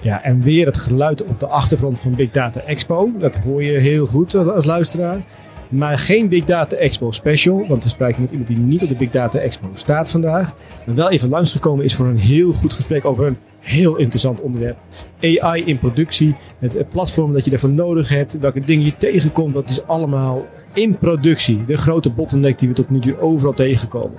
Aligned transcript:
Ja, 0.00 0.22
en 0.22 0.40
weer 0.40 0.66
het 0.66 0.76
geluid 0.76 1.24
op 1.24 1.40
de 1.40 1.46
achtergrond 1.46 2.00
van 2.00 2.14
Big 2.14 2.30
Data 2.30 2.60
Expo. 2.60 3.10
Dat 3.18 3.38
hoor 3.38 3.62
je 3.62 3.78
heel 3.78 4.06
goed 4.06 4.34
als 4.34 4.64
luisteraar. 4.64 5.22
Maar 5.68 5.98
geen 5.98 6.28
Big 6.28 6.44
Data 6.44 6.76
Expo 6.76 7.10
special, 7.10 7.66
want 7.66 7.82
we 7.82 7.88
spreken 7.88 8.20
met 8.20 8.30
iemand 8.30 8.48
die 8.48 8.58
niet 8.58 8.82
op 8.82 8.88
de 8.88 8.96
Big 8.96 9.10
Data 9.10 9.38
Expo 9.38 9.68
staat 9.72 10.10
vandaag. 10.10 10.54
Maar 10.86 10.94
wel 10.94 11.10
even 11.10 11.28
langsgekomen 11.28 11.84
is 11.84 11.94
voor 11.94 12.06
een 12.06 12.18
heel 12.18 12.52
goed 12.52 12.72
gesprek 12.72 13.04
over 13.04 13.26
een 13.26 13.36
heel 13.60 13.96
interessant 13.96 14.40
onderwerp. 14.40 14.78
AI 15.20 15.62
in 15.64 15.78
productie, 15.78 16.36
het 16.58 16.88
platform 16.88 17.32
dat 17.32 17.44
je 17.44 17.50
ervoor 17.50 17.70
nodig 17.70 18.08
hebt, 18.08 18.38
welke 18.38 18.60
dingen 18.60 18.84
je 18.84 18.96
tegenkomt, 18.96 19.54
dat 19.54 19.68
is 19.68 19.86
allemaal 19.86 20.46
in 20.74 20.98
productie. 20.98 21.64
De 21.64 21.76
grote 21.76 22.12
bottleneck 22.12 22.58
die 22.58 22.68
we 22.68 22.74
tot 22.74 22.90
nu 22.90 22.98
toe 22.98 23.20
overal 23.20 23.52
tegenkomen. 23.52 24.18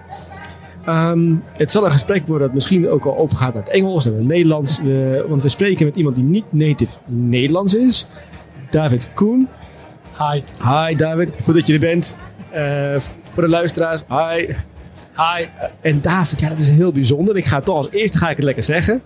Ehm, 0.86 1.36
het 1.54 1.72
zal 1.72 1.86
een 1.86 1.92
gesprek 1.92 2.28
worden 2.28 2.48
dat 2.48 2.56
misschien 2.56 2.90
ook 2.90 3.06
al 3.06 3.18
overgaat 3.18 3.54
naar 3.54 3.64
het 3.64 3.72
Engels 3.72 4.06
en 4.06 4.14
het 4.14 4.24
Nederlands. 4.24 4.80
want 5.28 5.44
we 5.44 5.50
spreken 5.50 5.86
met 5.86 5.96
iemand 5.96 6.16
die 6.16 6.24
niet 6.24 6.46
native 6.50 7.00
Nederlands 7.06 7.76
is. 7.76 8.08
David 8.70 9.10
Koen. 9.14 9.48
Hi. 10.18 10.42
Hi 10.64 10.96
David, 10.96 11.32
goed 11.44 11.54
dat 11.54 11.68
je 11.68 11.74
er 11.74 11.80
bent. 11.80 12.18
Uh, 12.56 12.96
voor 13.32 13.44
de 13.44 13.50
luisteraars, 13.50 14.04
hi. 14.08 14.46
Hi. 15.16 15.48
en 15.82 16.02
David, 16.02 16.40
ja 16.40 16.50
dat 16.50 16.60
is 16.60 16.70
heel 16.70 16.92
bijzonder. 16.92 17.38
Ik 17.38 17.46
ga 17.46 17.60
toch 17.60 17.76
als 17.76 17.90
eerste 17.90 18.18
ga 18.18 18.30
ik 18.30 18.36
het 18.36 18.46
lekker 18.46 18.64
zeggen. 18.64 19.02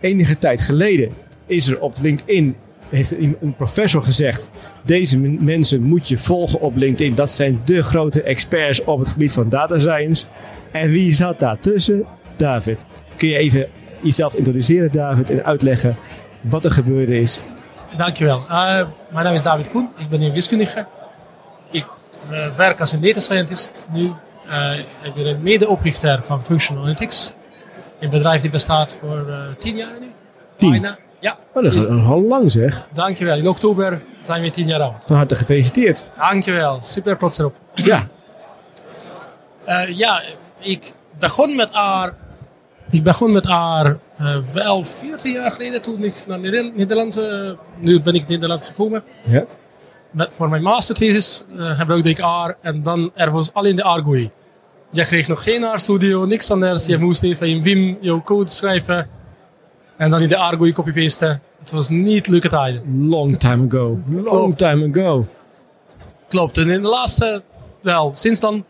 Enige 0.00 0.38
tijd 0.38 0.60
geleden 0.60 1.10
is 1.46 1.66
er 1.66 1.80
op 1.80 1.94
LinkedIn 2.00 2.56
heeft 2.88 3.16
een 3.40 3.54
professor 3.56 4.02
gezegd: 4.02 4.50
deze 4.84 5.18
mensen 5.18 5.82
moet 5.82 6.08
je 6.08 6.18
volgen 6.18 6.60
op 6.60 6.76
LinkedIn. 6.76 7.14
Dat 7.14 7.30
zijn 7.30 7.60
de 7.64 7.82
grote 7.82 8.22
experts 8.22 8.84
op 8.84 8.98
het 8.98 9.08
gebied 9.08 9.32
van 9.32 9.48
data 9.48 9.78
science. 9.78 10.26
En 10.74 10.90
wie 10.90 11.12
zat 11.12 11.38
daar 11.38 11.58
tussen? 11.58 12.06
David. 12.36 12.84
Kun 13.16 13.28
je 13.28 13.36
even 13.36 13.66
jezelf 14.00 14.34
introduceren, 14.34 14.92
David, 14.92 15.30
en 15.30 15.44
uitleggen 15.44 15.96
wat 16.40 16.64
er 16.64 16.70
gebeurde 16.70 17.20
is? 17.20 17.40
Dankjewel. 17.96 18.38
Uh, 18.38 18.46
mijn 19.08 19.24
naam 19.24 19.34
is 19.34 19.42
David 19.42 19.70
Koen. 19.70 19.88
Ik 19.96 20.08
ben 20.08 20.22
een 20.22 20.32
wiskundige. 20.32 20.86
Ik 21.70 21.86
uh, 22.30 22.56
werk 22.56 22.80
als 22.80 22.92
een 22.92 23.00
data 23.00 23.20
scientist 23.20 23.86
nu. 23.92 24.12
Uh, 24.48 24.78
ik 24.78 25.14
ben 25.14 25.26
een 25.26 25.42
medeoprichter 25.42 26.22
van 26.22 26.44
Functional 26.44 26.82
Analytics. 26.82 27.32
Een 28.00 28.10
bedrijf 28.10 28.40
die 28.40 28.50
bestaat 28.50 28.98
voor 29.00 29.26
tien 29.58 29.76
jaar 29.76 30.00
nu. 30.00 30.10
Tien? 30.56 30.70
Bijna. 30.70 30.98
Ja. 31.18 31.36
Oh, 31.52 31.62
dat 31.62 31.72
is 31.74 31.86
al 31.86 32.22
lang 32.22 32.50
zeg. 32.50 32.88
Dankjewel. 32.92 33.36
In 33.36 33.48
oktober 33.48 34.02
zijn 34.22 34.42
we 34.42 34.50
tien 34.50 34.66
jaar 34.66 34.80
oud. 34.80 34.94
Van 35.06 35.16
harte 35.16 35.34
gefeliciteerd. 35.34 36.04
Dankjewel. 36.18 36.78
Super 36.82 37.16
trots 37.16 37.38
erop. 37.38 37.56
Ja. 37.74 38.08
ja, 39.88 40.22
ik 40.64 40.92
begon 41.18 41.56
met 41.56 41.72
haar. 41.72 42.14
Ik 42.90 43.02
begon 43.02 43.32
met 43.32 43.46
haar 43.46 43.98
uh, 44.20 44.36
wel 44.52 44.84
14 44.84 45.32
jaar 45.32 45.50
geleden 45.50 45.82
toen 45.82 46.04
ik 46.04 46.24
naar 46.26 46.38
Nederland. 46.38 47.18
Uh, 47.18 47.50
nu 47.78 48.00
ben 48.00 48.14
ik 48.14 48.20
in 48.20 48.28
Nederland 48.28 48.66
gekomen. 48.66 49.02
Ja. 49.24 49.44
Met, 50.10 50.28
voor 50.32 50.48
mijn 50.48 50.62
masterthesis 50.62 51.44
uh, 51.56 51.78
gebruikte 51.78 52.08
ik 52.08 52.18
R 52.18 52.56
en 52.60 52.82
dan 52.82 53.10
er 53.14 53.30
was 53.30 53.52
alleen 53.52 53.76
de 53.76 53.82
Argui. 53.82 54.30
Je 54.90 55.04
kreeg 55.04 55.28
nog 55.28 55.42
geen 55.42 55.74
R-studio, 55.74 56.24
niks 56.24 56.50
anders. 56.50 56.86
Je 56.86 56.98
moest 56.98 57.22
even 57.22 57.48
in 57.48 57.62
Vim 57.62 57.98
jouw 58.00 58.22
code 58.22 58.50
schrijven 58.50 59.08
en 59.96 60.10
dan 60.10 60.20
in 60.20 60.28
de 60.28 60.36
Argui 60.36 60.72
copy-pasten. 60.72 61.42
Het 61.60 61.70
was 61.70 61.88
niet 61.88 62.26
leuke 62.26 62.48
tijden. 62.48 63.08
Long 63.08 63.36
time 63.36 63.66
ago. 63.66 63.98
Long 64.24 64.56
time 64.56 64.90
ago. 64.90 65.24
Klopt. 66.28 66.58
En 66.58 66.70
in 66.70 66.82
de 66.82 66.88
laatste, 66.88 67.42
wel, 67.80 68.10
sinds 68.14 68.40
dan 68.40 68.64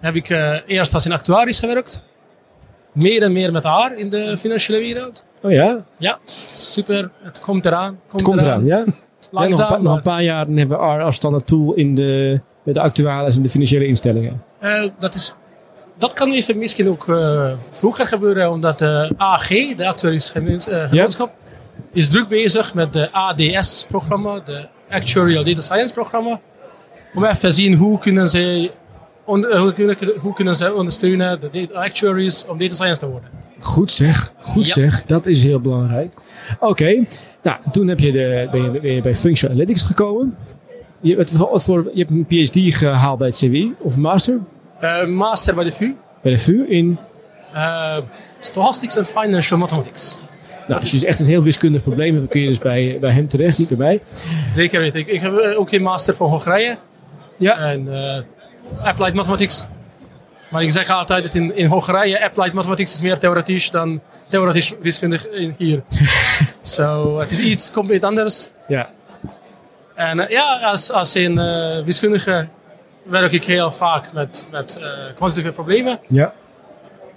heb 0.00 0.14
ik 0.14 0.28
uh, 0.28 0.56
eerst 0.66 0.94
als 0.94 1.04
in 1.04 1.12
actuaris 1.12 1.58
gewerkt. 1.58 2.02
Meer 2.92 3.22
en 3.22 3.32
meer 3.32 3.52
met 3.52 3.62
haar 3.62 3.96
in 3.96 4.10
de 4.10 4.38
financiële 4.38 4.78
wereld. 4.78 5.24
Oh 5.42 5.52
ja? 5.52 5.84
Ja, 5.96 6.18
super. 6.50 7.10
Het 7.22 7.40
komt 7.40 7.66
eraan. 7.66 7.98
Komt 8.08 8.12
het 8.12 8.22
komt 8.22 8.40
eraan, 8.40 8.66
ja? 8.66 8.84
Langzaam. 9.30 9.70
nog, 9.70 9.82
nog, 9.82 9.96
een 9.96 10.02
paar 10.02 10.22
jaar 10.22 10.46
hebben 10.46 10.78
we 10.78 10.84
R 10.84 11.02
als 11.02 11.16
standaard 11.16 11.46
tool 11.46 11.74
in 11.74 11.94
de, 11.94 12.40
met 12.62 12.74
de 12.74 12.80
actuaris 12.80 13.36
en 13.36 13.42
de 13.42 13.48
financiële 13.48 13.86
instellingen. 13.86 14.42
Uh, 14.62 14.84
dat, 14.98 15.14
is, 15.14 15.34
dat 15.98 16.12
kan 16.12 16.32
even 16.32 16.58
misschien 16.58 16.88
ook 16.88 17.06
uh, 17.06 17.52
vroeger 17.70 18.06
gebeuren, 18.06 18.50
omdat 18.50 18.78
de 18.78 19.12
AG, 19.16 19.48
de 19.48 19.86
actuarische 19.86 20.32
gemeenschap, 20.32 20.92
ja? 20.92 21.30
is 21.92 22.08
druk 22.08 22.28
bezig 22.28 22.74
met 22.74 22.92
de 22.92 23.08
ADS-programma, 23.12 24.40
de 24.40 24.68
Actuarial 24.90 25.44
Data 25.44 25.60
Science 25.60 25.94
programma. 25.94 26.40
Om 27.14 27.24
even 27.24 27.38
te 27.38 27.50
zien 27.50 27.74
hoe 27.74 27.98
kunnen 27.98 28.28
zij 28.28 28.62
eh, 28.64 28.70
hoe, 29.36 29.72
kunnen, 29.72 29.96
hoe 30.20 30.34
kunnen 30.34 30.56
ze 30.56 30.74
ondersteunen 30.74 31.40
de 31.40 31.68
actuaries 31.72 32.44
om 32.46 32.58
data 32.58 32.74
science 32.74 33.00
te 33.00 33.08
worden? 33.08 33.30
Goed 33.60 33.92
zeg, 33.92 34.32
goed 34.38 34.68
zeg. 34.68 35.04
Dat 35.04 35.26
is 35.26 35.44
heel 35.44 35.60
belangrijk. 35.60 36.14
Oké, 36.60 37.04
nou 37.42 37.56
toen 37.72 37.88
heb 37.88 37.98
je 37.98 38.12
de, 38.12 38.48
ben, 38.50 38.62
je, 38.62 38.80
ben 38.80 38.92
je 38.94 39.00
bij 39.00 39.16
Functional 39.16 39.54
Analytics 39.54 39.82
gekomen. 39.82 40.36
Je, 41.00 41.26
wat, 41.32 41.64
voor, 41.64 41.90
je 41.94 41.98
hebt 41.98 42.10
een 42.10 42.26
PhD 42.26 42.76
gehaald 42.76 43.18
bij 43.18 43.28
het 43.28 43.36
CWI 43.36 43.74
of 43.78 43.96
master? 43.96 44.38
Uh, 44.82 45.06
master 45.06 45.54
bij 45.54 45.64
de 45.64 45.72
VU. 45.72 45.94
Bij 46.22 46.32
de 46.32 46.38
VU 46.38 46.66
in? 46.68 46.98
Uh, 47.54 47.96
Stochastics 48.40 48.96
and 48.98 49.08
Financial 49.08 49.58
Mathematics. 49.58 50.20
Nou, 50.68 50.80
als 50.80 50.90
je 50.90 50.98
dus 50.98 51.08
echt 51.08 51.18
een 51.18 51.26
heel 51.26 51.42
wiskundig 51.42 51.82
probleem 51.82 52.08
hebt, 52.08 52.18
dan 52.18 52.28
kun 52.28 52.40
je 52.40 52.48
dus 52.48 52.58
bij, 52.58 52.98
bij 53.00 53.10
hem 53.10 53.28
terecht, 53.28 53.58
niet 53.58 53.68
bij 53.68 53.76
mij. 53.76 54.00
Zeker 54.48 54.80
weet 54.80 54.94
ik. 54.94 55.06
Ik 55.06 55.20
heb 55.20 55.32
ook 55.56 55.72
een 55.72 55.82
master 55.82 56.14
voor 56.14 56.28
Hongarije. 56.28 56.76
Ja. 57.36 57.58
En 57.58 57.86
uh, 57.86 58.16
applied 58.82 59.14
mathematics. 59.14 59.66
Maar 60.50 60.62
ik 60.62 60.72
zeg 60.72 60.90
altijd 60.90 61.22
dat 61.22 61.34
in, 61.34 61.56
in 61.56 61.66
Hongarije 61.66 62.24
applied 62.24 62.52
mathematics 62.52 62.94
is 62.94 63.00
meer 63.00 63.18
theoretisch 63.18 63.70
dan 63.70 64.00
theoretisch 64.28 64.74
wiskundig 64.80 65.26
hier. 65.56 65.82
so, 66.62 67.18
het 67.18 67.30
is 67.30 67.38
iets 67.38 67.70
compleet 67.70 68.04
anders. 68.04 68.48
Ja. 68.68 68.90
En 69.94 70.18
uh, 70.18 70.28
ja, 70.28 70.58
als, 70.62 70.90
als 70.90 71.14
een 71.14 71.38
uh, 71.38 71.84
wiskundige 71.84 72.48
werk 73.02 73.32
ik 73.32 73.44
heel 73.44 73.72
vaak 73.72 74.12
met, 74.12 74.46
met 74.50 74.76
uh, 74.78 74.84
kwantitatieve 75.14 75.52
problemen. 75.52 76.00
Ja. 76.08 76.34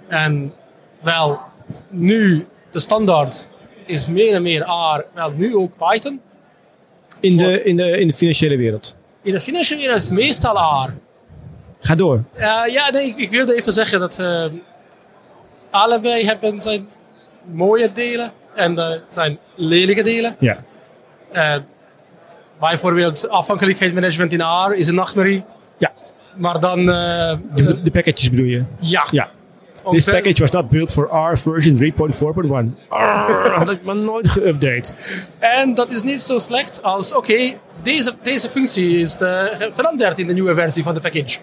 En 0.08 0.54
wel, 1.00 1.40
nu 1.88 2.46
de 2.70 2.80
standaard 2.80 3.46
is 3.86 4.06
meer 4.06 4.34
en 4.34 4.42
meer 4.42 4.60
R, 4.60 5.04
wel 5.14 5.30
nu 5.30 5.56
ook 5.56 5.72
Python. 5.76 6.20
In 7.20 7.36
de, 7.36 7.62
in 7.62 7.76
de, 7.76 7.98
in 7.98 8.08
de 8.08 8.14
financiële 8.14 8.56
wereld? 8.56 8.94
In 9.22 9.32
de 9.32 9.40
financiële 9.40 9.80
wereld 9.80 10.00
is 10.00 10.10
meestal 10.10 10.56
R. 10.86 10.90
Ga 11.82 11.94
door. 11.94 12.24
Uh, 12.34 12.62
ja, 12.66 12.90
nee, 12.92 13.14
ik 13.16 13.30
wilde 13.30 13.54
even 13.54 13.72
zeggen 13.72 14.00
dat 14.00 14.18
uh, 14.18 14.44
allebei 15.70 16.24
hebben 16.24 16.62
zijn 16.62 16.88
mooie 17.52 17.92
delen 17.92 18.32
en 18.54 18.72
uh, 18.72 18.88
zijn 19.08 19.38
lelijke 19.54 20.02
delen. 20.02 20.36
Ja. 20.38 20.58
bijvoorbeeld 22.60 23.28
afhankelijkheidsmanagement 23.28 24.32
in 24.32 24.40
R 24.40 24.74
is 24.74 24.86
een 24.86 24.94
nachtmerrie. 24.94 25.44
Ja. 25.78 25.92
Maar 26.36 26.60
dan... 26.60 26.86
de, 26.86 27.80
de 27.82 27.90
packages 27.90 28.30
bedoel 28.30 28.44
je? 28.46 28.64
Ja. 28.78 29.06
ja. 29.10 29.30
This 29.90 30.04
package 30.04 30.40
was 30.40 30.52
not 30.52 30.70
built 30.70 30.92
for 30.92 31.04
R 31.32 31.38
version 31.38 31.76
3.4.1. 31.76 32.88
had 33.54 33.70
ik 33.70 33.82
maar 33.82 33.96
nooit 33.96 34.28
geüpdate. 34.28 34.94
En 35.38 35.74
dat 35.74 35.92
is 35.92 36.02
niet 36.02 36.20
zo 36.20 36.38
slecht 36.38 36.82
als, 36.82 37.14
oké, 37.14 37.54
deze, 37.82 38.14
deze 38.22 38.48
functie 38.48 38.98
is 38.98 39.16
veranderd 39.72 40.18
in 40.18 40.26
de 40.26 40.32
nieuwe 40.32 40.54
versie 40.54 40.82
van 40.82 40.94
de 40.94 41.00
package 41.00 41.38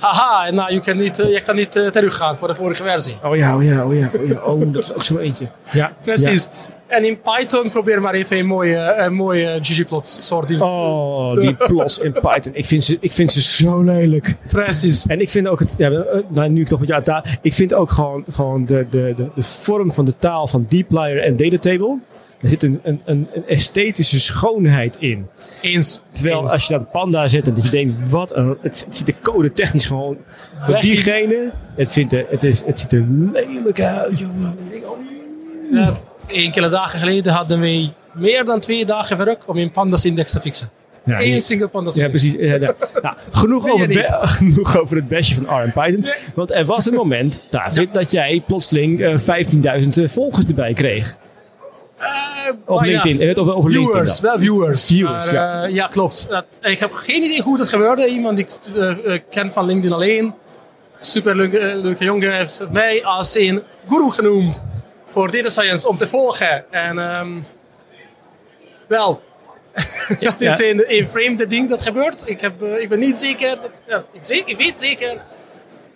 haha, 0.00 0.46
en 0.46 0.54
nou, 0.54 0.72
je 0.72 0.80
kan 0.80 0.96
niet, 0.96 1.18
uh, 1.18 1.32
je 1.32 1.40
kan 1.40 1.56
niet 1.56 1.76
uh, 1.76 1.86
teruggaan 1.86 2.36
voor 2.36 2.48
de 2.48 2.54
vorige 2.54 2.82
versie. 2.82 3.16
Oh 3.24 3.36
ja, 3.36 3.56
oh 3.56 3.62
ja, 3.62 3.84
oh 3.86 3.94
ja, 3.94 4.10
oh 4.20 4.28
ja. 4.28 4.40
Oh, 4.40 4.60
dat 4.72 4.82
is 4.82 4.94
ook 4.94 5.02
zo 5.02 5.18
eentje. 5.18 5.46
Ja, 5.70 5.92
precies. 6.02 6.48
En 6.86 7.06
in 7.06 7.20
Python 7.20 7.70
probeer 7.70 8.00
maar 8.00 8.14
even 8.14 8.38
een 8.38 8.46
mooie, 8.46 8.94
een 8.96 9.14
mooie 9.14 9.58
ggplot 9.60 10.18
soort. 10.20 10.60
Oh, 10.60 11.40
die 11.40 11.54
plots 11.54 11.98
in 11.98 12.12
Python. 12.12 12.54
Ik 12.54 12.66
vind, 12.66 12.84
ze, 12.84 12.96
ik 13.00 13.12
vind 13.12 13.32
ze 13.32 13.40
zo 13.40 13.82
lelijk. 13.82 14.36
Precies. 14.48 15.06
En 15.06 15.20
ik 15.20 15.28
vind 15.28 15.48
ook 15.48 15.58
het, 15.58 15.74
ja, 15.78 15.90
eh, 15.90 16.18
nou, 16.28 16.48
nu 16.48 16.60
ik 16.60 16.68
toch 16.68 16.80
met 16.80 16.88
jou 16.88 17.02
taal, 17.02 17.24
ik 17.42 17.54
vind 17.54 17.74
ook 17.74 17.90
gewoon, 17.90 18.24
gewoon 18.30 18.66
de, 18.66 18.86
de, 18.90 19.12
de, 19.16 19.28
de 19.34 19.42
vorm 19.42 19.92
van 19.92 20.04
de 20.04 20.14
taal 20.18 20.48
van 20.48 20.66
dplyr 20.66 21.22
en 21.22 21.36
datatable 21.36 21.98
Er 22.40 22.48
zit 22.48 22.62
een, 22.62 22.80
een, 22.82 23.00
een, 23.04 23.28
esthetische 23.46 24.20
schoonheid 24.20 24.96
in. 24.98 25.26
Eens. 25.60 26.00
Terwijl 26.12 26.42
eens. 26.42 26.52
als 26.52 26.66
je 26.66 26.72
dat 26.72 26.90
panda 26.90 27.28
zet 27.28 27.46
en 27.46 27.54
dat 27.54 27.64
je 27.64 27.70
denkt, 27.70 28.10
wat 28.10 28.36
een, 28.36 28.56
het, 28.60 28.84
het 28.86 28.96
ziet 28.96 29.08
er 29.08 29.14
code 29.22 29.52
technisch 29.52 29.86
gewoon 29.86 30.16
voor 30.60 30.80
diegene. 30.80 31.52
Het, 31.76 31.92
vindt 31.92 32.12
er, 32.12 32.26
het, 32.28 32.44
is, 32.44 32.62
het 32.64 32.80
ziet 32.80 32.92
er 32.92 33.04
lelijk 33.08 33.80
uit, 33.80 34.18
jongen. 34.18 34.56
Ja, 35.70 35.92
enkele 36.26 36.68
dagen 36.68 36.98
geleden 36.98 37.32
hadden 37.32 37.60
wij 37.60 37.92
meer 38.12 38.44
dan 38.44 38.60
twee 38.60 38.86
dagen 38.86 39.16
werk 39.16 39.42
om 39.48 39.56
een 39.56 39.70
pandas 39.70 40.04
index 40.04 40.32
te 40.32 40.40
fixen. 40.40 40.70
Ja, 41.04 41.20
Eén 41.20 41.40
single 41.40 41.68
pandas 41.68 41.94
Ja, 41.94 42.08
precies. 42.08 42.32
Ja, 42.32 42.54
ja. 42.54 42.74
Nou, 43.02 43.14
genoeg, 43.30 43.70
over 43.70 43.88
het 43.88 44.14
genoeg 44.38 44.80
over 44.80 44.96
het 44.96 45.08
bestje 45.08 45.34
van 45.34 45.62
RM 45.62 45.72
Python. 45.72 46.00
Nee. 46.00 46.12
Want 46.34 46.50
er 46.50 46.64
was 46.64 46.86
een 46.86 46.94
moment, 46.94 47.42
David, 47.50 47.94
dat 47.94 48.10
jij 48.10 48.42
plotseling 48.46 49.00
eh 49.00 49.82
15.000 49.82 50.04
volgers 50.04 50.46
erbij 50.46 50.72
kreeg. 50.72 51.16
Eh, 52.00 52.52
Op 52.64 52.84
ja, 52.84 52.86
LinkedIn. 52.90 53.18
Je 53.18 53.24
hebt 53.26 53.38
over, 53.38 53.54
over 53.54 53.70
LinkedIn 53.70 53.92
Viewers, 53.92 54.20
wel 54.20 54.38
viewers. 54.38 54.86
Viewers, 54.86 55.24
Maar, 55.24 55.34
ja. 55.34 55.62
eh, 55.64 55.74
ja, 55.74 55.86
klopt. 55.86 56.26
Dat, 56.28 56.44
ik 56.60 56.78
heb 56.78 56.92
geen 56.92 57.22
idee 57.22 57.42
hoe 57.42 57.58
dat 57.58 57.68
gebeurde. 57.68 58.06
Iemand 58.06 58.36
die 58.36 58.46
ik 58.46 58.74
eh, 59.04 59.18
ken 59.30 59.52
van 59.52 59.66
LinkedIn 59.66 59.92
alleen. 59.92 60.34
Super 61.00 61.36
leuke, 61.36 61.58
leuke 61.74 62.04
jongen 62.04 62.32
heeft 62.36 62.60
mij 62.70 63.04
als 63.04 63.34
een 63.34 63.62
guru 63.88 64.10
genoemd 64.10 64.62
voor 65.06 65.30
data 65.30 65.48
science 65.48 65.88
om 65.88 65.96
te 65.96 66.06
volgen. 66.08 66.64
En 66.72 66.98
ehm, 66.98 67.28
wel, 68.88 69.22
dat 70.20 70.40
is 70.40 70.58
Ja. 70.58 70.64
een, 70.68 70.84
een 70.86 71.08
vreemde 71.08 71.46
ding 71.46 71.68
dat 71.68 71.82
gebeurt. 71.82 72.22
Ik, 72.26 72.40
heb, 72.40 72.62
ik 72.62 72.88
ben 72.88 72.98
niet 72.98 73.18
zeker. 73.18 73.56
Dat, 73.60 73.70
ja, 73.86 74.04
ik, 74.12 74.42
ik 74.46 74.56
weet 74.56 74.80
zeker. 74.80 75.22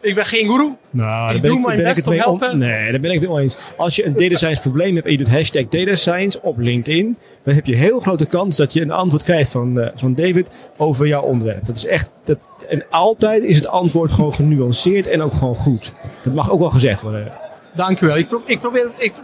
Ik 0.04 0.14
ben 0.14 0.24
geen 0.26 0.50
guru. 0.50 0.74
Nou, 0.90 1.34
Ik 1.34 1.42
doe 1.42 1.60
mijn 1.60 1.82
best 1.82 2.06
om 2.06 2.12
helpen. 2.14 2.58
Nee, 2.58 2.90
daar 2.90 3.00
ben 3.00 3.10
ik 3.10 3.20
het 3.20 3.28
mee 3.28 3.38
oneens. 3.38 3.58
Als 3.76 3.96
je 3.96 4.06
een 4.06 4.12
data 4.16 4.34
science 4.34 4.60
probleem 4.60 4.94
hebt 4.94 5.06
en 5.06 5.12
je 5.12 5.18
doet 5.18 5.30
hashtag 5.30 5.68
data 5.68 5.94
science 5.94 6.42
op 6.42 6.58
LinkedIn, 6.58 7.16
dan 7.44 7.54
heb 7.54 7.66
je 7.66 7.74
heel 7.74 8.00
grote 8.00 8.26
kans 8.26 8.56
dat 8.56 8.72
je 8.72 8.80
een 8.80 8.90
antwoord 8.90 9.22
krijgt 9.22 9.50
van, 9.50 9.80
eh, 9.80 9.88
van 9.94 10.14
David 10.14 10.48
over 10.76 11.06
jouw 11.06 11.22
onderwerp. 11.22 11.66
Dat 11.66 11.76
is 11.76 11.86
echt, 11.86 12.08
dat, 12.24 12.38
en 12.68 12.84
altijd 12.90 13.42
is 13.42 13.56
het 13.56 13.66
antwoord 13.68 14.12
gewoon 14.12 14.34
genuanceerd 14.34 15.06
en 15.06 15.22
ook 15.22 15.34
gewoon 15.34 15.56
goed. 15.56 15.92
Dat 16.22 16.34
mag 16.34 16.50
ook 16.50 16.60
wel 16.60 16.70
gezegd 16.70 17.00
worden. 17.00 17.32
Dank 17.72 18.00
u 18.00 18.06
wel. 18.06 18.16
Ik, 18.16 18.28
pro- 18.28 18.42
ik 18.46 18.60
probeer, 18.60 18.90
ik 18.96 19.14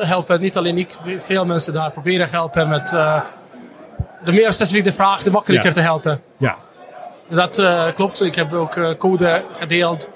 te 0.00 0.06
helpen. 0.06 0.40
Niet 0.40 0.56
alleen 0.56 0.78
ik, 0.78 0.88
veel 1.18 1.46
mensen 1.46 1.72
daar 1.72 1.90
proberen 1.90 2.26
te 2.26 2.34
helpen 2.34 2.68
met 2.68 2.92
eh, 2.92 3.20
de 4.24 4.32
meer 4.32 4.52
specifieke 4.52 4.92
vraag, 4.92 5.22
de 5.22 5.30
makkelijker 5.30 5.68
Ja. 5.68 5.74
te 5.74 5.80
helpen. 5.80 6.20
Ja, 6.38 6.56
Dat 7.30 7.58
eh, 7.58 7.86
klopt. 7.94 8.22
Ik 8.22 8.34
heb 8.34 8.52
ook 8.52 8.76
eh, 8.76 8.90
code 8.98 9.44
gedeeld. 9.52 10.08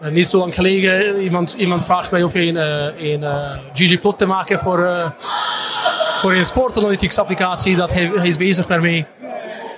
Eh, 0.00 0.10
niet 0.10 0.28
zo 0.28 0.38
lang 0.38 0.54
geleden, 0.54 1.22
iemand, 1.22 1.52
iemand 1.58 1.84
vraagt 1.84 2.10
mij 2.10 2.22
of 2.22 2.34
een, 2.34 2.56
eh, 2.56 3.12
een 3.12 3.24
eh, 3.24 3.50
ggplot 3.72 4.18
te 4.18 4.26
maken 4.26 4.58
voor, 4.58 5.12
voor 6.16 6.32
een 6.32 6.46
sportanalytics 6.46 7.18
applicatie. 7.18 7.76
Dat 7.76 7.92
hij, 7.92 8.10
hij 8.14 8.28
is 8.28 8.36
bezig 8.36 8.66
daarmee. 8.66 9.06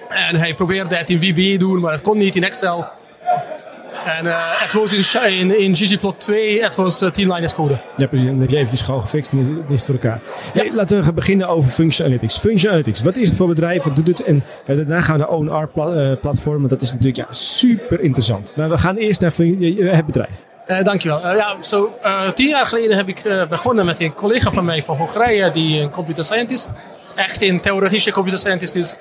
En 0.08 0.36
hij 0.36 0.54
probeerde 0.54 0.96
het 0.96 1.10
in 1.10 1.20
VBA 1.20 1.58
doen, 1.58 1.80
maar 1.80 1.92
het 1.92 2.02
kon 2.02 2.18
niet 2.18 2.36
in 2.36 2.44
Excel. 2.44 2.86
En 4.04 4.26
eh, 4.26 4.34
het 4.38 4.72
was 4.72 5.14
in, 5.14 5.30
in, 5.38 5.58
in 5.58 5.76
ggplot 5.76 6.20
2, 6.20 6.62
het 6.62 6.74
was 6.74 7.00
eh, 7.00 7.10
10 7.10 7.28
lijnen 7.28 7.54
code. 7.54 7.80
ja 7.96 8.06
precies. 8.06 8.28
Dan 8.28 8.40
heb 8.40 8.50
je 8.50 8.56
eventjes 8.56 8.80
gewoon 8.80 9.02
gefixt 9.02 9.32
en 9.32 9.64
dan 9.66 9.74
is 9.74 9.84
voor 9.84 9.94
elkaar. 9.94 10.20
Hey, 10.52 10.70
laten 10.74 10.98
we 10.98 11.04
gaan 11.04 11.14
beginnen 11.14 11.48
over 11.48 11.70
Function 11.70 12.06
Analytics. 12.06 12.38
Function 12.38 12.70
Analytics, 12.70 13.02
wat 13.02 13.16
is 13.16 13.28
het 13.28 13.36
voor 13.36 13.48
bedrijf? 13.48 13.82
Wat 13.82 13.96
doet 13.96 14.06
het? 14.06 14.24
En 14.24 14.44
ja, 14.66 14.74
daarna 14.74 15.00
gaan 15.00 15.18
we 15.18 15.44
naar 15.44 15.58
ONR-platform, 15.58 16.58
want 16.58 16.70
dat 16.70 16.82
is 16.82 16.90
natuurlijk 16.90 17.16
ja, 17.16 17.26
super 17.32 18.00
interessant. 18.00 18.52
Maar 18.56 18.68
we 18.68 18.78
gaan 18.78 18.96
eerst 18.96 19.20
naar 19.20 19.32
het 19.96 20.06
bedrijf. 20.06 20.44
Eh, 20.66 20.84
dankjewel. 20.84 21.22
Eh, 21.22 21.36
ja, 21.36 21.56
zo, 21.62 21.98
eh, 22.02 22.28
tien 22.28 22.48
jaar 22.48 22.66
geleden 22.66 22.96
heb 22.96 23.08
ik 23.08 23.18
eh, 23.18 23.46
begonnen 23.46 23.84
met 23.84 24.00
een 24.00 24.14
collega 24.14 24.50
van 24.50 24.64
mij 24.64 24.82
van 24.82 24.96
Hongarije, 24.96 25.50
die 25.50 25.80
een 25.80 25.90
computer 25.90 26.24
scientist, 26.24 26.70
echt 27.14 27.42
een 27.42 27.60
theoretische 27.60 28.12
computer 28.12 28.38
scientist 28.38 28.74
is. 28.74 28.94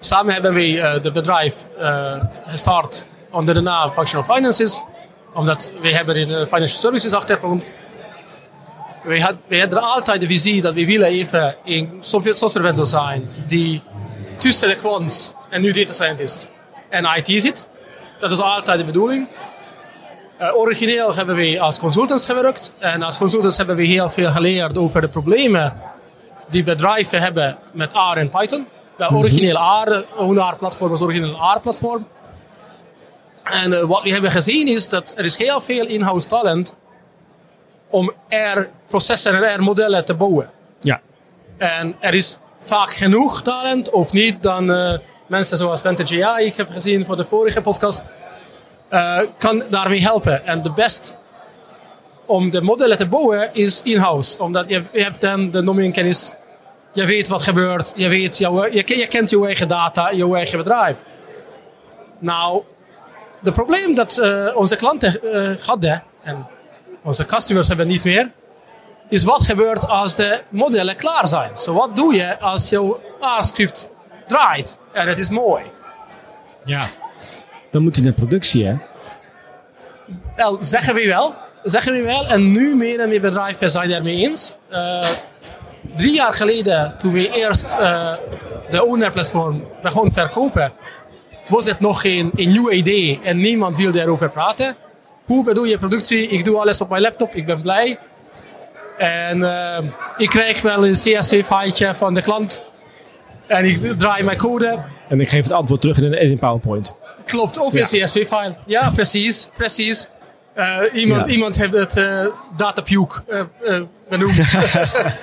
Samen 0.00 0.32
hebben 0.32 0.56
eh 0.56 0.92
het 0.92 1.12
bedrijf 1.12 1.66
eh, 1.78 2.24
gestart 2.46 3.06
onder 3.30 3.54
de 3.54 3.60
naam 3.60 3.90
Functional 3.90 4.34
Finances, 4.34 4.82
omdat 5.34 5.70
wij 5.80 5.92
hebben 5.92 6.16
een 6.16 6.30
eh, 6.30 6.46
financial 6.46 6.80
services 6.80 7.12
achtergrond. 7.12 7.64
Wij, 9.02 9.20
had, 9.20 9.34
wij 9.46 9.58
hadden 9.58 9.82
altijd 9.82 10.20
de 10.20 10.26
visie 10.26 10.62
dat 10.62 10.74
we 10.74 10.86
willen 10.86 11.06
even 11.06 11.56
een 11.64 11.96
software 12.00 12.66
vendor 12.66 12.86
zijn 12.86 13.28
die 13.48 13.82
tussen 14.38 14.68
de 14.68 14.76
quants 14.76 15.32
en 15.50 15.60
nu 15.60 15.72
data 15.72 15.92
scientist 15.92 16.48
en 16.88 17.04
IT 17.04 17.42
zit. 17.42 17.68
Dat 18.18 18.30
is 18.30 18.40
altijd 18.40 18.78
de 18.78 18.84
bedoeling. 18.84 19.28
Eh, 20.38 20.56
origineel 20.56 21.14
hebben 21.14 21.36
we 21.36 21.60
als 21.60 21.78
consultants 21.78 22.26
gewerkt. 22.26 22.72
En 22.78 23.02
als 23.02 23.18
consultants 23.18 23.56
hebben 23.56 23.76
we 23.76 23.84
heel 23.84 24.10
veel 24.10 24.30
geleerd 24.30 24.78
over 24.78 25.00
de 25.00 25.08
problemen 25.08 25.80
die 26.50 26.62
bedrijven 26.62 27.20
hebben 27.20 27.58
met 27.72 27.92
R 27.92 28.16
en 28.16 28.30
Python. 28.30 28.66
De 28.96 29.10
origineel 29.10 29.56
R, 29.56 30.04
hun 30.16 30.38
R-platform 30.38 30.90
was 30.90 31.00
origineel 31.00 31.28
een 31.28 31.56
R-platform. 31.56 32.06
En 33.50 33.72
eh, 33.72 33.84
wat 33.84 34.02
we 34.02 34.10
hebben 34.10 34.30
gezien 34.30 34.68
is 34.68 34.88
dat 34.88 35.12
er 35.16 35.24
is 35.24 35.36
heel 35.36 35.60
veel 35.60 35.86
in-house 35.86 36.28
talent 36.28 36.76
om 37.90 38.12
R-processen 38.28 39.34
en 39.34 39.56
R-modellen 39.56 40.04
te 40.04 40.14
bouwen. 40.14 40.50
Ja, 40.80 41.00
En 41.56 41.96
er 42.00 42.14
is 42.14 42.38
vaak 42.60 42.94
genoeg 42.94 43.42
talent, 43.42 43.90
of 43.90 44.12
niet, 44.12 44.42
dan 44.42 44.72
eh, 44.72 44.98
mensen 45.26 45.58
zoals 45.58 45.80
Vantage 45.80 46.26
AI, 46.26 46.46
ik 46.46 46.56
heb 46.56 46.70
gezien 46.70 47.06
voor 47.06 47.16
de 47.16 47.24
vorige 47.24 47.60
podcast, 47.60 48.02
eh, 48.88 49.18
kan 49.38 49.62
daarmee 49.70 50.02
helpen. 50.02 50.46
En 50.46 50.62
de 50.62 50.72
best 50.72 51.16
om 52.26 52.50
de 52.50 52.60
modellen 52.60 52.96
te 52.96 53.06
bouwen 53.06 53.50
is 53.52 53.80
in-house. 53.82 54.42
Omdat 54.42 54.68
je, 54.68 54.82
je 54.92 55.02
hebt 55.02 55.20
dan 55.20 55.50
de 55.50 55.64
domeinkennis, 55.64 56.32
je 56.92 57.04
weet 57.04 57.28
wat 57.28 57.42
gebeurt, 57.42 57.92
je, 57.96 58.08
weet 58.08 58.38
jouw, 58.38 58.66
je, 58.66 58.98
je 58.98 59.06
kent 59.06 59.30
jouw 59.30 59.46
eigen 59.46 59.68
data, 59.68 60.12
jouw 60.12 60.34
eigen 60.34 60.58
bedrijf. 60.58 61.02
Nou, 62.18 62.62
het 63.42 63.54
probleem 63.54 63.94
dat 63.94 64.18
eh, 64.18 64.46
onze 64.54 64.76
klanten 64.76 65.32
eh, 65.32 65.66
hadden, 65.66 66.02
en 66.22 66.46
onze 67.02 67.24
customers 67.24 67.68
hebben 67.68 67.86
niet 67.86 68.04
meer, 68.04 68.30
is 69.08 69.24
wat 69.24 69.42
gebeurt 69.42 69.88
als 69.88 70.16
de 70.16 70.42
modellen 70.48 70.96
klaar 70.96 71.28
zijn. 71.28 71.56
Zo 71.56 71.72
wat 71.72 71.96
doe 71.96 72.14
je 72.14 72.40
als 72.40 72.68
jouw 72.68 73.00
R-script 73.20 73.88
draait 74.26 74.78
en 74.92 75.08
het 75.08 75.18
is 75.18 75.30
mooi? 75.30 75.64
ja. 76.64 76.86
Dan 77.70 77.82
moet 77.82 77.96
hij 77.96 78.04
naar 78.04 78.12
productie, 78.12 78.66
hè? 78.66 78.76
Wel, 80.36 80.56
zeggen 80.60 80.94
we 80.94 81.06
wel. 81.06 81.34
Zeggen 81.62 81.92
we 81.92 82.02
wel. 82.02 82.26
En 82.26 82.50
nu 82.52 82.76
meer 82.76 83.00
en 83.00 83.08
meer 83.08 83.20
bedrijven 83.20 83.70
zijn 83.70 83.88
daarmee 83.88 84.16
eens. 84.16 84.56
Eh, 84.68 85.08
drie 85.96 86.14
jaar 86.14 86.32
geleden, 86.32 86.94
toen 86.98 87.12
we 87.12 87.30
eerst 87.30 87.76
eh, 87.78 88.12
de 88.70 88.84
owner-platform 88.84 89.66
begonnen 89.82 90.12
verkopen, 90.12 90.72
was 91.48 91.66
het 91.66 91.80
nog 91.80 92.00
geen 92.00 92.30
een 92.34 92.50
nieuw 92.50 92.70
idee 92.70 93.20
en 93.22 93.40
niemand 93.40 93.76
wil 93.76 93.92
daarover 93.92 94.28
praten. 94.30 94.76
Hoe 95.24 95.44
bedoel 95.44 95.64
je 95.64 95.78
productie? 95.78 96.28
Ik 96.28 96.44
doe 96.44 96.58
alles 96.60 96.80
op 96.80 96.88
mijn 96.88 97.02
laptop, 97.02 97.34
ik 97.34 97.46
ben 97.46 97.62
blij. 97.62 97.98
En 98.98 99.42
eh, 99.44 99.84
ik 100.16 100.28
krijg 100.28 100.62
wel 100.62 100.86
een 100.86 100.92
CSV-filetje 100.92 101.94
van 101.94 102.14
de 102.14 102.22
klant. 102.22 102.62
En 103.46 103.64
ik 103.64 103.98
draai 103.98 104.22
mijn 104.22 104.38
code. 104.38 104.84
En 105.08 105.20
ik 105.20 105.28
geef 105.28 105.42
het 105.42 105.52
antwoord 105.52 105.80
terug 105.80 105.96
in 105.98 106.04
een, 106.04 106.20
in 106.20 106.30
een 106.30 106.38
PowerPoint. 106.38 106.94
Klopt, 107.24 107.58
of 107.58 107.72
Ja. 107.72 107.78
een 107.80 107.86
CSV-file. 107.86 108.56
Ja, 108.66 108.90
precies, 108.90 109.50
precies. 109.56 110.08
Eh, 110.54 110.76
iemand, 110.94 111.26
Ja. 111.26 111.32
iemand 111.32 111.56
heeft 111.56 111.72
het 111.72 111.96
eh 111.96 112.26
datapuke 112.56 113.22
eh, 113.62 113.80
benoemd. 114.08 114.34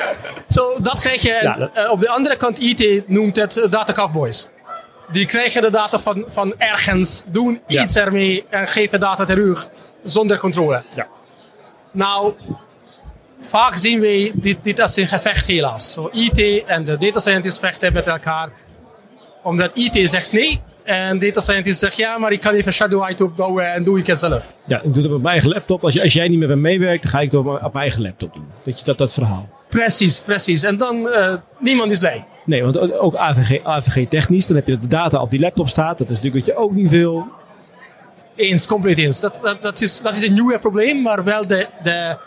Zo, 0.56 0.74
dat 0.82 1.00
krijg 1.00 1.22
je. 1.22 1.40
Ja, 1.42 1.58
dat- 1.58 1.90
op 1.90 2.00
de 2.00 2.10
andere 2.10 2.36
kant, 2.38 2.60
IT 2.60 3.08
noemt 3.10 3.36
het 3.36 3.68
data 3.70 3.94
cowboys. 3.94 4.50
Die 5.12 5.26
krijgen 5.26 5.62
de 5.62 5.70
data 5.70 6.00
van, 6.00 6.24
van 6.28 6.54
ergens, 6.58 7.24
doen 7.32 7.62
Ja. 7.68 7.84
iets 7.84 7.96
ermee 7.96 8.46
en 8.50 8.68
geven 8.68 9.00
data 9.00 9.26
terug 9.26 9.68
zonder 10.04 10.38
controle. 10.38 10.84
Ja. 10.96 11.08
Nou, 11.92 12.34
vaak 13.42 13.76
zien 13.76 14.00
we 14.00 14.32
dit, 14.36 14.58
dit 14.62 14.80
als 14.80 14.96
een 14.96 15.08
gevecht 15.08 15.48
helaas. 15.48 15.92
Zo, 15.92 16.10
IT 16.12 16.64
en 16.66 16.86
de 16.86 16.98
data 16.98 17.20
scientists 17.20 17.60
vechten 17.60 17.94
met 17.94 18.08
elkaar. 18.08 18.50
Omdat 19.44 19.78
IT 19.78 20.10
zegt 20.10 20.32
nee 20.32 20.62
en 20.84 21.20
data 21.20 21.42
scientist 21.42 21.80
zegt 21.80 21.98
ja, 21.98 22.18
maar 22.18 22.32
ik 22.32 22.42
kan 22.42 22.54
even 22.54 22.74
shadow 22.74 23.10
IT 23.10 23.22
opbouwen 23.22 23.74
en 23.74 23.84
doe 23.84 24.00
ik 24.00 24.08
het 24.08 24.20
zelf. 24.20 24.54
Ja, 24.68 24.78
ik 24.82 24.94
doe 24.94 25.04
het 25.04 25.12
op 25.12 25.22
mijn 25.22 25.26
eigen 25.34 25.50
laptop. 25.50 25.84
Als, 25.84 26.02
als 26.02 26.14
jij 26.14 26.28
niet 26.28 26.40
meer 26.40 26.48
bij 26.48 26.58
meewerkt, 26.58 27.02
dan 27.04 27.12
ga 27.12 27.20
ik 27.20 27.26
het 27.32 27.36
op, 27.36 27.46
mijn- 27.46 27.56
op 27.56 27.62
mijn 27.74 27.76
eigen 27.86 28.02
laptop 28.02 28.34
doen. 28.34 28.48
Weet 28.64 28.80
je, 28.80 28.86
dat, 28.86 28.98
dat 28.98 29.14
verhaal. 29.14 29.50
Precies, 29.70 30.22
precies. 30.22 30.64
En 30.64 30.78
dan, 30.78 31.10
eh 31.10 31.34
niemand 31.60 31.92
is 31.92 32.00
blij. 32.00 32.26
Nee, 32.46 32.64
want 32.64 32.92
ook 32.92 33.16
AVG, 33.16 33.64
AVG 33.64 34.08
technisch, 34.08 34.48
dan 34.48 34.56
heb 34.56 34.66
je 34.66 34.72
dat 34.72 34.82
de 34.82 34.88
data 34.88 35.22
op 35.22 35.32
die 35.32 35.40
laptop 35.40 35.70
staat. 35.70 35.98
Dat 35.98 36.10
is 36.10 36.16
natuurlijk 36.16 36.46
wat 36.46 36.56
je 36.56 36.62
ook 36.62 36.72
niet 36.72 36.90
wil. 36.90 37.26
Eens, 38.36 38.68
compleet 38.68 38.98
eens. 38.98 39.20
Dat, 39.20 39.40
dat, 39.42 39.62
dat, 39.62 39.82
is, 39.82 40.02
dat 40.02 40.16
is 40.16 40.28
een 40.28 40.34
nieuw 40.34 40.60
probleem, 40.60 41.02
maar 41.02 41.24
wel 41.24 41.48
de, 41.48 41.68
de, 41.84 42.18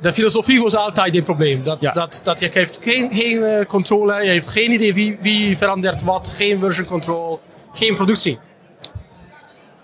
de 0.00 0.12
filosofie 0.12 0.62
was 0.62 0.76
altijd 0.76 1.16
een 1.16 1.22
probleem. 1.22 1.64
Dat, 1.64 1.76
Ja. 1.80 1.92
dat, 1.92 2.20
dat 2.24 2.40
je 2.40 2.48
heeft 2.52 2.78
geen, 2.82 3.10
geen 3.12 3.42
eh, 3.44 3.66
controle, 3.66 4.22
je 4.24 4.30
heeft 4.30 4.48
geen 4.48 4.70
idee 4.72 4.94
wie, 4.94 5.18
wie 5.20 5.56
verandert 5.56 6.02
wat, 6.02 6.28
geen 6.28 6.58
version 6.58 6.86
control, 6.86 7.40
geen 7.72 7.94
productie. 7.94 8.38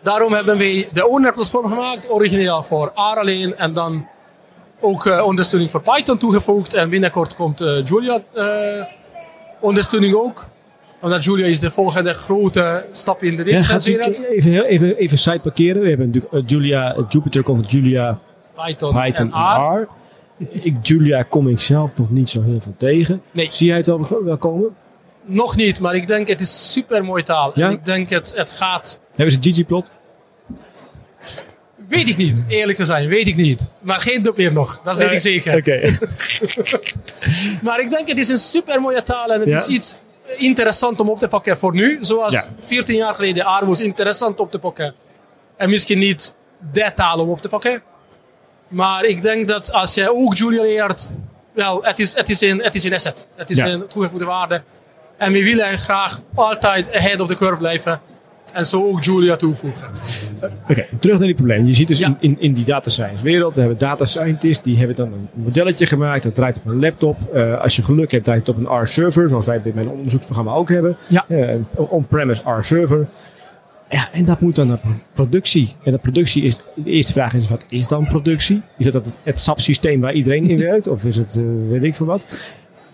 Daarom 0.03 0.33
hebben 0.33 0.57
we 0.59 0.89
de 0.93 1.07
owner 1.09 1.33
platform 1.33 1.67
gemaakt, 1.67 2.11
origineel 2.11 2.63
voor 2.63 2.93
R 2.95 3.19
alleen 3.19 3.57
en 3.57 3.73
dan 3.73 4.09
ook 4.81 5.07
eh, 5.07 5.25
ondersteuning 5.25 5.71
voor 5.71 5.83
Python 5.83 6.19
toegevoegd. 6.19 6.75
En 6.75 6.89
binnenkort 6.89 7.35
komt 7.35 7.61
eh, 7.61 7.85
Julia 7.85 8.21
eh, 8.35 8.85
ondersteuning 9.61 10.15
ook. 10.15 10.45
Omdat 11.01 11.25
Julia 11.25 11.47
is 11.47 11.61
de 11.61 11.71
volgende 11.71 12.13
grote 12.13 12.87
stap 12.93 13.23
in 13.23 13.37
de 13.37 13.45
Ja, 13.45 13.79
u- 13.87 14.25
even, 14.25 14.51
heel- 14.51 14.63
even, 14.65 14.97
even 14.97 15.19
side 15.19 15.41
parkeren. 15.41 15.83
We 15.83 15.89
hebben 15.89 16.07
natuurlijk 16.11 16.51
Julia, 16.51 16.97
Jupyter 17.09 17.43
komt 17.43 17.71
Julia, 17.71 18.19
Python, 18.57 18.93
Python 19.03 19.33
en 19.33 19.73
R. 19.83 19.89
Ik, 20.63 20.77
Julia 20.83 21.23
kom 21.23 21.49
ik 21.49 21.61
zelf 21.61 21.91
nog 21.97 22.11
niet 22.11 22.31
zo 22.31 22.43
heel 22.43 22.61
veel 22.61 22.75
tegen. 22.77 23.23
Nee. 23.31 23.47
Zie 23.51 23.67
jij 23.67 23.77
het 23.77 23.87
wel, 23.87 24.09
wel 24.25 24.37
komen? 24.37 24.77
Nog 25.25 25.57
niet, 25.57 25.81
maar 25.81 25.95
ik 25.95 26.07
denk 26.07 26.29
het 26.29 26.41
is 26.41 26.73
super 26.73 27.05
mooi 27.05 27.23
taal. 27.23 27.53
Ja? 27.55 27.67
En 27.67 27.73
ik 27.73 27.85
denk 27.85 28.09
het, 28.09 28.33
het 28.37 28.51
gaat... 28.51 29.01
Hebben 29.15 29.43
ze 29.43 29.53
ggplot? 29.53 29.91
Weet 31.89 32.09
ik 32.09 32.17
niet, 32.17 32.43
eerlijk 32.49 32.79
te 32.79 32.85
zijn, 32.85 33.09
weet 33.09 33.27
ik 33.29 33.37
niet. 33.37 33.67
Maar 33.81 34.01
geen 34.01 34.23
dub 34.23 34.37
meer 34.37 34.53
nog, 34.53 34.81
dat 34.85 34.99
weet 34.99 35.13
ik 35.13 35.21
zeker. 35.21 35.57
Oké. 35.57 35.81
Maar 37.63 37.81
ik 37.81 37.91
denk 37.91 38.09
het 38.09 38.19
is 38.19 38.29
een 38.29 38.39
super 38.39 38.81
mooie 38.81 39.03
taal 39.03 39.33
en 39.33 39.41
het 39.41 39.49
Ja. 39.49 39.57
is 39.57 39.67
iets 39.67 39.97
interessant 40.37 41.01
om 41.01 41.09
op 41.09 41.19
te 41.19 41.29
pakken 41.29 41.59
voor 41.59 41.75
nu. 41.75 41.99
Zoals 42.03 42.35
Ja. 42.35 42.49
14 42.59 42.97
jaar 42.97 43.15
geleden 43.15 43.67
was 43.67 43.81
interessant 43.81 44.41
op 44.41 44.51
te 44.51 44.59
pakken. 44.59 44.95
En 45.57 45.71
misschien 45.71 45.99
niet 45.99 46.33
de 46.73 46.91
taal 46.95 47.19
om 47.19 47.29
op 47.29 47.41
te 47.41 47.49
pakken. 47.49 47.83
Maar 48.69 49.05
ik 49.05 49.23
denk 49.23 49.49
dat 49.49 49.73
als 49.73 49.95
je 49.95 50.11
ook 50.15 50.35
Julia 50.35 50.63
leert, 50.63 51.09
wel, 51.53 51.85
het 51.85 51.99
is, 51.99 52.15
het 52.15 52.29
is, 52.31 52.41
een, 52.41 52.63
het 52.63 52.75
is 52.75 52.85
een 52.85 52.95
asset. 52.95 53.27
Het 53.37 53.51
is 53.51 53.57
Ja. 53.57 53.67
een 53.69 53.87
toegevoegde 53.87 54.25
waarde. 54.27 54.63
En 55.17 55.33
we 55.33 55.43
willen 55.45 55.79
graag 55.79 56.21
altijd 56.35 56.95
ahead 56.95 57.21
of 57.21 57.29
the 57.29 57.35
curve 57.37 57.57
blijven. 57.57 58.01
En 58.59 58.67
zo 58.67 58.85
ook 58.89 59.03
Julia 59.05 59.37
toevoegen. 59.37 59.89
Oké, 60.69 60.87
terug 61.01 61.19
naar 61.19 61.27
die 61.27 61.37
probleem. 61.37 61.67
Je 61.67 61.75
ziet 61.75 61.89
dus 61.89 61.99
Ja. 61.99 62.07
in, 62.07 62.17
in, 62.21 62.37
in 62.41 62.53
die 62.53 62.65
data 62.65 62.91
science 62.91 63.25
wereld, 63.25 63.55
we 63.55 63.61
hebben 63.61 63.79
data 63.79 64.05
scientists, 64.05 64.63
die 64.65 64.79
hebben 64.79 64.97
dan 64.97 65.13
een 65.13 65.29
modelletje 65.35 65.87
gemaakt, 65.87 66.23
dat 66.23 66.35
draait 66.35 66.57
op 66.57 66.67
een 66.67 66.81
laptop. 66.81 67.17
Eh, 67.35 67.61
als 67.61 67.77
je 67.77 67.83
geluk 67.83 68.11
hebt, 68.11 68.25
draait 68.25 68.47
het 68.47 68.57
op 68.57 68.65
een 68.65 68.83
R-server, 68.83 69.29
zoals 69.29 69.47
wij 69.47 69.61
bij 69.63 69.73
mijn 69.75 69.89
onderzoeksprogramma 69.89 70.53
ook 70.53 70.69
hebben. 70.69 70.97
Ja. 71.09 71.25
Eh, 71.29 71.55
on-premise 71.75 72.43
R-server. 72.51 73.09
Ja, 73.89 74.09
en 74.13 74.25
dat 74.25 74.41
moet 74.41 74.57
dan 74.57 74.67
naar 74.67 74.81
productie. 75.15 75.73
En 75.85 75.93
de 75.93 75.99
productie 75.99 76.43
is, 76.43 76.57
de 76.75 76.91
eerste 76.91 77.13
vraag 77.13 77.35
is, 77.35 77.49
wat 77.49 77.65
is 77.69 77.87
dan 77.87 78.07
productie? 78.07 78.63
Is 78.79 78.85
dat 78.85 78.95
het, 78.95 79.05
het 79.23 79.41
SAP-systeem 79.41 80.01
waar 80.01 80.13
iedereen 80.13 80.51
in 80.51 80.59
werkt? 80.69 80.87
Of 80.87 81.05
is 81.05 81.17
het, 81.17 81.37
eh, 81.37 81.45
weet 81.71 81.83
ik 81.83 81.95
veel 81.95 82.07
wat? 82.07 82.25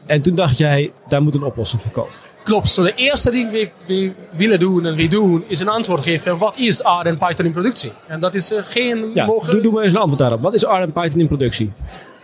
En 0.07 0.23
toen 0.23 0.35
dacht 0.35 0.59
jij, 0.59 0.93
daar 1.09 1.23
moet 1.23 1.35
een 1.35 1.43
oplossing 1.43 1.83
voor 1.83 1.93
komen. 1.93 2.13
Klopt. 2.45 2.71
Zo 2.71 2.83
de 2.83 2.95
eerste 2.95 3.31
ding 3.31 3.51
die 3.51 3.71
we 3.87 4.13
willen 4.31 4.59
doen 4.59 4.87
en 4.87 4.95
we 4.95 5.09
doen, 5.09 5.45
is 5.47 5.61
een 5.61 5.69
antwoord 5.69 6.03
geven. 6.03 6.39
Wat 6.39 6.57
is 6.57 6.81
R 6.81 7.07
en 7.07 7.19
Python 7.19 7.45
in 7.45 7.53
productie? 7.53 7.93
En 8.07 8.21
dat 8.21 8.35
is 8.35 8.53
eh, 8.53 8.63
geen 8.63 9.11
Ja, 9.15 9.27
mogen... 9.27 9.53
doe, 9.53 9.63
doe 9.63 9.73
maar 9.73 9.83
eens 9.83 9.93
een 9.93 9.99
antwoord 9.99 10.21
daarop. 10.21 10.41
Wat 10.41 10.55
is 10.55 10.63
R 10.63 10.67
en 10.69 10.93
Python 10.93 11.21
in 11.21 11.27
productie? 11.27 11.73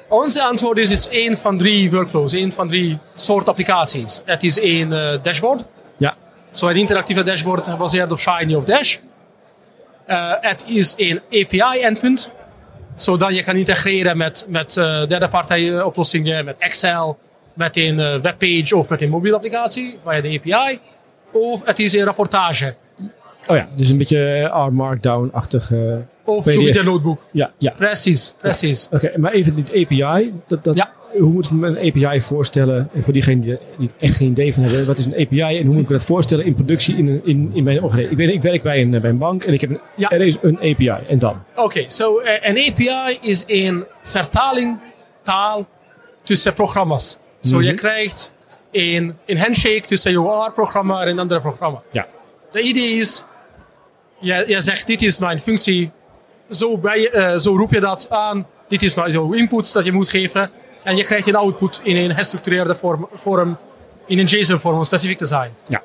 Onze 0.08 0.42
antwoord 0.42 0.78
is, 0.78 0.90
het 0.90 0.98
is 0.98 1.08
één 1.08 1.36
van 1.36 1.58
drie 1.58 1.90
workflows, 1.90 2.32
één 2.32 2.52
van 2.52 2.68
drie 2.68 2.98
soort 3.14 3.48
applicaties. 3.48 4.22
Het 4.24 4.42
is 4.42 4.58
één 4.58 4.92
eh, 4.92 5.18
dashboard. 5.22 5.64
Ja, 5.96 6.16
Zo 6.50 6.68
een 6.68 6.76
interactieve 6.76 7.22
dashboard 7.22 7.66
gebaseerd 7.66 8.12
op 8.12 8.18
Shiny 8.18 8.54
of 8.54 8.64
Dash. 8.64 8.96
Eh, 10.06 10.32
het 10.40 10.64
is 10.66 10.94
een 10.96 11.20
API-endpunt. 11.30 12.30
Zodat 12.96 13.34
je 13.34 13.42
kan 13.42 13.56
integreren 13.56 14.16
met, 14.16 14.46
met 14.48 14.74
derde 15.08 15.28
partij 15.28 15.82
oplossingen, 15.82 16.44
met 16.44 16.56
Excel, 16.58 17.18
met 17.60 17.76
een 17.76 18.00
eh, 18.00 18.20
webpage 18.20 18.76
of 18.76 18.88
met 18.88 19.02
een 19.02 19.10
mobiele 19.10 19.36
applicatie 19.36 19.98
via 20.04 20.20
de 20.20 20.38
API. 20.44 20.78
Of 21.32 21.66
het 21.66 21.78
is 21.78 21.92
een 21.92 22.04
rapportage. 22.04 22.74
Oh 23.46 23.56
ja, 23.56 23.68
dus 23.76 23.88
een 23.88 23.98
beetje 23.98 24.24
eh, 24.52 24.66
R 24.66 24.72
Markdown-achtig. 24.72 25.72
eh, 25.72 25.78
Of 26.24 26.44
PDF. 26.44 26.54
Jupyter 26.54 26.84
Notebook. 26.84 27.20
ja, 27.32 27.52
ja. 27.58 27.72
Precies, 27.76 28.34
precies. 28.38 28.88
Oké, 28.90 29.12
maar 29.16 29.32
even 29.32 29.56
dit 29.56 29.70
API. 29.74 30.32
Dat, 30.46 30.64
dat, 30.64 30.76
Ja. 30.76 30.90
Hoe 31.18 31.28
moet 31.30 31.44
ik 31.46 31.50
me 31.52 31.66
een 31.80 32.04
API 32.06 32.20
voorstellen? 32.22 32.88
En 32.94 33.02
voor 33.02 33.12
diegenen 33.12 33.40
die 33.40 33.52
er 33.52 33.58
echt 33.98 34.16
geen 34.16 34.28
idee 34.30 34.54
van 34.54 34.62
hebben, 34.62 34.86
wat 34.86 34.98
is 34.98 35.04
een 35.04 35.12
API 35.14 35.40
en 35.58 35.64
hoe 35.66 35.74
moet 35.74 35.82
ik 35.82 35.88
me 35.88 35.96
dat 35.96 36.04
voorstellen 36.04 36.44
in 36.44 36.54
productie 36.54 36.96
in, 36.96 37.06
een- 37.08 37.20
in, 37.24 37.50
in 37.54 37.64
mijn 37.64 37.82
organisatie? 37.82 38.10
Ik, 38.10 38.16
ben, 38.26 38.34
ik 38.34 38.42
werk 38.42 38.62
bij 38.62 38.80
een, 38.80 38.90
bij 38.90 39.10
een 39.10 39.18
bank 39.18 39.44
en 39.44 39.52
ik 39.52 39.60
heb 39.60 39.70
een, 39.70 39.80
Ja. 39.96 40.10
er 40.10 40.20
is 40.20 40.36
een 40.42 40.56
API. 40.56 40.88
En 41.08 41.18
dan? 41.18 41.42
Oké, 41.56 41.84
zo 41.88 42.18
eh, 42.18 42.48
een 42.50 42.70
API 42.70 43.18
is 43.20 43.44
een 43.46 43.84
vertaling 44.02 44.78
taal 45.22 45.66
tussen 46.22 46.52
programma's. 46.52 47.18
Zo 47.40 47.56
Mhm. 47.56 47.64
je 47.66 47.74
krijgt 47.74 48.32
een, 48.70 49.16
een 49.26 49.38
handshake 49.38 49.80
tussen 49.80 50.12
jouw 50.12 50.46
R-programma 50.46 51.00
en 51.02 51.08
een 51.08 51.18
andere 51.18 51.40
programma. 51.40 51.82
Ja. 51.90 52.06
De 52.52 52.60
idee 52.60 52.90
is, 52.94 53.24
je, 54.18 54.44
je 54.46 54.60
zegt 54.60 54.86
dit 54.86 55.02
is 55.02 55.18
mijn 55.18 55.40
functie, 55.40 55.90
zo, 56.50 56.78
bij, 56.78 57.10
eh, 57.10 57.36
zo 57.38 57.56
roep 57.56 57.70
je 57.72 57.80
dat 57.80 58.06
aan, 58.10 58.46
dit 58.68 58.82
is 58.82 58.94
mijn 58.94 59.12
jouw 59.12 59.32
input 59.32 59.72
dat 59.72 59.84
je 59.84 59.92
moet 59.92 60.08
geven. 60.08 60.50
En 60.82 60.96
je 60.96 61.04
krijgt 61.04 61.26
een 61.28 61.34
output 61.36 61.80
in 61.82 61.96
een 61.96 62.16
gestructureerde 62.16 62.74
vorm, 62.74 63.08
vorm 63.14 63.56
in 64.06 64.18
een 64.18 64.24
JSON-vorm 64.26 64.76
om 64.76 64.84
specifiek 64.84 65.18
te 65.18 65.26
zijn. 65.26 65.52
Ja. 65.66 65.82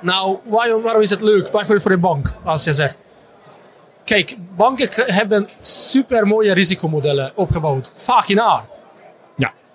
Nou, 0.00 0.38
waarom, 0.44 0.82
waarom 0.82 1.02
is 1.02 1.10
het 1.10 1.20
leuk? 1.22 1.42
Bijvoorbeeld 1.50 1.82
voor 1.82 1.90
een 1.90 2.00
bank, 2.00 2.32
als 2.44 2.64
je 2.64 2.74
zegt. 2.74 2.96
Kijk, 4.04 4.36
banken 4.56 4.88
hebben 5.14 5.48
super 5.60 6.26
mooie 6.26 6.52
risicomodellen 6.52 7.32
opgebouwd. 7.34 7.92
Vaak 7.96 8.28
in 8.28 8.38
R. 8.38 8.64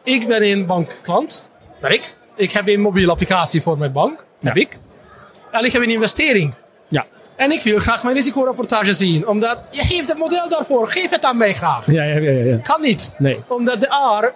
Ik 0.04 0.28
ben 0.28 0.44
een 0.44 0.66
bankklant. 0.66 1.44
Ben 1.82 1.92
ik. 1.94 2.16
Ik 2.36 2.52
heb 2.52 2.68
een 2.68 2.82
mobiele 2.82 3.12
applicatie 3.12 3.62
voor 3.62 3.78
mijn 3.78 3.92
bank. 3.92 4.24
Heb 4.42 4.56
Ja. 4.56 4.62
ik. 4.62 4.78
En 5.52 5.66
ik 5.66 5.72
heb 5.72 5.82
een 5.82 5.90
investering. 5.90 6.54
Ja. 6.88 7.06
En 7.36 7.52
ik 7.52 7.64
wil 7.64 7.80
graag 7.80 8.04
mijn 8.04 8.16
risicorapportage 8.16 8.94
zien. 8.94 9.28
Omdat 9.28 9.64
je 9.72 9.82
geeft 9.82 10.08
het 10.10 10.18
model 10.18 10.50
daarvoor. 10.50 10.88
Geef 10.92 11.10
het 11.10 11.24
aan 11.24 11.38
mij 11.38 11.54
graag. 11.54 11.92
Ja, 11.92 12.04
ja, 12.04 12.20
ja. 12.20 12.32
ja. 12.32 12.58
Kan 12.58 12.82
niet. 12.82 13.12
Nee. 13.18 13.40
Omdat 13.48 13.80
de 13.82 13.88
R, 14.22 14.34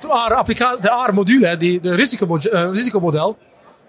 de 0.00 0.06
R, 0.06 0.34
applica- 0.34 0.76
de 0.76 1.04
R 1.08 1.14
module, 1.14 1.56
die, 1.56 1.80
de 1.80 1.90
eh, 1.90 2.70
risicomodel, 2.72 3.36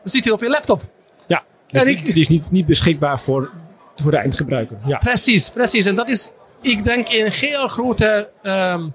zit 0.03 0.23
hier 0.23 0.33
op 0.33 0.41
je 0.41 0.49
laptop. 0.49 0.81
Ja. 1.27 1.43
Dus 1.67 1.81
En 1.81 1.87
die, 1.87 1.95
ik- 1.97 2.05
die 2.05 2.19
is 2.19 2.27
niet, 2.27 2.51
niet 2.51 2.65
beschikbaar 2.65 3.19
voor, 3.19 3.49
voor 3.95 4.11
de 4.11 4.17
eindgebruiker. 4.17 4.77
Ja. 4.85 4.97
Precies, 4.97 5.49
precies. 5.49 5.85
En 5.85 5.95
dat 5.95 6.09
is, 6.09 6.29
ik 6.61 6.83
denk, 6.83 7.09
een 7.09 7.31
heel 7.31 7.67
grote 7.67 8.29
ehm 8.43 8.87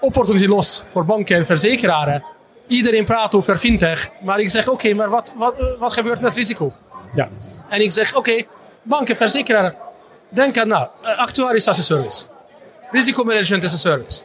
opportunity 0.00 0.46
los 0.46 0.82
voor 0.86 1.04
banken 1.04 1.36
en 1.36 1.46
verzekeraren. 1.46 2.24
Iedereen 2.66 3.04
praat 3.04 3.34
over 3.34 3.58
fintech, 3.58 4.10
maar 4.20 4.40
ik 4.40 4.50
zeg, 4.50 4.68
oké, 4.68 4.94
maar 4.94 5.08
wat, 5.08 5.32
wat, 5.36 5.58
eh, 5.58 5.66
wat 5.78 5.92
gebeurt 5.92 6.20
met 6.20 6.34
risico? 6.34 6.72
Ja. 7.14 7.28
En 7.68 7.80
ik 7.80 7.92
zeg, 7.92 8.16
oké, 8.16 8.42
banken, 8.82 9.16
verzekeraren, 9.16 9.74
denk 10.28 10.58
aan 10.58 10.68
nou, 10.68 10.88
eh, 11.02 11.18
actuaris 11.18 11.68
as 11.68 11.78
a 11.78 11.82
service. 11.82 12.24
Risicomanagement 12.90 13.64
as 13.64 13.72
a 13.72 13.76
service. 13.76 14.22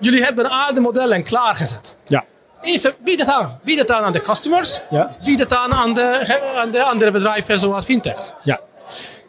Jullie 0.00 0.22
hebben 0.22 0.50
al 0.50 0.74
de 0.74 0.80
modellen 0.80 1.22
klaargezet. 1.22 1.96
Ja. 2.04 2.24
Even, 2.62 2.94
bied 2.98 3.20
het 3.20 3.28
aan. 3.28 3.58
Bied 3.62 3.78
het 3.78 3.90
aan 3.90 4.02
aan 4.02 4.12
de 4.12 4.20
customers. 4.20 4.82
Ja. 4.90 5.16
Bied 5.24 5.40
het 5.40 5.54
aan 5.54 5.72
aan 5.72 5.94
de, 5.94 6.38
aan 6.56 6.70
de 6.70 6.82
andere 6.82 7.10
bedrijven 7.10 7.58
zoals 7.58 7.84
fintechs. 7.84 8.32
Ja. 8.42 8.60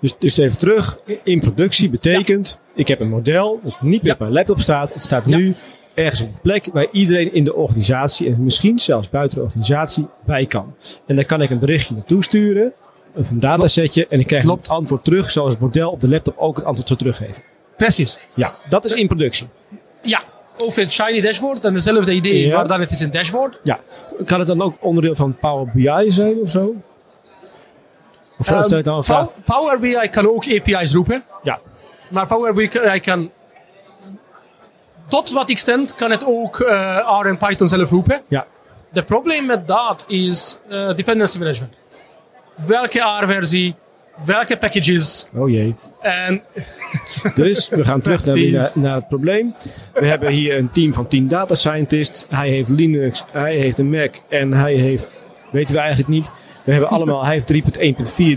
Dus, 0.06 0.16
dus 0.20 0.38
even 0.38 0.58
terug. 0.58 0.98
In 1.24 1.40
productie 1.40 1.90
betekent, 1.90 2.60
ik 2.76 2.88
heb 2.88 3.00
een 3.00 3.10
model 3.10 3.60
dat 3.64 3.82
niet 3.82 4.04
meer 4.04 4.14
op 4.14 4.20
mijn 4.20 4.32
laptop 4.32 4.60
staat. 4.60 4.94
Het 4.94 5.04
staat 5.04 5.26
nu 5.26 5.56
ergens 5.94 6.22
op 6.22 6.28
een 6.28 6.40
plek 6.42 6.70
waar 6.74 6.88
iedereen 6.92 7.34
in 7.34 7.44
de 7.44 7.54
organisatie 7.56 8.28
en 8.28 8.44
misschien 8.44 8.80
zelfs 8.80 9.10
buiten 9.10 9.38
de 9.38 9.44
organisatie 9.44 10.08
bij 10.26 10.46
kan. 10.46 10.76
En 11.06 11.16
dan 11.16 11.26
kan 11.26 11.42
ik 11.42 11.50
een 11.50 11.60
berichtje 11.60 11.94
naartoe 11.94 12.24
sturen, 12.24 12.74
of 13.16 13.30
een 13.32 13.40
datasetje, 13.40 14.08
en 14.08 14.20
ik 14.20 14.28
krijg 14.28 14.44
Klopt. 14.44 14.68
een 14.68 14.76
antwoord 14.76 15.04
terug 15.04 15.32
zoals 15.32 15.52
het 15.54 15.62
model 15.62 15.90
op 15.92 16.00
de 16.00 16.10
laptop 16.10 16.38
ook 16.38 16.56
het 16.56 16.66
antwoord 16.66 16.88
zou 16.88 17.00
teruggeven. 17.00 17.44
Precies. 17.78 18.18
Ja, 18.34 18.56
dat 18.70 18.86
is 18.86 18.92
in 18.92 19.08
productie. 19.08 19.48
Ja, 20.02 20.22
of 20.66 20.78
een 20.78 20.92
shiny 20.92 21.22
dashboard, 21.22 21.62
dan 21.62 21.74
dezelfde 21.74 22.14
idee, 22.14 22.48
Ja. 22.48 22.56
maar 22.56 22.68
dan 22.68 22.80
het 22.80 22.92
is 22.92 23.00
een 23.00 23.12
dashboard. 23.12 23.60
Ja. 23.64 23.80
Kan 24.26 24.40
het 24.40 24.48
dan 24.48 24.62
ook 24.62 24.74
onderdeel 24.80 25.16
van 25.16 25.36
Power 25.42 25.72
BI 25.74 26.12
zijn 26.12 26.38
of 26.44 26.52
zo? 26.52 26.76
Of 28.38 28.50
Ehm, 28.52 28.64
stel 28.64 28.78
ik 28.78 28.84
dan 28.84 28.98
een 28.98 29.04
vraag? 29.04 29.34
Pow- 29.44 29.58
Power 29.58 29.80
BI 29.80 30.10
kan 30.12 30.28
ook 30.28 30.46
API's 30.48 30.94
roepen, 30.94 31.24
Ja. 31.44 31.60
maar 32.10 32.28
Power 32.28 32.54
BI 32.54 33.00
kan, 33.00 33.32
tot 35.08 35.32
wat 35.32 35.50
extent 35.50 35.96
kan 35.96 36.12
het 36.12 36.26
ook 36.26 36.60
eh, 36.60 37.20
R 37.22 37.26
en 37.26 37.38
Python 37.38 37.68
zelf 37.68 37.90
roepen. 37.90 38.22
Ja. 38.28 38.46
De 38.92 39.04
probleem 39.04 39.46
met 39.46 39.68
dat 39.68 40.06
is 40.08 40.60
eh, 40.70 40.96
dependency 40.96 41.38
management. 41.38 41.74
Welke 42.56 43.00
R-versie, 43.22 43.76
welke 44.26 44.58
packages 44.58 45.28
Oh 45.34 45.50
jee. 45.50 45.76
en 46.00 46.42
Dus 47.36 47.70
we 47.70 47.84
gaan 47.86 48.02
terug 48.02 48.26
naar, 48.26 48.72
naar 48.76 48.96
het 48.96 49.08
probleem. 49.08 49.56
We 49.94 50.08
hebben 50.08 50.30
hier 50.30 50.58
een 50.58 50.72
team 50.72 50.94
van 50.94 51.08
10 51.08 51.28
data 51.28 51.56
scientists. 51.56 52.26
Hij 52.30 52.50
heeft 52.50 52.70
Linux, 52.70 53.24
hij 53.32 53.56
heeft 53.56 53.78
een 53.78 53.90
Mac 53.90 54.16
en 54.30 54.54
hij 54.54 54.74
heeft, 54.74 55.08
weten 55.56 55.74
we 55.74 55.80
eigenlijk 55.80 56.10
niet. 56.10 56.32
We 56.64 56.72
hebben 56.72 56.90
allemaal, 56.90 57.26
hij 57.26 57.34
heeft 57.34 57.54
3.1.4, 57.54 57.58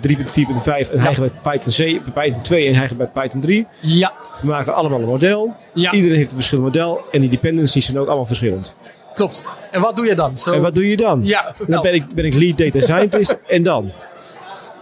3.4.5 0.08 0.92
en 0.92 1.00
hij 1.00 1.14
gaat 1.14 1.42
bij 1.42 1.58
Python, 1.58 2.02
Python 2.14 2.42
2 2.42 2.66
en 2.66 2.74
hij 2.74 2.88
gaat 2.88 2.96
bij 2.96 3.06
Python 3.06 3.40
3. 3.40 3.66
ja, 3.80 4.12
We 4.40 4.46
maken 4.46 4.74
allemaal 4.74 5.00
een 5.00 5.06
model. 5.06 5.54
Ja. 5.74 5.92
Iedereen 5.92 6.16
heeft 6.16 6.30
een 6.30 6.36
verschillend 6.36 6.66
model 6.66 7.00
en 7.12 7.20
die 7.20 7.30
dependencies 7.30 7.84
zijn 7.84 7.98
ook 7.98 8.06
allemaal 8.06 8.26
verschillend. 8.26 8.74
klopt. 9.14 9.44
En 9.70 9.80
wat 9.80 9.96
doe 9.96 10.06
je 10.06 10.14
dan? 10.14 10.38
Zo, 10.38 10.52
En 10.52 10.60
wat 10.60 10.74
doe 10.74 10.88
je 10.88 10.96
dan? 10.96 11.20
Ja, 11.24 11.54
Dan 11.66 11.82
ben 11.82 11.94
ik, 11.94 12.14
ben 12.14 12.24
ik 12.24 12.34
lead 12.34 12.58
data 12.58 12.80
scientist 12.80 13.36
en 13.46 13.62
dan? 13.62 13.92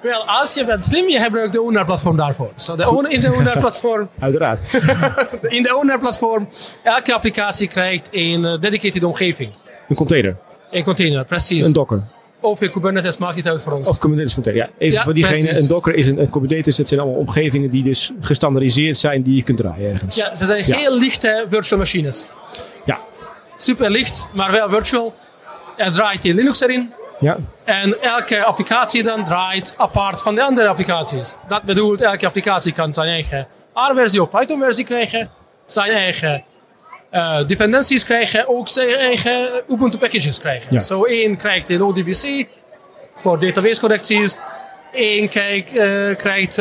Wel, 0.02 0.22
als 0.26 0.54
je 0.54 0.64
bent 0.64 0.84
slim, 0.86 1.08
je 1.08 1.20
gebruikt 1.20 1.52
de 1.52 1.60
owner-platform 1.60 2.16
daarvoor. 2.16 2.50
So 2.56 2.76
de 2.76 2.90
owner, 2.90 3.12
in 3.12 3.20
de 3.20 3.32
owner-platform, 3.34 4.08
Uiteraard. 4.18 4.74
in 5.56 5.62
de 5.62 5.76
owner-platform, 5.76 6.48
elke 6.82 7.14
applicatie 7.14 7.68
krijgt 7.68 8.08
een 8.10 8.44
eh, 8.44 8.60
dedicated 8.60 9.04
omgeving. 9.04 9.50
Een 9.88 9.96
container. 9.96 10.36
Een 10.70 10.84
container, 10.84 11.24
precies. 11.24 11.66
Een 11.66 11.72
docker. 11.72 12.00
Of 12.40 12.58
Kubernetes 12.58 13.18
maakt 13.18 13.36
niet 13.36 13.48
uit 13.48 13.62
voor 13.62 13.72
ons. 13.72 13.88
Of 13.88 13.98
Kubernetes 13.98 14.34
container. 14.34 14.64
Ja, 14.64 14.70
even 14.78 14.94
Ja, 14.94 15.02
voor 15.02 15.14
diegene. 15.14 15.42
precies. 15.42 15.60
Een 15.60 15.68
docker 15.68 15.94
is 15.94 16.06
een, 16.06 16.18
een 16.20 16.30
Kubernetes. 16.30 16.76
Dat 16.76 16.88
zijn 16.88 17.00
allemaal 17.00 17.18
omgevingen 17.18 17.70
die 17.70 17.82
dus 17.82 18.12
gestandardiseerd 18.20 18.98
zijn 18.98 19.22
die 19.22 19.36
je 19.36 19.42
kunt 19.42 19.58
draaien 19.58 19.92
ergens. 19.92 20.14
Ja, 20.14 20.34
ze 20.34 20.44
zijn 20.46 20.64
Ja. 20.66 20.76
heel 20.76 20.98
lichte 20.98 21.44
virtual 21.48 21.78
machines. 21.80 22.28
Ja. 22.84 22.98
Super 23.56 23.90
licht, 23.90 24.28
maar 24.32 24.50
wel 24.50 24.68
virtual. 24.68 25.14
Er 25.76 25.92
draait 25.92 26.24
in 26.24 26.34
Linux 26.34 26.60
erin. 26.60 26.92
Ja. 27.20 27.36
En 27.64 28.02
elke 28.02 28.44
applicatie 28.44 29.02
dan 29.02 29.24
draait 29.24 29.74
apart 29.76 30.22
van 30.22 30.34
de 30.34 30.42
andere 30.42 30.68
applicaties. 30.68 31.34
Dat 31.48 31.62
bedoelt, 31.62 32.00
elke 32.00 32.26
applicatie 32.26 32.72
kan 32.72 32.94
zijn 32.94 33.08
eigen 33.08 33.46
R-versie 33.74 34.22
of 34.22 34.30
Python-versie 34.30 34.84
krijgen. 34.84 35.30
Zijn 35.66 35.90
eigen 35.90 36.44
eh, 37.10 37.46
dependencies 37.46 38.04
krijgen. 38.04 38.48
Ook 38.48 38.68
zijn 38.68 38.88
eigen 38.88 39.48
Ubuntu 39.68 39.98
packages 39.98 40.38
krijgen. 40.38 40.74
Ja. 40.74 40.80
Zo 40.80 41.04
één 41.04 41.36
krijgt 41.36 41.68
een 41.68 41.82
ODBC 41.82 42.46
voor 43.14 43.38
database 43.38 43.80
correcties. 43.80 44.36
Eén 44.92 45.28
krijgt, 45.28 45.76
eh, 45.76 46.16
krijgt 46.16 46.58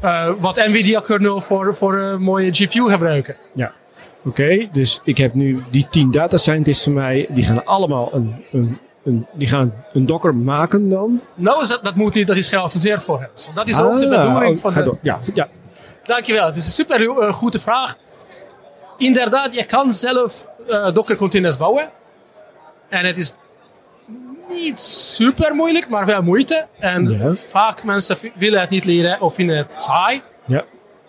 eh, 0.00 0.30
wat 0.38 0.56
NVIDIA 0.56 1.00
kernel 1.00 1.40
voor, 1.40 1.74
voor 1.74 1.98
eh, 1.98 2.16
mooie 2.16 2.52
GPU 2.52 2.90
gebruiken. 2.90 3.36
Ja. 3.54 3.72
Oké, 4.24 4.68
dus 4.72 5.00
ik 5.04 5.18
heb 5.18 5.34
nu 5.34 5.62
die 5.70 5.86
10 5.90 6.10
data 6.10 6.36
scientists 6.36 6.84
van 6.84 6.92
mij. 6.92 7.26
Die 7.28 7.44
gaan 7.44 7.64
allemaal 7.64 8.14
een, 8.14 8.44
een, 8.52 8.78
een, 9.04 9.26
die 9.32 9.48
gaan 9.48 9.74
een 9.92 10.06
docker 10.06 10.34
maken 10.34 10.88
dan. 10.88 11.20
Nou, 11.34 11.66
dat, 11.66 11.84
dat 11.84 11.94
moet 11.94 12.14
niet, 12.14 12.26
dat 12.26 12.36
is 12.36 12.48
geautoriseerd 12.48 13.02
voor 13.02 13.20
hem. 13.20 13.28
Dat 13.54 13.68
is 13.68 13.78
ook 13.78 14.00
de 14.00 14.16
Ah, 14.16 14.24
bedoeling 14.24 14.56
oh, 14.56 14.72
van 14.72 14.84
de. 14.84 14.96
Ja, 15.02 15.18
ja. 15.34 15.48
Dankjewel, 16.04 16.46
het 16.46 16.56
is 16.56 16.66
een 16.66 16.72
super 16.72 17.34
goede 17.34 17.58
vraag. 17.58 17.96
Inderdaad, 19.00 19.54
je 19.54 19.64
kan 19.64 19.92
zelf 19.92 20.46
eh 20.68 20.92
Docker 20.92 21.16
containers 21.16 21.56
bouwen. 21.56 21.90
En 22.88 23.04
het 23.06 23.16
is 23.18 23.34
niet 24.48 24.80
super 24.80 25.54
moeilijk, 25.54 25.88
maar 25.88 26.06
wel 26.06 26.22
moeite. 26.22 26.66
En 26.78 27.08
Ja. 27.08 27.34
vaak 27.34 27.84
mensen 27.84 28.16
willen 28.34 28.60
het 28.60 28.70
niet 28.70 28.84
leren 28.84 29.20
of 29.20 29.34
vinden 29.34 29.56
het 29.56 29.76
saai. 29.78 30.22
ja. 30.46 30.64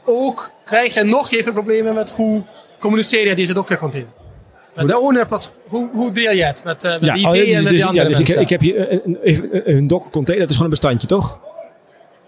Ook 0.05 0.51
krijg 0.65 0.93
je 0.93 1.03
nog 1.03 1.31
even 1.31 1.53
problemen 1.53 1.93
met 1.93 2.09
hoe 2.09 2.43
communiceer 2.79 3.27
je 3.27 3.35
deze 3.35 3.53
Docker 3.53 3.77
container. 3.77 4.11
Met 4.75 4.87
de 4.87 4.99
owner, 4.99 5.27
hoe, 5.67 5.89
hoe 5.93 6.11
deel 6.11 6.31
je 6.31 6.43
het 6.45 6.63
met, 6.63 6.83
eh, 6.83 6.91
met 6.91 7.01
Ja, 7.01 7.13
de 7.13 7.19
IT 7.19 7.25
oh, 7.25 7.33
en 7.33 7.63
met 7.63 7.63
dus, 7.63 7.71
de 7.71 7.77
ja, 7.77 7.85
andere 7.85 8.07
dus 8.07 8.19
ik, 8.19 8.25
mensen? 8.25 8.41
ik 8.41 8.49
heb 8.49 8.59
hier 8.61 8.91
een, 8.91 9.17
een, 9.23 9.61
een 9.77 9.87
docker 9.87 10.11
container. 10.11 10.47
Dat 10.47 10.49
is 10.55 10.61
gewoon 10.61 10.71
een 10.71 10.79
bestandje, 10.79 11.07
toch? 11.07 11.39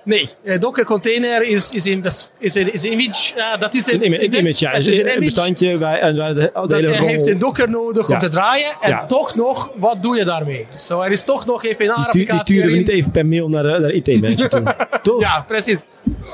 Nee, 0.05 0.29
een 0.43 0.59
Docker 0.59 0.85
container 0.85 1.43
is, 1.43 1.71
is, 1.71 1.85
een, 1.85 2.01
bes- 2.01 2.29
is, 2.39 2.55
een, 2.55 2.73
is 2.73 2.83
een 2.83 2.91
image. 2.91 3.35
Ja, 3.35 3.57
dat 3.57 3.73
is 3.73 3.85
een, 3.91 3.93
Een, 3.95 4.05
ima- 4.05 4.15
een 4.19 4.33
image, 4.37 4.65
ja. 4.65 4.71
is 4.71 4.97
een, 4.97 5.19
bestandje 5.19 5.77
waar, 5.77 5.97
en 5.97 6.17
waar 6.17 6.33
de, 6.33 6.49
Dat 6.53 6.71
hele 6.71 6.97
rol- 6.97 7.07
heeft 7.07 7.27
een 7.27 7.37
Docker 7.39 7.69
nodig 7.69 8.07
Ja. 8.07 8.13
om 8.13 8.19
te 8.19 8.29
draaien. 8.29 8.71
En 8.81 8.89
Ja. 8.89 9.05
toch 9.05 9.35
nog, 9.35 9.71
wat 9.75 10.01
doe 10.01 10.17
je 10.17 10.25
daarmee? 10.25 10.65
Zo, 10.77 11.01
er 11.01 11.11
is 11.11 11.23
toch 11.23 11.45
nog 11.45 11.63
even 11.63 11.85
een 11.85 11.91
stuur, 11.91 11.95
die 11.95 12.05
applicatie 12.21 12.45
sturen 12.55 12.71
we 12.71 12.77
niet 12.77 12.89
even 12.89 13.11
per 13.11 13.25
mail 13.25 13.49
naar 13.49 13.63
de, 13.63 13.77
naar 13.79 13.91
IT-manager 13.91 14.49
toe. 14.49 14.75
Toch? 15.03 15.21
Ja, 15.21 15.43
precies. 15.47 15.81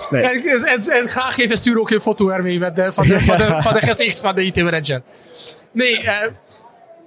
Nee. 0.09 0.21
En, 0.21 0.41
en, 0.65 0.81
en 0.81 1.07
graag 1.07 1.38
even 1.38 1.57
stuur 1.57 1.79
ook 1.79 1.89
een 1.89 2.01
foto 2.01 2.29
ermee 2.29 2.59
met 2.59 2.75
de, 2.75 2.93
van, 2.93 3.07
de, 3.07 3.19
van, 3.19 3.38
de, 3.38 3.57
van 3.61 3.73
de 3.73 3.81
gezicht 3.81 4.19
van 4.21 4.35
de 4.35 4.43
IT-manager. 4.45 5.01
Nee, 5.71 5.99
eh, 6.03 6.15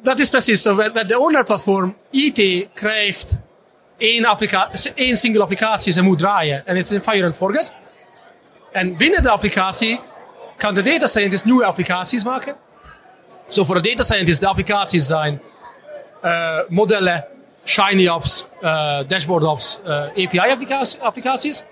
dat 0.03 0.19
is 0.19 0.29
precies 0.29 0.63
zo. 0.63 0.75
Met, 0.75 0.95
met 0.95 1.09
de 1.09 1.19
owner-platform, 1.19 1.97
IT 2.11 2.67
krijgt 2.75 3.37
één, 4.95 5.17
single 5.17 5.43
applicatie, 5.43 5.93
ze 5.93 6.03
moet 6.03 6.19
draaien. 6.19 6.67
En 6.67 6.77
het 6.77 6.91
is 6.91 6.97
een 6.97 7.03
fire 7.03 7.27
and 7.27 7.37
forget. 7.37 7.73
En 8.73 8.97
binnen 8.97 9.23
de 9.23 9.31
applicatie 9.31 10.01
kan 10.57 10.75
de 10.75 10.83
data 10.83 11.07
scientist 11.07 11.45
nieuwe 11.45 11.65
applicaties 11.65 12.25
maken. 12.25 12.57
Zo 13.49 13.65
voor 13.65 13.83
de 13.83 13.89
data 13.89 14.03
scientist, 14.03 14.41
de 14.41 14.47
applicaties 14.47 15.07
zijn 15.07 15.43
eh, 16.21 16.59
modellen, 16.69 17.25
shiny 17.65 18.09
apps, 18.09 18.47
eh, 18.61 18.99
dashboard 19.07 19.45
apps, 19.45 19.81
eh, 19.85 20.25
API-applicaties. 20.25 21.65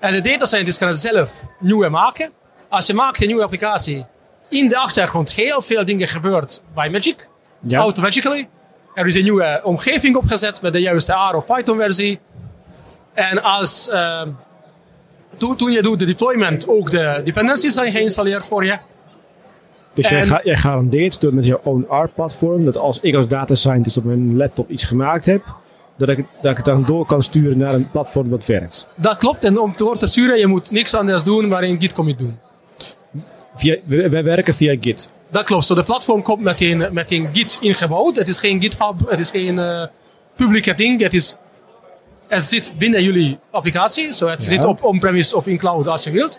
En 0.00 0.12
de 0.12 0.20
data 0.20 0.46
scientist 0.46 0.78
kan 0.78 0.88
het 0.88 0.98
zelf 0.98 1.44
nieuwe 1.58 1.88
maken. 1.88 2.32
Als 2.68 2.86
je 2.86 2.94
maakt 2.94 3.20
een 3.20 3.26
nieuwe 3.26 3.42
applicatie, 3.42 4.06
in 4.48 4.68
de 4.68 4.76
achtergrond 4.76 5.32
heel 5.32 5.62
veel 5.62 5.84
dingen 5.84 6.08
gebeurt 6.08 6.62
bij 6.74 6.90
Magic. 6.90 7.28
Ja. 7.60 7.80
Automatically. 7.80 8.48
Er 8.94 9.06
is 9.06 9.14
een 9.14 9.22
nieuwe 9.22 9.60
omgeving 9.64 10.16
opgezet 10.16 10.62
met 10.62 10.72
de 10.72 10.80
juiste 10.80 11.12
R 11.12 11.36
of 11.36 11.46
Python 11.46 11.78
versie. 11.78 12.20
En 13.12 13.42
als, 13.42 13.88
ehm, 13.88 14.30
toen, 15.36 15.56
toen 15.56 15.72
je 15.72 15.82
doet 15.82 15.98
de 15.98 16.04
deployment, 16.04 16.68
ook 16.68 16.90
de 16.90 17.20
dependencies 17.24 17.74
zijn 17.74 17.92
geïnstalleerd 17.92 18.46
voor 18.46 18.64
je. 18.64 18.78
Dus 19.94 20.08
jij, 20.08 20.24
ga, 20.24 20.40
jij 20.44 20.56
garandeert 20.56 21.20
door 21.20 21.34
met 21.34 21.44
je 21.44 21.64
own 21.64 21.86
R-platform 21.88 22.64
dat 22.64 22.76
als 22.76 23.00
ik 23.00 23.14
als 23.14 23.28
data 23.28 23.54
scientist 23.54 23.96
op 23.96 24.04
mijn 24.04 24.36
laptop 24.36 24.70
iets 24.70 24.84
gemaakt 24.84 25.26
heb, 25.26 25.42
dat 25.96 26.08
ik, 26.08 26.26
dat 26.42 26.50
ik 26.50 26.56
het 26.56 26.66
dan 26.66 26.84
door 26.84 27.06
kan 27.06 27.22
sturen 27.22 27.58
naar 27.58 27.74
een 27.74 27.90
platform 27.90 28.30
dat 28.30 28.46
werkt. 28.46 28.88
Dat 28.96 29.16
klopt. 29.16 29.44
En 29.44 29.58
om 29.58 29.72
door 29.76 29.98
te 29.98 30.06
sturen, 30.06 30.38
je 30.38 30.46
moet 30.46 30.70
niks 30.70 30.94
anders 30.94 31.24
doen 31.24 31.48
maar 31.48 31.62
een 31.62 31.80
git 31.80 31.92
commit 31.92 32.18
doen. 32.18 32.38
Via, 33.56 33.76
wij, 33.84 34.10
wij 34.10 34.24
werken 34.24 34.54
via 34.54 34.76
Git. 34.80 35.12
Dat 35.32 35.44
klopt. 35.44 35.64
Zo, 35.64 35.74
de 35.74 35.82
platform 35.82 36.22
komt 36.22 36.40
met 36.42 36.60
een, 36.60 36.88
met 36.92 37.10
een 37.12 37.28
Git 37.32 37.58
ingebouwd. 37.60 38.16
Het 38.16 38.28
is 38.28 38.38
geen 38.38 38.60
GitHub, 38.60 38.94
het 39.10 39.20
is 39.20 39.30
geen 39.30 39.58
eh 39.58 39.82
publieke 40.36 40.74
ding. 40.74 41.00
Het, 41.00 41.14
is, 41.14 41.36
het 42.28 42.44
zit 42.46 42.72
binnen 42.78 43.02
jullie 43.02 43.38
applicatie. 43.50 44.14
Zo, 44.14 44.26
het 44.26 44.42
Ja. 44.42 44.48
zit 44.48 44.64
op 44.64 44.84
on-premise 44.84 45.36
of 45.36 45.46
in 45.46 45.58
cloud 45.58 45.86
als 45.88 46.04
je 46.04 46.10
wilt. 46.10 46.38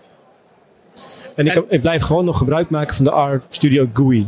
En 1.35 1.47
ik, 1.47 1.55
En- 1.55 1.65
ik 1.69 1.81
blijf 1.81 2.01
gewoon 2.03 2.25
nog 2.25 2.37
gebruik 2.37 2.69
maken 2.69 2.95
van 2.95 3.05
de 3.05 3.11
R 3.11 3.41
Studio 3.49 3.87
GUI. 3.93 4.27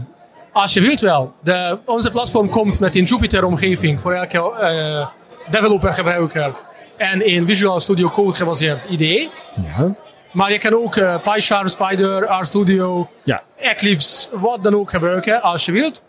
Als 0.51 0.73
je 0.73 0.82
wilt 0.82 0.99
wel. 0.99 1.34
De, 1.43 1.80
onze 1.86 2.12
platform 2.12 2.49
komt 2.49 2.80
met 2.80 2.95
een 2.95 3.04
Jupyter-omgeving 3.04 4.01
voor 4.01 4.13
elke 4.13 4.51
eh, 4.60 5.08
developer-gebruiker. 5.51 6.56
En 6.97 7.30
een 7.30 7.47
Visual 7.47 7.80
Studio 7.80 8.10
Code 8.10 8.34
gebaseerd 8.34 8.86
IDE. 8.86 9.30
Ja. 9.78 9.95
Maar 10.36 10.52
je 10.52 10.58
kan 10.58 10.74
ook 10.74 10.95
eh, 10.95 11.15
PyCharm, 11.21 11.67
Spider, 11.67 12.24
RStudio, 12.41 13.10
Ja. 13.24 13.43
Eclipse, 13.58 14.28
wat 14.32 14.63
dan 14.63 14.76
ook 14.76 14.89
gebruiken 14.89 15.41
als 15.41 15.65
je 15.65 15.71
wilt. 15.71 16.02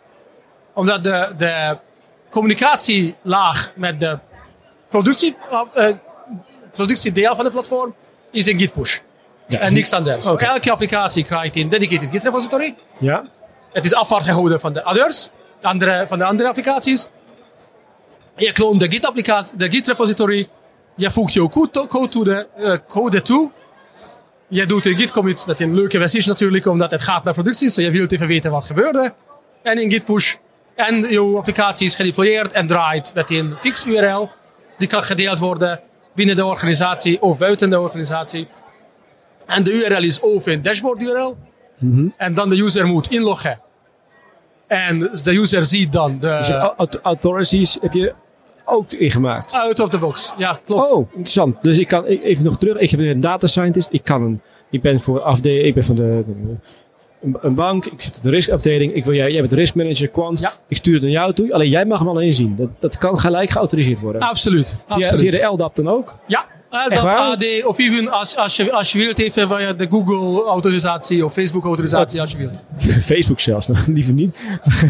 Omdat 0.75 1.05
de, 1.05 1.35
de 1.39 1.79
communicatielaag 2.31 3.73
met 3.75 4.01
de 4.01 4.19
productie, 4.89 5.37
productiedeel 6.73 7.35
van 7.37 7.45
de 7.45 7.51
platform 7.51 7.95
is 8.31 8.47
een 8.47 8.59
git 8.59 8.73
push. 8.73 8.99
ja. 9.47 9.59
En 9.59 9.73
niks 9.73 9.93
anders. 9.93 10.27
Elke 10.27 10.71
applicatie 10.71 11.25
krijgt 11.25 11.57
een 11.57 11.69
dedicated 11.69 12.09
git 12.11 12.23
repository. 12.23 12.75
Ja. 12.99 13.23
Het 13.73 13.85
is 13.85 13.95
apart 13.95 14.25
gehouden 14.25 14.61
van 14.61 14.73
de 14.73 14.85
others, 14.85 15.31
andere, 15.63 16.05
van 16.09 16.19
de 16.19 16.25
andere 16.25 16.49
applicaties. 16.49 17.07
Je 18.37 18.53
kloont 18.53 18.81
de 18.81 18.91
git, 18.91 19.53
de 19.57 19.71
git 19.71 19.87
repository. 19.87 20.49
Je 20.97 21.11
voegt 21.11 21.33
jouw 21.33 21.49
code, 21.49 21.71
to- 21.71 21.87
code, 21.87 22.09
to 22.09 22.25
de, 22.25 22.81
code 22.89 23.23
toe. 23.23 23.51
Je 24.49 24.67
doet 24.67 24.87
een 24.87 24.97
git 24.97 25.11
commit 25.11 25.47
met 25.47 25.61
een 25.61 25.75
leuke 25.75 25.99
message 25.99 26.29
natuurlijk, 26.29 26.67
omdat 26.67 26.91
het 26.91 27.03
gaat 27.03 27.25
naar 27.25 27.35
productie. 27.35 27.67
Dus 27.67 27.77
je 27.77 27.91
wilt 27.91 28.13
even 28.13 28.27
weten 28.27 28.51
wat 28.51 28.67
gebeurde. 28.67 29.15
En 29.63 29.79
een 29.79 29.91
git 29.91 30.05
push. 30.05 30.35
En 30.75 31.01
jouw 31.11 31.37
applicatie 31.37 31.87
is 31.87 31.95
gedeployeerd 31.95 32.53
en 32.53 32.67
draait 32.67 33.15
met 33.15 33.31
een 33.31 33.55
fix 33.59 33.85
URL. 33.85 34.31
Die 34.79 34.89
kan 34.89 35.03
gedeeld 35.03 35.39
worden 35.39 35.81
binnen 36.15 36.37
de 36.37 36.45
organisatie 36.45 37.23
of 37.23 37.39
buiten 37.39 37.71
de 37.71 37.81
organisatie. 37.81 38.49
En 39.47 39.63
de 39.63 39.73
URL 39.73 40.03
is 40.03 40.21
of 40.21 40.47
een 40.47 40.63
dashboard 40.63 41.03
URL. 41.03 41.37
En 42.17 42.35
dan 42.35 42.49
de 42.49 42.63
user 42.63 42.87
moet 42.87 43.11
inloggen. 43.11 43.61
En 44.67 44.99
de 45.23 45.33
user 45.33 45.65
ziet 45.65 45.93
dan 45.93 46.19
de 46.21 46.37
Dus 46.77 47.01
authorities 47.03 47.79
heb 47.81 47.93
je 47.93 48.15
ook 48.67 48.93
ingemaakt. 48.93 49.53
out 49.53 49.81
of 49.81 49.89
the 49.89 49.99
box. 49.99 50.35
Ja, 50.39 50.59
klopt. 50.65 50.93
Oh, 50.93 51.09
interessant. 51.11 51.57
Dus 51.63 51.79
ik 51.79 51.87
kan 51.89 52.05
even 52.05 52.45
nog 52.45 52.59
terug. 52.59 52.77
Ik 52.77 52.97
ben 52.97 53.07
een 53.07 53.21
data 53.21 53.47
scientist. 53.47 53.89
Ik 53.91 54.05
kan 54.05 54.23
een. 54.23 54.41
Ik 54.71 54.83
ben 54.83 55.01
voor 55.01 55.21
afdeling. 55.21 55.65
Ik 55.67 55.75
ben 55.75 55.85
van 55.85 55.95
de, 55.97 56.25
de- 56.27 56.35
een, 57.41 57.55
bank. 57.55 57.87
Ik 57.87 58.03
zit 58.03 58.17
in 58.17 58.23
de 58.23 58.31
riskafdeling. 58.31 58.95
Ik 58.95 59.05
wil 59.05 59.15
jij. 59.15 59.31
Jij 59.33 59.41
bent 59.41 59.53
risk 59.53 59.75
manager 59.75 60.09
quant. 60.09 60.39
Ja. 60.39 60.53
Ik 60.69 60.77
stuur 60.77 60.93
het 60.95 61.03
naar 61.03 61.11
jou 61.11 61.33
toe. 61.33 61.53
Alleen 61.55 61.69
jij 61.69 61.85
mag 61.87 61.99
hem 61.99 62.09
alleen 62.09 62.33
zien. 62.33 62.57
Dat, 62.57 62.69
dat 62.79 62.99
kan 62.99 63.19
gelijk 63.21 63.51
geautoriseerd 63.51 64.01
worden. 64.01 64.21
Absoluut. 64.21 64.69
via, 64.69 64.79
Ah, 64.87 64.97
absoluut. 64.97 65.21
via 65.21 65.31
de 65.31 65.45
LDAP 65.47 65.77
dan 65.77 65.89
ook. 65.89 66.19
Ja, 66.27 66.47
dat 66.71 67.01
waar? 67.01 67.19
AD 67.19 67.65
of 67.65 67.79
even 67.79 68.09
als, 68.13 68.37
als, 68.37 68.57
je, 68.57 68.73
als 68.73 68.93
je 68.93 68.99
wilt 68.99 69.19
even 69.19 69.49
via 69.49 69.73
de 69.73 69.87
Google 69.91 70.45
autorisatie 70.45 71.25
of 71.25 71.33
Facebook 71.33 71.65
autorisatie 71.65 72.21
als 72.21 72.31
je 72.31 72.37
wilt. 72.37 72.53
Facebook 73.13 73.41
zelfs, 73.41 73.67
nou, 73.69 73.93
liever 73.93 74.13
niet. 74.13 74.37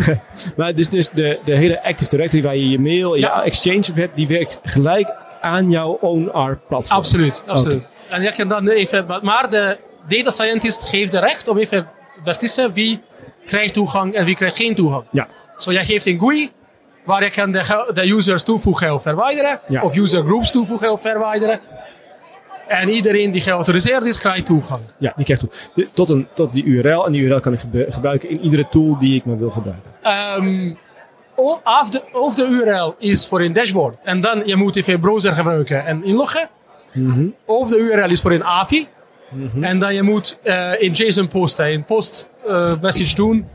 maar 0.56 0.74
dus, 0.74 0.88
dus 0.88 1.08
de, 1.10 1.38
de 1.44 1.54
hele 1.54 1.84
Active 1.84 2.10
Directory 2.10 2.42
waar 2.42 2.56
je 2.56 2.70
je 2.70 2.78
mail 2.78 3.14
en 3.14 3.20
Ja. 3.20 3.36
je 3.36 3.42
Exchange 3.42 3.84
op 3.90 3.96
hebt, 3.96 4.16
die 4.16 4.26
werkt 4.26 4.60
gelijk 4.64 5.08
aan 5.40 5.70
jouw 5.70 5.98
own 6.00 6.24
R 6.50 6.58
platform. 6.68 6.98
Absoluut, 6.98 7.42
absoluut. 7.46 7.82
En 8.08 8.22
je 8.22 8.32
kan 8.32 8.48
dan 8.48 8.68
even, 8.68 9.06
maar 9.22 9.50
de 9.50 9.78
data 10.08 10.30
scientist 10.30 10.84
geeft 10.84 11.12
de 11.12 11.18
recht 11.18 11.48
om 11.48 11.58
even 11.58 11.84
te 11.84 12.20
beslissen 12.24 12.72
wie 12.72 13.00
krijgt 13.46 13.72
toegang 13.72 14.14
en 14.14 14.24
wie 14.24 14.34
krijgt 14.34 14.56
geen 14.56 14.74
toegang. 14.74 15.04
Ja. 15.10 15.28
Zo, 15.58 15.72
jij 15.72 15.84
geeft 15.84 16.06
een 16.06 16.20
GUI 16.20 16.50
waar 17.06 17.22
je 17.24 17.30
kan 17.30 17.50
de, 17.52 17.90
de 17.94 18.08
users 18.10 18.42
toevoegen 18.42 18.94
of 18.94 19.02
verwijderen. 19.02 19.60
Ja. 19.68 19.82
Of 19.82 19.96
user 19.96 20.24
groups 20.24 20.50
toevoegen 20.50 20.92
of 20.92 21.00
verwijderen. 21.00 21.60
En 22.68 22.88
iedereen 22.88 23.30
die 23.30 23.40
geautoriseerd 23.40 24.04
is, 24.04 24.18
krijgt 24.18 24.46
toegang. 24.46 24.80
Ja, 24.98 25.12
die 25.16 25.24
krijgt 25.24 25.42
toe. 25.42 25.50
De- 25.74 25.88
Tot, 25.94 26.08
een, 26.10 26.28
tot 26.34 26.52
die 26.52 26.64
URL. 26.64 27.06
En 27.06 27.12
die 27.12 27.20
URL 27.22 27.40
kan 27.40 27.52
ik 27.52 27.60
gebruiken 27.88 28.30
in 28.30 28.40
iedere 28.40 28.68
tool 28.70 28.98
die 28.98 29.16
ik 29.16 29.24
maar 29.24 29.38
wil 29.38 29.50
gebruiken. 29.50 29.90
Ehm, 30.02 30.72
o- 31.36 31.60
of, 31.64 31.90
de, 31.90 32.02
of 32.12 32.34
de 32.34 32.46
URL 32.46 32.94
is 32.98 33.26
voor 33.28 33.40
een 33.40 33.52
dashboard. 33.52 33.96
En 34.04 34.20
dan 34.20 34.42
je 34.44 34.56
moet 34.56 34.76
even 34.76 34.92
een 34.94 35.00
browser 35.00 35.32
gebruiken 35.32 35.86
en 35.86 36.04
inloggen. 36.04 36.48
Of 37.44 37.68
de 37.68 37.78
URL 37.78 38.10
is 38.10 38.20
voor 38.20 38.32
een 38.32 38.44
API. 38.44 38.88
En 39.60 39.78
dan 39.78 39.94
je 39.94 40.02
moet 40.02 40.38
eh, 40.42 40.70
in 40.82 40.92
JSON 40.92 41.28
posten, 41.28 41.66
een 41.72 41.84
post 41.84 42.28
eh, 42.46 42.80
message 42.80 43.14
doen. 43.14 43.46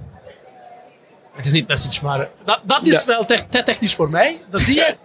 Het 1.41 1.51
is 1.51 1.59
niet 1.59 1.67
message, 1.67 2.05
maar 2.05 2.29
dat, 2.45 2.59
dat 2.63 2.85
is 2.87 2.91
Ja. 2.93 3.05
wel 3.05 3.25
te, 3.25 3.39
te 3.49 3.63
technisch 3.63 3.95
voor 3.95 4.09
mij. 4.09 4.41
Dat 4.49 4.61
zie 4.61 4.75
je. 4.75 4.95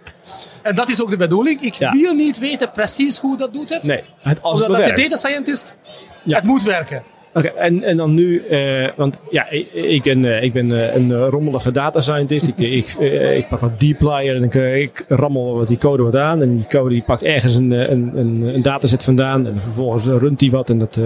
En 0.61 0.75
dat 0.75 0.89
is 0.89 1.01
ook 1.01 1.09
de 1.09 1.17
bedoeling. 1.17 1.61
Ik 1.61 1.73
Ja. 1.73 1.91
wil 1.91 2.13
niet 2.13 2.37
weten 2.37 2.71
precies 2.71 3.17
hoe 3.17 3.37
dat 3.37 3.53
doet 3.53 3.69
het. 3.69 3.83
Nee, 3.83 4.03
het, 4.21 4.41
als 4.41 4.59
het 4.59 4.67
Omdat 4.67 4.67
als 4.83 4.91
werkt. 4.93 5.01
je 5.03 5.09
data 5.09 5.27
scientist, 5.27 5.75
het 6.23 6.43
moet 6.43 6.63
werken. 6.63 7.03
Oké, 7.37 7.47
en, 7.47 7.83
en 7.83 7.97
dan 7.97 8.13
nu, 8.13 8.43
eh, 8.49 8.87
want 8.95 9.19
ja, 9.29 9.49
ik, 9.49 9.73
ik 9.73 10.03
ben, 10.03 10.43
ik 10.43 10.53
ben 10.53 10.71
eh, 10.71 10.95
een 10.95 11.11
eh, 11.11 11.27
rommelige 11.29 11.71
data 11.71 12.01
scientist. 12.01 12.47
ik, 12.47 12.59
ik, 12.59 12.93
ik 13.35 13.47
pak 13.49 13.59
wat 13.59 13.79
dplyr 13.79 14.35
en 14.35 14.43
ik, 14.43 14.53
ik 14.53 15.05
rammel 15.07 15.57
wat 15.57 15.67
die 15.67 15.77
code 15.77 16.03
wat 16.03 16.15
aan. 16.15 16.41
En 16.41 16.55
die 16.55 16.67
code 16.67 16.89
die 16.89 17.01
pakt 17.01 17.23
ergens 17.23 17.55
een, 17.55 17.71
een, 17.71 18.11
een, 18.17 18.41
een 18.41 18.61
dataset 18.61 19.03
vandaan. 19.03 19.47
En 19.47 19.59
vervolgens 19.63 20.05
runt 20.05 20.39
die 20.39 20.51
wat. 20.51 20.69
En 20.69 20.77
dat, 20.77 20.97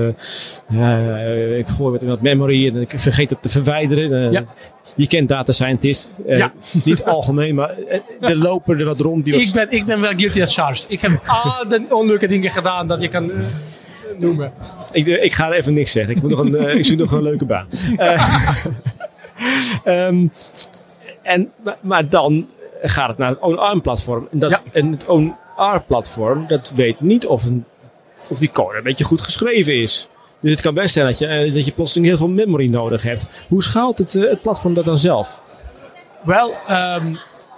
ik 1.58 1.68
gooi 1.68 1.92
wat 1.92 2.02
in 2.02 2.08
wat 2.08 2.22
memory 2.22 2.68
en 2.68 2.82
ik 2.82 2.94
vergeet 2.96 3.30
het 3.30 3.42
te 3.42 3.50
verwijderen. 3.50 4.32
Ja. 4.32 4.44
Je 4.96 5.08
kent 5.08 5.30
data 5.30 5.52
scientist. 5.52 6.10
Ja. 6.26 6.52
Niet 6.86 7.04
algemeen, 7.04 7.56
maar 7.56 7.76
er 8.20 8.38
lopen 8.38 8.80
er 8.80 8.86
wat 8.86 9.00
rond. 9.00 9.24
Die 9.24 9.34
wat 9.34 9.42
Ik 9.42 9.54
ben, 9.54 9.72
ik 9.72 9.86
ben 9.86 10.02
wel 10.02 10.14
guilty 10.16 10.42
as 10.42 10.56
charged. 10.56 10.86
Ik 10.90 11.02
heb 11.02 11.22
al 11.26 11.68
de 11.68 11.86
onleuke 11.90 12.28
dingen 12.28 12.52
gedaan 12.52 12.88
dat 12.88 13.02
je 13.02 13.08
kan 13.08 13.32
noemen. 14.20 14.52
Ik, 14.92 15.08
ik 15.08 15.34
ga 15.34 15.48
er 15.48 15.54
even 15.54 15.74
niks 15.74 15.92
zeggen. 15.92 16.16
Ik, 16.16 16.22
moet 16.22 16.32
nog 16.32 16.40
een, 16.40 16.56
eh, 16.56 16.76
ik 16.76 16.86
zoek 16.86 16.98
nog 16.98 17.12
een 17.12 17.22
leuke 17.22 17.46
baan. 17.46 17.68
Eh, 17.98 18.66
ehm, 19.84 20.28
en, 21.22 21.52
maar, 21.64 21.78
maar 21.82 22.10
dan 22.10 22.50
gaat 22.82 23.08
het 23.08 23.18
naar 23.18 23.30
het 23.30 23.40
OwnARM-platform. 23.40 24.28
En, 24.32 24.40
dat, 24.40 24.52
Ja. 24.66 24.72
en 24.80 24.92
het 24.92 25.06
OwnR-platform, 25.08 26.48
dat 26.48 26.72
weet 26.76 27.00
niet 27.00 27.28
of, 27.28 27.46
een, 27.46 27.66
of 28.28 28.40
die 28.40 28.52
code 28.52 28.78
een 28.78 28.84
beetje 28.84 29.04
goed 29.04 29.22
geschreven 29.22 29.82
is. 29.82 30.08
Dus 30.40 30.52
het 30.52 30.62
kan 30.62 30.74
best 30.74 30.94
zijn 30.94 31.06
dat 31.06 31.18
je, 31.18 31.28
eh, 31.28 31.54
dat 31.54 31.66
je 31.66 31.72
plotseling 31.72 32.08
heel 32.08 32.18
veel 32.18 32.28
memory 32.28 32.70
nodig 32.70 33.04
hebt. 33.04 33.28
Hoe 33.48 33.64
schaalt 33.64 33.98
het, 33.98 34.16
eh, 34.16 34.30
het 34.30 34.42
platform 34.42 34.74
dat 34.74 34.86
dan 34.86 34.98
zelf? 34.98 35.40
Wel, 36.24 36.52
ehm 36.68 37.16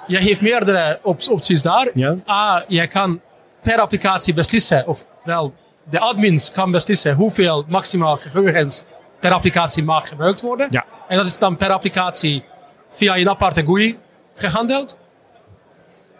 je 0.08 0.18
heeft 0.18 0.42
meerdere 0.42 1.00
op- 1.02 1.28
opties 1.30 1.62
daar. 1.62 1.90
Ja. 1.94 2.16
A, 2.30 2.64
je 2.68 2.88
kan 2.88 3.22
per 3.62 3.80
applicatie 3.80 4.34
beslissen, 4.34 4.88
of 4.88 5.06
wel, 5.24 5.54
de 5.90 6.00
admins 6.00 6.52
kan 6.52 6.72
beslissen 6.72 7.16
hoeveel 7.16 7.66
maximaal 7.68 8.18
geheugens 8.18 8.84
per 9.20 9.32
applicatie 9.32 9.84
mag 9.84 10.08
gebruikt 10.08 10.42
worden. 10.42 10.68
Ja. 10.70 10.86
En 11.08 11.18
dat 11.18 11.26
is 11.26 11.38
dan 11.38 11.58
per 11.58 11.72
applicatie 11.72 12.44
via 12.90 13.18
een 13.18 13.30
aparte 13.30 13.66
GUI 13.66 13.98
gehandeld. 14.36 14.96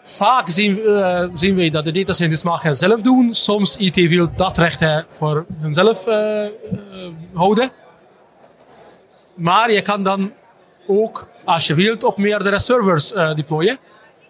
Vaak 0.04 0.48
zien, 0.48 0.84
eh, 0.84 1.26
zien 1.34 1.54
we 1.54 1.70
dat 1.70 1.84
de 1.84 1.90
data 1.90 2.12
scientists 2.12 2.44
mag 2.44 2.62
het 2.62 2.78
zelf 2.78 3.00
doen. 3.00 3.34
Soms 3.34 3.76
IT 3.76 3.94
wil 3.94 4.28
dat 4.36 4.58
recht 4.58 4.84
voor 5.08 5.46
hunzelf 5.60 6.06
eh, 6.06 6.44
eh, 6.44 6.50
houden. 7.32 7.70
Maar 9.34 9.72
je 9.72 9.82
kan 9.82 10.02
dan 10.02 10.32
ook, 10.86 11.28
als 11.44 11.66
je 11.66 11.74
wilt, 11.74 12.04
op 12.04 12.18
meerdere 12.18 12.58
servers 12.58 13.08
deployen. 13.12 13.78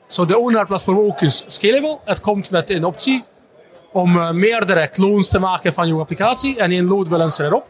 Zo 0.08 0.24
de 0.24 0.38
owner-platform 0.38 0.98
ook 0.98 1.20
is 1.20 1.44
scalable. 1.46 1.98
Het 2.04 2.20
komt 2.20 2.50
met 2.50 2.70
een 2.70 2.84
optie 2.84 3.24
om 3.94 4.16
eh, 4.16 4.30
meerdere 4.30 4.90
clones 4.90 5.28
te 5.28 5.38
maken 5.38 5.74
van 5.74 5.86
je 5.86 5.94
applicatie 5.94 6.58
en 6.58 6.72
een 6.72 6.86
load 6.86 7.08
balancer 7.08 7.46
erop. 7.46 7.66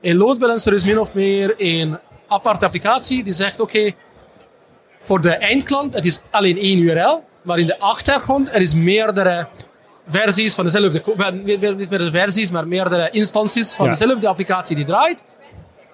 Een 0.00 0.16
load 0.16 0.38
balancer 0.38 0.72
is 0.72 0.84
min 0.84 0.98
of 1.00 1.14
meer 1.14 1.54
een 1.56 1.98
aparte 2.28 2.64
applicatie 2.64 3.24
die 3.24 3.32
zegt: 3.32 3.60
oké, 3.60 3.92
voor 5.00 5.20
de 5.20 5.30
eindklant, 5.30 5.94
het 5.94 6.04
is 6.06 6.20
alleen 6.30 6.58
één 6.58 6.78
URL, 6.78 7.24
maar 7.42 7.58
in 7.58 7.66
de 7.66 7.78
achtergrond 7.78 8.54
er 8.54 8.60
is 8.60 8.74
meerdere 8.74 9.46
versies 10.08 10.54
van 10.54 10.64
dezelfde, 10.64 11.02
niet 11.32 11.60
niet 11.60 11.90
meerdere 11.90 12.10
versies, 12.10 12.50
maar 12.50 12.66
meerdere 12.68 13.08
instanties 13.10 13.74
van 13.74 13.84
Ja. 13.84 13.90
dezelfde 13.90 14.28
applicatie 14.28 14.76
die 14.76 14.84
draait. 14.84 15.18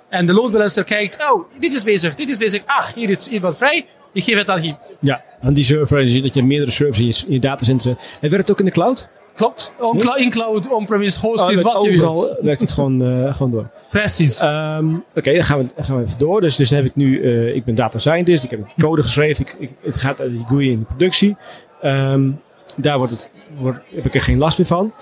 En 0.08 0.26
de 0.26 0.32
load 0.32 0.50
balancer 0.52 0.84
kijkt, 0.84 1.30
oh, 1.32 1.44
dit 1.58 1.74
is 1.74 1.82
bezig, 1.82 2.14
dit 2.14 2.28
is 2.30 2.36
bezig, 2.36 2.62
ach, 2.66 2.94
hier 2.94 3.10
is 3.10 3.26
iemand 3.26 3.56
vrij, 3.56 3.86
ik 4.12 4.24
geef 4.24 4.36
het 4.38 4.50
aan 4.50 4.60
hier. 4.60 4.76
Ja, 5.00 5.22
aan 5.40 5.54
die 5.54 5.64
server. 5.64 6.00
Je 6.00 6.08
ziet 6.08 6.22
dat 6.22 6.34
je 6.34 6.42
meerdere 6.42 6.70
servers 6.70 6.98
in 6.98 7.06
je, 7.06 7.32
je 7.32 7.40
datacentrum. 7.40 7.96
En 8.20 8.30
werkt 8.30 8.36
het 8.48 8.50
ook 8.50 8.58
in 8.58 8.64
de 8.64 8.70
cloud? 8.70 9.08
Klopt, 9.38 9.72
on 9.78 10.16
in 10.16 10.30
cloud, 10.30 10.68
on-premise, 10.70 11.16
Oh, 11.18 11.22
hosted, 11.24 11.54
werkt 11.54 11.72
wat 11.72 11.84
je 11.84 11.90
wilt. 11.98 12.34
werkt 12.40 12.60
het 12.60 12.70
gewoon, 12.70 13.02
eh, 13.02 13.34
gewoon 13.34 13.52
door. 13.52 13.70
Precies. 13.90 14.40
Ehm, 14.40 14.94
Oké, 15.14 15.32
dan, 15.34 15.42
gaan 15.44 15.58
we, 15.58 15.66
dan 15.76 15.84
gaan 15.84 15.96
we 15.96 16.04
even 16.04 16.18
door. 16.18 16.40
Dus, 16.40 16.56
dus 16.56 16.68
dan 16.68 16.78
heb 16.78 16.86
ik 16.86 16.96
nu, 16.96 17.22
eh, 17.22 17.54
ik 17.54 17.64
ben 17.64 17.74
data 17.74 17.98
scientist, 17.98 18.44
ik 18.44 18.50
heb 18.50 18.60
code 18.78 19.02
geschreven, 19.02 19.44
ik, 19.46 19.56
ik- 19.58 19.70
het 19.82 19.96
gaat 19.96 20.20
uit 20.20 20.30
die 20.30 20.44
GUI 20.48 20.70
in 20.70 20.78
de 20.78 20.84
productie. 20.84 21.36
Ehm, 21.82 22.30
daar 22.76 22.98
wordt 22.98 23.12
het, 23.12 23.30
wordt, 23.58 23.78
heb 23.94 24.04
ik 24.06 24.14
er 24.14 24.20
geen 24.20 24.38
last 24.38 24.58
meer 24.58 24.66
van. 24.66 24.92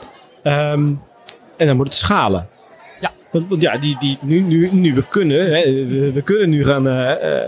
Ehm, 0.42 0.92
en 1.56 1.66
dan 1.66 1.76
moet 1.76 1.86
het 1.86 1.96
schalen. 1.96 2.48
Ja. 3.00 3.10
Want, 3.32 3.48
want 3.48 3.62
ja, 3.62 3.78
die, 3.78 3.96
die, 3.98 4.18
nu, 4.22 4.40
nu, 4.40 4.68
nu 4.72 4.94
we 4.94 5.08
kunnen, 5.08 5.38
hè, 5.56 5.62
we, 5.86 6.12
we 6.12 6.22
kunnen 6.22 6.48
nu 6.50 6.64
gaan, 6.64 6.88
eh, 6.88 7.40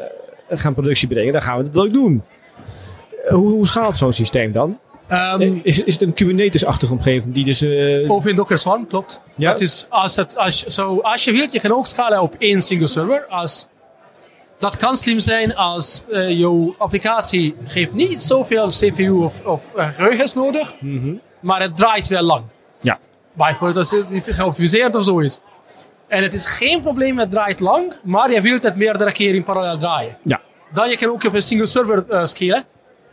gaan 0.51 0.74
productie 0.74 1.09
brengen, 1.09 1.33
dan 1.33 1.42
gaan 1.42 1.59
we 1.59 1.64
het 1.64 1.79
ook 1.79 1.92
doen. 1.92 2.22
Hoe, 3.29 3.48
hoe 3.51 3.66
schaalt 3.66 3.96
zo'n 3.96 4.12
systeem 4.12 4.53
dan? 4.53 4.79
Ehm, 5.09 5.40
Eh, 5.42 5.61
is, 5.62 5.83
is 5.83 5.92
het 5.92 6.03
een 6.03 6.14
Kubernetes-achtige 6.14 6.92
omgeving 6.92 7.35
die 7.35 7.44
dus... 7.44 7.61
eh, 7.61 8.11
Of 8.11 8.27
in 8.27 8.37
Docker 8.37 8.59
Swarm, 8.59 8.87
klopt. 8.87 9.21
Ja. 9.35 9.51
Dat 9.51 9.61
is 9.61 9.87
als, 9.88 10.16
het, 10.16 10.37
als, 10.37 10.61
je- 10.61 10.71
zo, 10.71 10.99
als 11.01 11.25
je 11.25 11.33
wilt, 11.33 11.53
je 11.53 11.61
kan 11.61 11.73
ook 11.73 11.87
schalen 11.87 12.21
op 12.23 12.35
één 12.38 12.62
single 12.62 12.87
server. 12.87 13.25
Als, 13.27 13.66
dat 14.59 14.77
kan 14.77 14.97
slim 14.97 15.18
zijn 15.18 15.57
als 15.57 16.05
eh 16.11 16.31
jouw 16.38 16.75
applicatie 16.79 17.55
geeft 17.64 17.92
niet 17.92 18.23
zoveel 18.23 18.68
CPU 18.68 19.11
of, 19.11 19.40
of 19.47 19.62
geheugens 19.75 20.35
nodig, 20.35 20.75
maar 21.40 21.61
het 21.62 21.77
draait 21.77 22.09
wel 22.09 22.23
lang. 22.23 22.44
ja. 22.81 22.99
Bijvoorbeeld, 23.33 23.90
dat 23.90 24.01
is 24.01 24.05
niet 24.09 24.29
geoptimiseerd 24.35 24.97
of 24.97 25.05
zoiets. 25.05 25.38
En 26.09 26.23
het 26.23 26.35
is 26.35 26.47
geen 26.47 26.83
probleem, 26.83 27.18
het 27.18 27.31
draait 27.31 27.61
lang, 27.61 27.92
maar 28.03 28.33
je 28.33 28.40
wilt 28.40 28.62
het 28.62 28.77
meerdere 28.77 29.12
keren 29.12 29.35
in 29.35 29.44
parallel 29.44 29.79
draaien. 29.79 30.16
Ja. 30.25 30.40
Dan 30.73 30.88
je 30.88 30.97
kan 30.97 31.09
ook 31.09 31.25
op 31.25 31.35
een 31.35 31.42
single 31.42 31.66
server 31.66 32.29
scalen. 32.29 32.64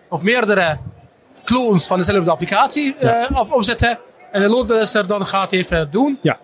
Of 0.10 0.22
meerdere 0.22 0.78
clones 1.46 1.88
van 1.88 1.98
dezelfde 1.98 2.32
applicatie 2.32 2.96
eh, 2.96 3.40
op, 3.40 3.54
opzetten. 3.54 4.00
En 4.32 4.42
de 4.42 4.50
load 4.50 4.68
balancer 4.68 5.08
dan 5.08 5.26
gaat 5.26 5.52
even 5.52 5.92
doen. 5.92 6.20
Ja. 6.22 6.38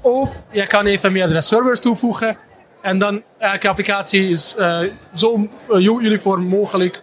Of 0.00 0.40
je 0.50 0.66
kan 0.66 0.86
even 0.86 1.12
meerdere 1.12 1.40
servers 1.40 1.80
toevoegen. 1.80 2.36
En 2.82 2.98
dan 2.98 3.22
elke 3.38 3.68
applicatie 3.68 4.28
is 4.28 4.54
eh, 4.58 4.78
zo 5.14 5.48
eh, 5.70 5.84
uniform 5.84 6.46
mogelijk 6.46 7.02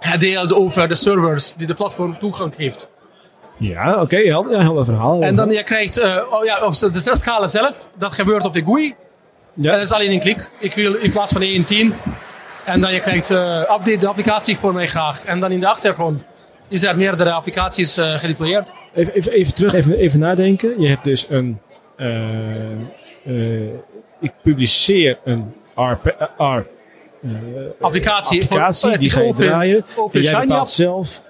gedeeld 0.00 0.54
over 0.54 0.88
de 0.88 0.94
servers 0.94 1.54
die 1.56 1.66
de 1.66 1.74
platform 1.74 2.18
toegang 2.18 2.56
heeft. 2.56 2.88
Ja, 3.58 4.00
oké, 4.00 4.16
helder, 4.16 4.52
ja, 4.52 4.60
helder 4.60 4.84
verhaal. 4.84 5.22
En 5.22 5.36
dan 5.36 5.50
je 5.50 5.62
krijgt, 5.62 5.98
eh, 5.98 6.22
oh 6.30 6.44
ja, 6.44 6.64
op 6.64 6.72
de 6.72 7.10
schalen 7.12 7.50
zelf, 7.50 7.88
dat 7.98 8.14
gebeurt 8.14 8.44
op 8.44 8.52
de 8.52 8.62
GUI. 8.64 8.94
ja. 9.54 9.70
En 9.70 9.78
dat 9.78 9.86
is 9.86 9.92
alleen 9.92 10.10
een 10.10 10.20
klik. 10.20 10.50
Ik 10.58 10.74
wil 10.74 10.94
in 10.94 11.10
plaats 11.10 11.32
van 11.32 11.42
1, 11.42 11.64
10. 11.64 11.94
En 12.66 12.80
dan 12.80 12.92
je 12.92 13.00
krijgt, 13.00 13.30
eh, 13.30 13.58
update 13.60 13.96
de 13.98 14.06
applicatie 14.08 14.56
voor 14.58 14.72
mij 14.74 14.86
graag. 14.88 15.24
En 15.24 15.40
dan 15.40 15.50
in 15.52 15.60
de 15.60 15.68
achtergrond 15.68 16.24
is 16.68 16.82
er 16.82 16.96
meerdere 16.96 17.30
applicaties 17.32 17.96
eh 17.96 18.14
gedeployeerd. 18.14 18.72
Even, 18.94 19.12
even, 19.14 19.32
even 19.32 19.54
terug, 19.54 19.74
even, 19.74 19.96
even 19.96 20.18
nadenken. 20.20 20.80
Je 20.80 20.88
hebt 20.88 21.04
dus 21.04 21.26
een. 21.28 21.58
eh, 21.96 23.64
ik 24.20 24.32
publiceer 24.42 25.18
een 25.24 25.54
R. 25.74 25.80
R 26.38 26.66
Applicatie. 27.80 28.42
applicatie 28.42 28.88
Voor- 28.90 28.98
die 28.98 29.10
ga 29.10 29.20
je 29.20 29.26
over- 29.28 29.46
draaien. 29.46 29.84
over 29.96 30.16
En 30.16 30.22
jij 30.24 30.40
bepaalt 30.40 30.68
zelf, 30.70 31.22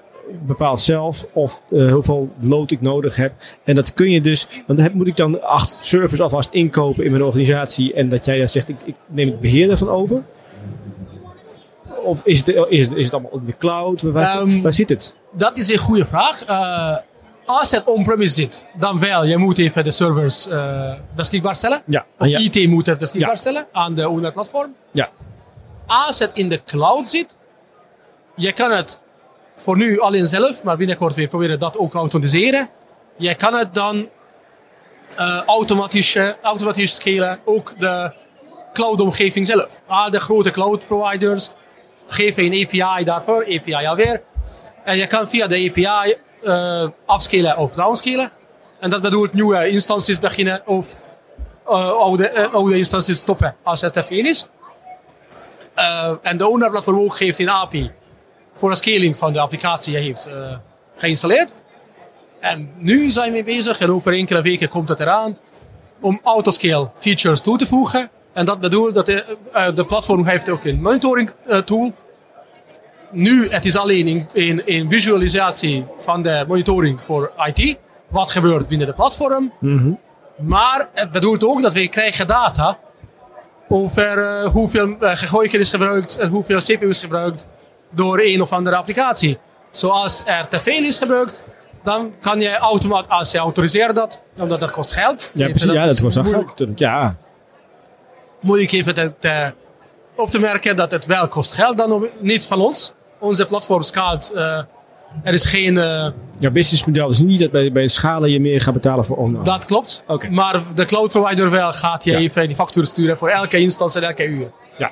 bepaalt 0.46 0.81
zelf 0.81 1.27
of, 1.33 1.61
hoeveel 1.68 2.31
load 2.40 2.70
ik 2.70 2.81
nodig 2.81 3.16
heb. 3.16 3.33
En 3.64 3.75
dat 3.75 3.94
kun 3.94 4.11
je 4.11 4.20
dus. 4.20 4.46
Want 4.66 4.79
dan 4.79 4.79
heb- 4.79 4.92
moet 4.94 5.07
ik 5.07 5.16
dan 5.16 5.42
acht 5.42 5.79
servers 5.85 6.20
alvast 6.20 6.51
inkopen 6.53 7.05
in 7.05 7.11
mijn 7.11 7.22
organisatie. 7.22 7.94
En 7.94 8.09
dat 8.09 8.25
jij 8.25 8.38
dan 8.38 8.49
zegt: 8.49 8.68
ik, 8.68 8.77
ik 8.85 8.94
neem 9.09 9.29
het 9.31 9.40
beheer 9.40 9.70
ervan 9.70 9.88
over. 9.88 10.22
Of 12.07 12.21
is 12.25 12.38
het, 12.38 12.49
is, 12.49 12.88
is 12.88 13.05
het 13.05 13.12
allemaal 13.14 13.33
in 13.33 13.45
de 13.45 13.57
cloud? 13.59 14.03
Waar, 14.03 14.38
Ehm, 14.40 14.62
waar 14.62 14.73
zit 14.73 14.88
het? 14.88 15.14
Dat 15.33 15.57
is 15.59 15.69
een 15.69 15.79
goede 15.79 16.05
vraag. 16.05 16.45
Eh, 16.45 16.97
als 17.47 17.71
het 17.71 17.85
on-premise 17.85 18.35
zit, 18.35 18.64
dan 18.79 18.99
wel. 18.99 19.25
Je 19.25 19.37
moet 19.37 19.59
even 19.59 19.85
de 19.85 19.90
servers 19.90 20.47
eh, 20.49 20.92
beschikbaar 21.14 21.57
stellen. 21.57 21.83
Ja, 21.87 22.05
Of 22.19 22.27
ja. 22.27 22.38
IT 22.38 22.69
moet 22.69 22.87
het 22.87 22.99
beschikbaar 22.99 23.31
Ja. 23.31 23.37
stellen 23.37 23.66
aan 23.73 23.95
de 23.95 24.09
owner 24.09 24.33
platform. 24.33 24.75
Ja. 24.90 25.09
Als 25.87 26.19
het 26.19 26.31
in 26.38 26.49
de 26.49 26.64
cloud 26.64 27.09
zit, 27.09 27.27
je 28.35 28.53
kan 28.53 28.71
het 28.73 28.99
voor 29.57 29.77
nu 29.77 30.01
alleen 30.01 30.29
zelf, 30.29 30.62
maar 30.64 30.77
binnenkort 30.77 31.14
weer 31.14 31.29
proberen 31.29 31.59
dat 31.59 31.79
ook 31.79 31.90
te 31.90 31.99
automatiseren. 31.99 32.69
Je 33.16 33.35
kan 33.35 33.55
het 33.55 33.75
dan 33.75 34.09
eh, 35.16 35.42
automatisch, 35.47 36.16
automatisch 36.42 36.95
scalen, 36.95 37.38
ook 37.45 37.73
de 37.79 38.12
cloud-omgeving 38.73 39.47
zelf. 39.47 39.81
Al 39.87 40.11
de 40.11 40.21
grote 40.21 40.51
cloud 40.51 40.87
providers 40.87 41.53
geven 42.07 42.45
een 42.45 42.66
API 42.66 43.05
daarvoor, 43.05 43.42
API 43.42 43.87
alweer. 43.87 44.23
En 44.85 44.97
je 44.97 45.07
kan 45.07 45.29
via 45.29 45.47
de 45.47 45.71
API 45.71 46.16
uh, 46.42 46.88
upscalen 47.14 47.59
of 47.59 47.75
downscalen. 47.75 48.31
En 48.81 48.90
dat 48.90 49.03
bedoelt 49.03 49.33
nieuwe 49.33 49.69
instanties 49.69 50.19
beginnen 50.19 50.62
of 50.66 50.97
uh, 51.69 51.90
oude, 51.90 52.33
uh, 52.35 52.55
oude 52.55 52.77
instanties 52.77 53.19
stoppen 53.19 53.57
als 53.62 53.81
het 53.81 53.92
te 53.92 54.05
is. 54.09 54.47
en 56.23 56.37
de 56.38 56.49
owner 56.49 56.99
ook 57.01 57.16
geeft 57.16 57.38
een 57.38 57.51
API 57.51 57.90
voor 58.55 58.71
de 58.71 58.77
scaling 58.77 59.19
van 59.19 59.33
de 59.33 59.40
applicatie 59.40 59.92
je 59.92 59.99
heeft 59.99 60.29
geïnstalleerd. 60.97 61.51
En 62.40 62.73
nu 62.77 63.11
zijn 63.11 63.33
we 63.33 63.45
bezig 63.45 63.81
en 63.81 63.90
over 63.90 64.12
enkele 64.12 64.42
weken 64.42 64.69
komt 64.69 64.88
het 64.88 65.01
eraan 65.01 65.38
om 66.01 66.21
autoscale 66.23 66.90
features 66.99 67.40
toe 67.40 67.59
te 67.59 67.66
voegen. 67.66 68.11
En 68.37 68.44
dat 68.44 68.61
bedoelt 68.61 68.94
dat 68.94 69.07
de, 69.07 69.25
de 69.75 69.85
platform 69.85 70.27
heeft 70.27 70.51
ook 70.51 70.64
een 70.64 70.83
monitoring 70.83 71.31
tool 71.64 71.92
nu, 73.11 73.49
het 73.49 73.64
is 73.64 73.77
alleen 73.77 74.29
in, 74.64 74.90
visualisatie 74.90 75.87
van 75.99 76.22
de 76.22 76.44
monitoring 76.49 77.03
voor 77.03 77.33
IT. 77.44 77.77
Wat 78.09 78.31
gebeurt 78.31 78.68
binnen 78.68 78.87
de 78.87 78.92
platform. 78.92 79.53
Mm 79.61 79.99
Maar 80.37 80.88
het 80.94 81.11
bedoelt 81.11 81.44
ook 81.44 81.62
dat 81.62 81.72
we 81.72 81.88
krijgen 81.88 82.27
data 82.27 82.79
over 83.68 84.18
uh, 84.18 84.51
hoeveel 84.51 84.96
uh, 85.01 85.53
is 85.53 85.70
gebruikt 85.70 86.16
en 86.16 86.29
hoeveel 86.29 86.59
CPU 86.59 86.88
is 86.88 86.99
gebruikt 86.99 87.46
door 87.90 88.20
een 88.20 88.42
of 88.42 88.53
andere 88.53 88.77
applicatie. 88.77 89.38
Zoals 89.70 90.22
er 90.25 90.49
te 90.49 90.61
veel 90.61 90.83
is 90.83 90.99
gebruikt, 90.99 91.42
dan 91.85 92.12
kan 92.20 92.40
je 92.40 92.57
automatisch, 92.57 93.11
als 93.11 93.31
je 93.31 93.38
autoriseert 93.38 93.94
dat, 93.94 94.20
omdat 94.38 94.61
dat 94.61 94.70
kost 94.70 94.92
geld. 94.92 95.31
Ja, 95.35 95.44
precies, 95.44 95.66
dat, 95.66 95.75
ja, 95.75 95.87
dat 95.87 96.01
kost 96.01 96.18
geld. 96.22 96.64
Ja. 96.75 97.16
Moet 98.46 98.59
ik 98.59 98.72
even 98.72 98.94
te, 98.94 99.52
op 100.16 100.28
te 100.28 100.38
merken 100.38 100.76
dat 100.76 100.90
het 100.90 101.06
wel 101.06 101.28
kost 101.28 101.52
geld, 101.52 101.76
dan 101.78 102.09
niet 102.20 102.46
van 102.46 102.61
ons 102.61 102.94
onze 103.18 103.46
platform 103.46 103.82
schaalt. 103.82 104.30
Uh, 104.35 104.59
er 105.22 105.32
is 105.32 105.44
geen... 105.44 105.74
Uh, 105.74 106.06
ja, 106.38 106.50
businessmodel 106.50 107.09
is 107.09 107.18
niet 107.18 107.40
dat 107.40 107.50
bij, 107.50 107.72
bij 107.72 107.88
schalen 107.88 108.30
je 108.30 108.40
meer 108.40 108.61
gaat 108.61 108.74
betalen 108.74 109.04
voor 109.04 109.16
online. 109.16 109.44
Dat 109.44 109.64
klopt. 109.64 110.02
Okay. 110.06 110.30
Maar 110.30 110.62
de 110.74 110.85
cloud 110.85 111.09
provider 111.09 111.50
wel 111.50 111.72
gaat 111.72 112.04
je 112.04 112.16
even 112.16 112.46
die 112.46 112.56
factuur 112.56 112.87
sturen 112.87 113.16
voor 113.18 113.28
elke 113.28 113.59
instantie 113.59 114.00
en 114.00 114.06
elke 114.06 114.26
uur. 114.26 114.50
Ja. 114.78 114.90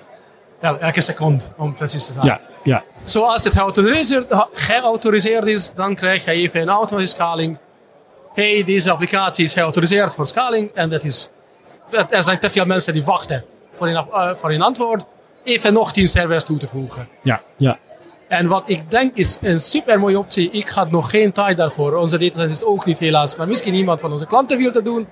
ja. 0.61 0.77
Elke 0.77 1.01
seconde, 1.01 1.45
om 1.57 1.75
precies 1.75 2.07
te 2.07 2.13
zijn. 2.13 2.27
Ja, 2.27 2.41
ja. 2.63 2.85
Zoals 3.05 3.45
het 3.45 3.55
geautoriseerd, 3.55 4.47
geautoriseerd 4.53 5.47
is, 5.47 5.73
dan 5.75 5.95
krijg 5.95 6.25
je 6.25 6.31
even 6.31 6.61
een 6.61 6.69
automatische 6.69 7.17
scaling. 7.17 7.59
hey, 8.35 8.65
deze 8.65 8.91
applicatie 8.91 9.45
is 9.45 9.53
geautoriseerd 9.53 10.15
voor 10.15 10.27
scaling 10.27 10.71
en 10.75 10.91
dat 10.91 11.05
is... 11.05 11.29
Er 11.95 12.23
zijn 12.23 12.39
te 12.39 12.51
veel 12.51 12.67
mensen 12.67 12.93
die 12.93 13.05
wachten 13.05 13.45
voor 13.73 13.87
een, 13.87 14.07
uh, 14.13 14.35
voor 14.35 14.51
een 14.51 14.63
antwoord. 14.63 15.05
Even 15.45 15.73
nog 15.73 15.93
10 15.93 16.09
servers 16.09 16.45
toe 16.45 16.59
te 16.59 16.69
voegen. 16.69 17.09
Ja, 17.23 17.43
ja. 17.57 17.79
En 18.29 18.49
wat 18.49 18.69
ik 18.69 18.91
denk 18.91 19.17
is 19.17 19.39
een 19.43 19.61
super 19.61 20.01
mooie 20.01 20.19
optie. 20.19 20.51
Ik 20.51 20.69
had 20.69 20.91
nog 20.91 21.11
geen 21.11 21.33
tijd 21.33 21.57
daarvoor. 21.57 21.95
Onze 21.95 22.19
data 22.19 22.43
is 22.43 22.65
ook 22.65 22.87
niet 22.87 22.99
helaas. 22.99 23.37
Maar 23.37 23.49
misschien 23.49 23.75
iemand 23.75 24.01
van 24.01 24.13
onze 24.13 24.27
klanten 24.27 24.59
wil 24.59 24.73
dat 24.73 24.85
doen. 24.85 25.07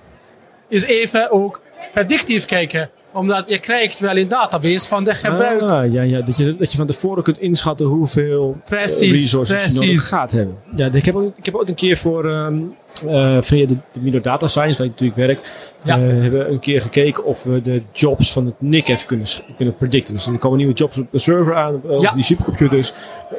Is 0.67 0.83
even 0.83 1.31
ook 1.31 1.61
predictief 1.93 2.45
kijken. 2.45 2.89
Omdat 3.13 3.49
je 3.49 3.59
krijgt 3.59 3.99
wel 3.99 4.17
een 4.17 4.27
database 4.27 4.87
van 4.87 5.03
de 5.03 5.15
gebruik. 5.15 5.61
Ah, 5.61 5.93
ja, 5.93 6.01
ja. 6.01 6.21
Dat, 6.21 6.37
je, 6.37 6.55
dat 6.55 6.71
je 6.71 6.77
van 6.77 6.87
tevoren 6.87 7.23
kunt 7.23 7.39
inschatten 7.39 7.85
hoeveel 7.85 8.57
eh, 8.59 8.69
precies, 8.69 9.11
resources 9.11 9.57
precies. 9.57 9.79
je 9.79 9.85
nodig 9.85 10.07
gaat 10.07 10.31
hebben. 10.31 10.57
Ja, 10.75 10.91
ik 10.91 11.05
heb 11.05 11.15
ook, 11.15 11.37
ik 11.37 11.45
heb 11.45 11.55
ook 11.55 11.67
een 11.67 11.75
keer 11.75 11.97
voor 11.97 12.25
um, 12.25 12.75
uh, 13.05 13.37
via 13.41 13.67
de, 13.67 13.77
de 13.91 14.01
Mino 14.01 14.19
Data 14.19 14.47
Science, 14.47 14.77
waar 14.77 14.85
ik 14.85 14.91
natuurlijk 14.91 15.27
werk, 15.27 15.39
ja. 15.81 15.97
uh, 15.97 16.21
hebben 16.21 16.39
we 16.39 16.47
een 16.47 16.59
keer 16.59 16.81
gekeken 16.81 17.25
of 17.25 17.43
we 17.43 17.61
de 17.61 17.81
jobs 17.91 18.33
van 18.33 18.45
het 18.45 18.55
NIC 18.57 18.87
even 18.87 19.07
kunnen, 19.07 19.27
kunnen 19.57 19.75
predicten. 19.75 20.13
Dus 20.13 20.25
er 20.25 20.37
komen 20.37 20.57
nieuwe 20.57 20.73
jobs 20.73 20.97
op 20.97 21.07
de 21.11 21.19
server 21.19 21.55
aan, 21.55 21.81
op 21.83 22.01
ja. 22.01 22.11
die 22.11 22.23
supercomputers. 22.23 22.93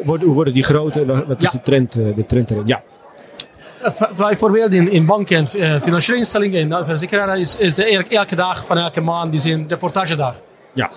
Worden, 0.04 0.26
hoe 0.26 0.34
worden 0.34 0.54
die 0.54 0.62
groter? 0.62 1.06
Wat 1.06 1.42
is 1.42 1.44
ja. 1.44 1.50
de, 1.50 1.62
trend, 1.62 1.92
de 1.92 2.26
trend 2.26 2.50
erin? 2.50 2.62
Ja. 2.66 2.82
Bijvoorbeeld 4.16 4.72
in, 4.72 4.90
in 4.90 5.06
banken 5.06 5.36
en 5.36 5.46
uh, 5.56 5.80
financiële 5.80 6.18
instellingen, 6.18 6.60
in 6.60 6.84
verzekeraars, 6.84 7.38
is, 7.38 7.56
is 7.56 7.74
de 7.74 8.06
elke 8.08 8.36
dag 8.36 8.66
van 8.66 8.78
elke 8.78 9.00
maand 9.00 9.30
die 9.30 9.40
zijn 9.40 9.64
reportagedag. 9.68 10.34
Ja. 10.72 10.90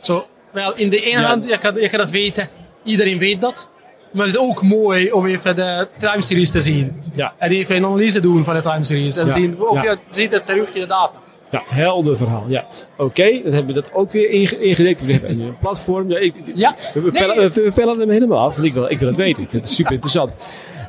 Zo, 0.00 0.26
wel, 0.52 0.72
in 0.74 0.90
de 0.90 1.00
ene 1.00 1.22
hand, 1.22 1.48
je 1.48 1.58
kan, 1.58 1.74
je 1.74 1.88
kan 1.88 1.98
dat 1.98 2.10
weten, 2.10 2.48
iedereen 2.84 3.18
weet 3.18 3.40
dat. 3.40 3.68
Maar 4.12 4.26
het 4.26 4.34
is 4.34 4.40
ook 4.40 4.62
mooi 4.62 5.12
om 5.12 5.26
even 5.26 5.56
de 5.56 5.88
time 5.98 6.22
series 6.22 6.50
te 6.50 6.62
zien. 6.62 7.02
Ja. 7.12 7.34
En 7.38 7.50
even 7.50 7.76
een 7.76 7.84
analyse 7.84 8.20
doen 8.20 8.44
van 8.44 8.54
de 8.54 8.60
time 8.60 8.84
series. 8.84 9.16
En 9.16 9.30
zien 9.30 9.60
of 9.60 9.82
je 9.82 9.98
ziet 10.10 10.32
het 10.32 10.46
terug 10.46 10.68
in 10.68 10.80
de 10.80 10.86
data. 10.86 11.18
Ja, 11.50 11.62
helder 11.66 12.16
verhaal. 12.16 12.44
Ja. 12.48 12.64
Oké, 12.92 13.02
okay, 13.02 13.42
dan 13.42 13.52
hebben 13.52 13.74
we 13.74 13.80
dat 13.80 13.94
ook 13.94 14.12
weer 14.12 14.30
ingedekt. 14.60 15.04
We 15.04 15.12
hebben 15.12 15.40
een 15.40 15.56
platform. 15.60 16.10
Ja, 16.10 16.18
ik, 16.18 16.34
ja. 16.54 16.74
We, 16.94 17.00
we, 17.00 17.10
pellen, 17.10 17.36
nee. 17.36 17.48
we, 17.48 17.72
pellen, 17.74 18.00
hem 18.00 18.10
helemaal 18.10 18.38
af. 18.38 18.58
Ik 18.58 18.74
wil, 18.74 18.90
ik 18.90 18.98
wil 18.98 19.08
het 19.08 19.16
weten. 19.16 19.42
Ik 19.42 19.50
vind 19.50 19.64
het 19.64 19.72
super 19.72 19.92
interessant. 19.92 20.34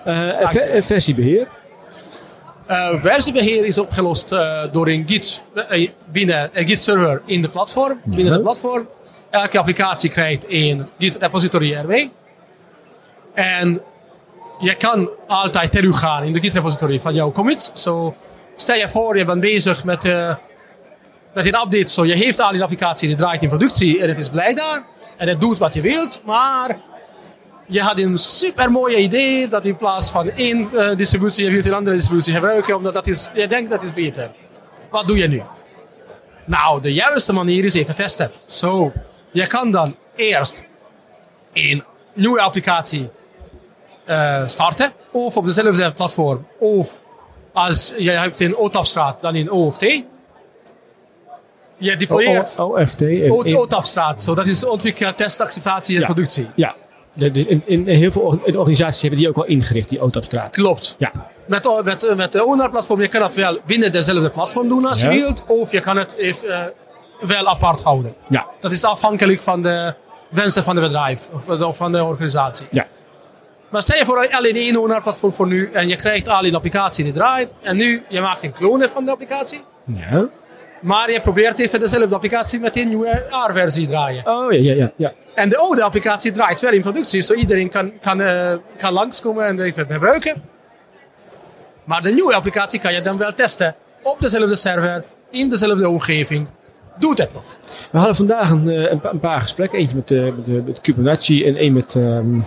Uh, 0.07 0.81
versiebeheer. 0.81 1.47
Uh, 2.69 3.01
versiebeheer 3.01 3.65
is 3.65 3.77
opgelost 3.77 4.31
uh, 4.31 4.63
door 4.71 4.87
een 4.87 5.03
Git 5.07 5.41
binnen 6.11 6.49
een 6.53 6.67
Git 6.67 6.81
server 6.81 7.21
in 7.25 7.41
de 7.41 7.49
platform. 7.49 7.99
Binnen 8.03 8.33
de 8.33 8.41
platform. 8.41 8.87
Elke 9.29 9.59
applicatie 9.59 10.09
krijgt 10.09 10.45
een 10.47 10.87
Git 10.99 11.15
repository 11.15 11.73
RW. 11.73 12.07
En 13.33 13.81
je 14.59 14.75
kan 14.75 15.09
altijd 15.27 15.71
teruggaan 15.71 16.23
in 16.23 16.33
de 16.33 16.39
Git 16.39 16.53
repository 16.53 16.99
van 16.99 17.13
jouw 17.13 17.31
commits. 17.31 17.71
Zo, 17.73 18.15
stel 18.55 18.75
je 18.75 18.89
voor, 18.89 19.17
je 19.17 19.25
bent 19.25 19.41
bezig 19.41 19.83
met, 19.83 20.05
uh, 20.05 20.35
met 21.33 21.45
een 21.45 21.55
update. 21.63 21.89
Zo, 21.89 22.05
je 22.05 22.13
heeft 22.13 22.41
al 22.41 22.51
die 22.51 22.61
applicatie, 22.61 23.07
die 23.07 23.17
draait 23.17 23.41
in 23.41 23.49
productie 23.49 24.01
en 24.01 24.09
het 24.09 24.17
is 24.17 24.29
blij 24.29 24.53
daar. 24.53 24.83
En 25.17 25.27
het 25.27 25.39
doet 25.39 25.57
wat 25.57 25.73
je 25.73 25.81
wilt, 25.81 26.21
maar 26.25 26.77
je 27.71 27.81
had 27.81 27.99
een 27.99 28.17
super 28.17 28.71
mooie 28.71 28.97
idee 28.97 29.47
dat 29.47 29.65
in 29.65 29.75
plaats 29.75 30.09
van 30.09 30.29
één 30.29 30.69
uh, 30.73 30.95
distributie, 30.95 31.45
je 31.45 31.51
wilt 31.51 31.65
een 31.65 31.73
andere 31.73 31.95
distributie 31.95 32.33
gebruiken, 32.33 32.75
omdat 32.75 32.93
dat 32.93 33.07
is, 33.07 33.31
je 33.33 33.47
denkt 33.47 33.69
dat 33.69 33.83
is 33.83 33.93
beter. 33.93 34.31
Wat 34.89 35.07
doe 35.07 35.17
je 35.17 35.27
nu? 35.27 35.41
Nou, 36.45 36.81
de 36.81 36.93
juiste 36.93 37.33
manier 37.33 37.63
is 37.63 37.73
even 37.73 37.95
testen. 37.95 38.31
Zo, 38.45 38.91
je 39.31 39.47
kan 39.47 39.71
dan 39.71 39.95
eerst 40.15 40.63
een 41.53 41.83
nieuwe 42.13 42.41
applicatie 42.41 43.09
uh, 44.07 44.47
starten. 44.47 44.93
Of 45.11 45.37
op 45.37 45.45
dezelfde 45.45 45.93
platform. 45.93 46.47
Of 46.59 46.99
als 47.53 47.93
je 47.97 48.11
hebt 48.11 48.39
een 48.39 48.55
OTAP-straat, 48.55 49.21
dan 49.21 49.35
in 49.35 49.51
OFT. 49.51 49.81
Je 51.77 51.95
deployeert 51.95 52.59
OFT. 52.59 53.03
OTAP-straat. 53.55 54.23
So, 54.23 54.35
dat 54.35 54.45
is 54.45 54.65
ontwikkelen, 54.65 55.15
test, 55.15 55.41
acceptatie 55.41 55.95
en 55.95 56.01
ja. 56.01 56.05
productie. 56.05 56.47
Ja. 56.55 56.75
In, 57.15 57.61
in, 57.65 57.87
heel 57.87 58.11
veel 58.11 58.41
organisaties 58.45 59.01
hebben 59.01 59.19
die 59.19 59.29
ook 59.29 59.37
al 59.37 59.45
ingericht, 59.45 59.89
die 59.89 60.01
OTAP-straat. 60.01 60.51
Klopt. 60.51 60.95
Ja. 60.97 61.11
Met, 61.45 61.69
met, 61.83 62.15
met 62.15 62.31
de 62.31 62.45
owner-platform, 62.45 63.01
je 63.01 63.07
kan 63.07 63.21
dat 63.21 63.35
wel 63.35 63.57
binnen 63.65 63.91
dezelfde 63.91 64.29
platform 64.29 64.69
doen 64.69 64.85
als 64.85 65.01
ja. 65.01 65.09
je 65.09 65.19
wilt. 65.19 65.43
Of 65.47 65.71
je 65.71 65.79
kan 65.79 65.97
het 65.97 66.15
even, 66.15 66.47
uh, 66.47 66.63
wel 67.27 67.47
apart 67.47 67.81
houden. 67.81 68.15
Ja. 68.27 68.47
Dat 68.59 68.71
is 68.71 68.83
afhankelijk 68.83 69.41
van 69.41 69.61
de 69.61 69.93
wensen 70.29 70.63
van 70.63 70.75
het 70.75 70.85
bedrijf 70.85 71.29
of, 71.33 71.49
of 71.49 71.77
van 71.77 71.91
de 71.91 72.03
organisatie. 72.03 72.67
Ja. 72.71 72.87
Maar 73.69 73.81
stel 73.81 73.97
je 73.97 74.05
voor 74.05 74.29
alleen 74.31 74.55
één 74.55 74.77
owner-platform 74.77 75.33
voor 75.33 75.47
nu 75.47 75.69
en 75.73 75.87
je 75.87 75.95
krijgt 75.95 76.27
al 76.27 76.45
een 76.45 76.55
applicatie 76.55 77.03
die 77.03 77.13
draait. 77.13 77.49
En 77.61 77.77
nu, 77.77 78.03
je 78.09 78.21
maakt 78.21 78.43
een 78.43 78.53
clone 78.53 78.89
van 78.89 79.05
de 79.05 79.11
applicatie. 79.11 79.63
Ja. 79.85 80.27
Maar 80.81 81.11
je 81.11 81.21
probeert 81.21 81.59
even 81.59 81.79
dezelfde 81.79 82.15
applicatie 82.15 82.59
met 82.59 82.77
een 82.77 82.87
nieuwe 82.87 83.25
R-versie 83.49 83.87
draaien. 83.87 84.27
Oh, 84.27 84.51
ja, 84.51 84.59
ja, 84.59 84.73
ja, 84.73 84.91
ja. 84.95 85.13
En 85.33 85.49
de 85.49 85.57
oude 85.57 85.83
applicatie 85.83 86.31
draait 86.31 86.59
wel 86.59 86.71
in 86.71 86.81
productie, 86.81 87.21
zodat 87.21 87.41
iedereen 87.41 87.69
kan, 87.69 87.99
kan, 87.99 88.21
uh, 88.21 88.53
kan 88.77 88.93
langskomen 88.93 89.45
en 89.45 89.59
even 89.59 89.87
gebruiken. 89.89 90.41
Maar 91.83 92.01
de 92.01 92.11
nieuwe 92.11 92.35
applicatie 92.35 92.79
kan 92.79 92.93
je 92.93 93.01
dan 93.01 93.17
wel 93.17 93.33
testen 93.33 93.75
op 94.03 94.19
dezelfde 94.19 94.55
server, 94.55 95.03
in 95.29 95.49
dezelfde 95.49 95.89
omgeving. 95.89 96.47
Doet 96.99 97.17
het 97.17 97.33
nog. 97.33 97.57
We 97.91 97.97
hadden 97.97 98.15
vandaag 98.15 98.49
een, 98.49 98.67
een, 98.67 98.99
een 99.03 99.19
paar 99.19 99.41
gesprekken. 99.41 99.79
Eentje 99.79 99.95
met, 99.95 100.11
uh, 100.11 100.23
met, 100.23 100.65
met 100.65 100.81
Kubernetes 100.81 101.41
en 101.41 101.55
één 101.55 101.73
met 101.73 101.95
um, 101.95 102.43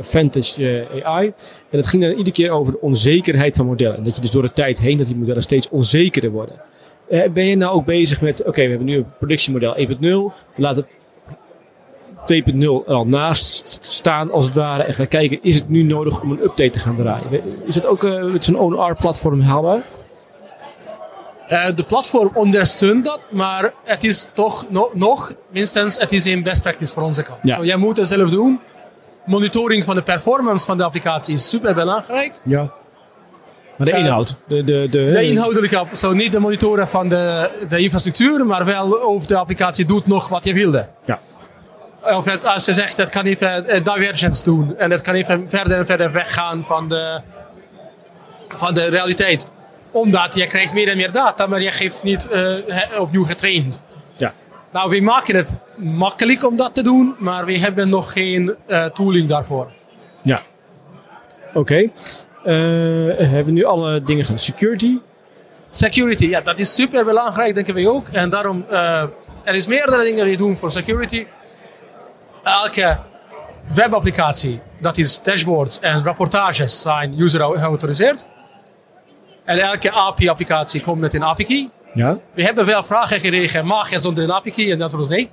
Vantage 0.00 0.86
AI. 1.02 1.26
En 1.70 1.78
het 1.78 1.86
ging 1.86 2.02
dan 2.02 2.10
iedere 2.10 2.32
keer 2.32 2.50
over 2.50 2.72
de 2.72 2.80
onzekerheid 2.80 3.56
van 3.56 3.66
modellen. 3.66 3.96
En 3.96 4.04
dat 4.04 4.14
je 4.14 4.20
dus 4.20 4.30
door 4.30 4.42
de 4.42 4.52
tijd 4.52 4.78
heen 4.78 4.98
dat 4.98 5.06
die 5.06 5.16
modellen 5.16 5.42
steeds 5.42 5.68
onzekerder 5.68 6.30
worden. 6.30 6.60
Ben 7.08 7.46
je 7.46 7.56
nou 7.56 7.74
ook 7.74 7.84
bezig 7.84 8.20
met, 8.20 8.44
oké, 8.44 8.62
we 8.62 8.68
hebben 8.68 8.86
nu 8.86 8.96
een 8.96 9.06
productiemodel 9.18 9.76
1.0. 10.30 10.36
Laat 10.54 10.76
het 10.76 10.86
2.0 12.34 12.86
al 12.86 13.04
naast 13.04 13.78
staan 13.80 14.30
als 14.30 14.44
het 14.44 14.54
ware. 14.54 14.82
En 14.82 14.94
gaan 14.94 15.08
kijken, 15.08 15.38
is 15.42 15.54
het 15.54 15.68
nu 15.68 15.82
nodig 15.82 16.20
om 16.20 16.30
een 16.30 16.42
update 16.42 16.70
te 16.70 16.78
gaan 16.78 16.96
draaien? 16.96 17.42
Is 17.66 17.74
dat 17.74 17.86
ook 17.86 18.02
uh, 18.02 18.24
met 18.24 18.44
zo'n 18.44 18.58
ONR-platform 18.58 19.40
haalbaar? 19.40 19.82
Uh, 21.48 21.66
de 21.74 21.82
platform 21.82 22.30
ondersteunt 22.34 23.04
dat, 23.04 23.20
maar 23.30 23.72
het 23.84 24.04
is 24.04 24.28
toch 24.32 24.66
no 24.68 24.90
nog, 24.94 25.32
minstens, 25.50 25.98
het 25.98 26.12
is 26.12 26.24
een 26.24 26.42
best 26.42 26.62
practice 26.62 26.92
voor 26.92 27.02
onze 27.02 27.22
kant. 27.22 27.38
Ja. 27.42 27.56
So, 27.56 27.64
jij 27.64 27.76
moet 27.76 27.96
het 27.96 28.08
zelf 28.08 28.30
doen. 28.30 28.60
Monitoring 29.26 29.84
van 29.84 29.94
de 29.94 30.02
performance 30.02 30.66
van 30.66 30.76
de 30.76 30.84
applicatie 30.84 31.34
is 31.34 31.48
super 31.48 31.74
belangrijk. 31.74 32.32
Ja. 32.42 32.72
Maar 33.76 33.86
de 33.86 33.92
inhoud? 33.98 34.36
De, 34.48 34.64
de, 34.64 34.88
de, 34.90 35.10
de 35.10 35.28
inhoudelijke, 35.28 35.84
zo 35.92 36.12
niet 36.12 36.32
de 36.32 36.40
monitoren 36.40 36.88
van 36.88 37.08
de, 37.08 37.50
de 37.68 37.78
infrastructuur, 37.78 38.46
maar 38.46 38.64
wel 38.64 38.90
of 38.90 39.26
de 39.26 39.36
applicatie 39.36 39.84
doet 39.84 40.06
nog 40.06 40.28
wat 40.28 40.44
je 40.44 40.54
wilde. 40.54 40.88
Ja. 41.04 41.20
Of 42.14 42.24
het, 42.24 42.46
als 42.46 42.64
je 42.64 42.72
zegt, 42.72 42.96
het 42.96 43.10
kan 43.10 43.24
even 43.24 43.64
uh, 43.68 43.94
divergence 43.94 44.44
doen. 44.44 44.78
En 44.78 44.90
het 44.90 45.00
kan 45.00 45.14
even 45.14 45.50
verder 45.50 45.78
en 45.78 45.86
verder 45.86 46.12
weggaan 46.12 46.64
van 46.64 46.88
de, 46.88 47.20
van 48.48 48.74
de 48.74 48.84
realiteit. 48.84 49.46
Omdat 49.90 50.34
je 50.34 50.46
krijgt 50.46 50.72
meer 50.72 50.88
en 50.88 50.96
meer 50.96 51.12
data, 51.12 51.46
maar 51.46 51.62
je 51.62 51.70
geeft 51.70 52.02
niet 52.02 52.28
uh, 52.32 52.54
opnieuw 52.98 53.24
getraind. 53.24 53.80
Ja. 54.16 54.32
Nou, 54.72 54.90
we 54.90 55.00
maken 55.00 55.36
het 55.36 55.58
makkelijk 55.76 56.46
om 56.46 56.56
dat 56.56 56.74
te 56.74 56.82
doen, 56.82 57.14
maar 57.18 57.44
we 57.44 57.58
hebben 57.58 57.88
nog 57.88 58.12
geen 58.12 58.54
uh, 58.66 58.84
tooling 58.84 59.28
daarvoor. 59.28 59.70
Ja. 60.22 60.42
Oké. 61.54 61.58
Okay. 61.58 61.90
hebben 63.16 63.44
we 63.44 63.50
nu 63.50 63.64
alle 63.64 64.02
dingen 64.02 64.24
gaan? 64.24 64.38
Security? 64.38 64.98
Security, 65.70 66.26
ja, 66.26 66.40
dat 66.40 66.58
is 66.58 66.74
super 66.74 67.04
belangrijk, 67.04 67.54
denken 67.54 67.74
we 67.74 67.88
ook. 67.88 68.06
En 68.12 68.30
daarom, 68.30 68.64
er 69.44 69.54
is 69.54 69.66
meerdere 69.66 70.04
dingen 70.04 70.24
die 70.24 70.36
we 70.36 70.42
doen 70.42 70.56
voor 70.56 70.72
security 70.72 71.26
elke 72.46 72.98
webapplicatie, 73.74 74.60
dat 74.80 74.98
is 74.98 75.22
dashboards 75.22 75.80
en 75.80 76.04
rapportages, 76.04 76.80
zijn 76.80 77.20
user 77.20 77.40
geautoriseerd. 77.40 78.24
En 79.44 79.58
elke 79.58 79.90
API-applicatie 79.90 80.80
komt 80.80 81.00
met 81.00 81.14
een 81.14 81.22
API-key. 81.22 81.70
Ja. 81.94 82.18
We 82.34 82.44
hebben 82.44 82.64
veel 82.64 82.84
vragen 82.84 83.20
gekregen, 83.20 83.66
mag 83.66 83.90
je 83.90 83.98
zonder 83.98 84.24
een 84.24 84.32
API-key? 84.32 84.72
En 84.72 84.78
dat 84.78 84.92
was 84.92 85.08
nee. 85.08 85.30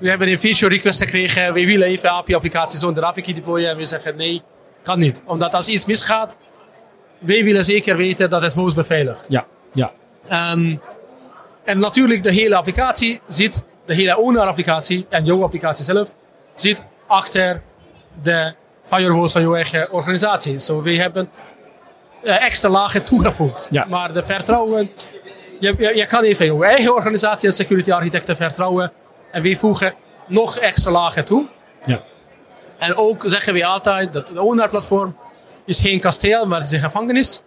We 0.00 0.08
hebben 0.08 0.28
een 0.28 0.40
feature 0.40 0.74
request 0.74 1.00
gekregen, 1.00 1.52
we 1.52 1.66
willen 1.66 1.86
even 1.86 2.10
API-applicatie 2.10 2.78
zonder 2.78 3.04
API-key 3.04 3.34
deployen. 3.34 3.70
En 3.70 3.76
we 3.76 3.86
zeggen 3.86 4.16
nee, 4.16 4.42
kan 4.82 4.98
niet. 4.98 5.22
Omdat 5.26 5.54
als 5.54 5.68
iets 5.68 5.86
misgaat, 5.86 6.36
wij 7.18 7.44
willen 7.44 7.64
zeker 7.64 7.96
weten 7.96 8.30
dat 8.30 8.42
het 8.42 8.54
was 8.54 8.74
beveiligd. 8.74 9.26
Ja, 9.28 9.46
ja. 9.72 9.92
Um, 10.52 10.80
en 11.64 11.78
natuurlijk, 11.78 12.22
de 12.22 12.32
hele 12.32 12.56
applicatie 12.56 13.20
zit 13.28 13.62
de 13.90 13.96
hele 13.96 14.16
owner-applicatie 14.18 15.06
en 15.08 15.24
jouw 15.24 15.42
applicatie 15.42 15.84
zelf 15.84 16.08
zit 16.54 16.84
achter 17.06 17.62
de 18.22 18.54
firewalls 18.84 19.32
van 19.32 19.42
jouw 19.42 19.54
eigen 19.54 19.92
organisatie. 19.92 20.58
So, 20.58 20.82
we 20.82 20.96
hebben 20.96 21.30
uh, 22.22 22.44
extra 22.44 22.68
lagen 22.68 23.04
toegevoegd. 23.04 23.68
Ja. 23.70 23.86
Maar 23.88 24.12
de 24.12 24.22
vertrouwen, 24.22 24.90
je, 25.60 25.74
je, 25.78 25.96
je, 25.96 26.06
kan 26.06 26.22
even 26.22 26.46
jouw 26.46 26.62
eigen 26.62 26.94
organisatie 26.94 27.48
en 27.48 27.54
security 27.54 27.92
architecten 27.92 28.36
vertrouwen. 28.36 28.92
En 29.32 29.42
we 29.42 29.56
voegen 29.56 29.94
nog 30.26 30.56
extra 30.56 30.90
lagen 30.90 31.24
toe. 31.24 31.46
Ja. 31.82 32.02
En 32.78 32.96
ook 32.96 33.22
zeggen 33.26 33.54
we 33.54 33.64
altijd 33.66 34.12
dat 34.12 34.26
de 34.26 34.42
owner-platform 34.42 35.16
is 35.64 35.80
geen 35.80 36.00
kasteel, 36.00 36.46
maar 36.46 36.58
het 36.58 36.66
is 36.66 36.72
een 36.72 36.80
gevangenis. 36.80 37.42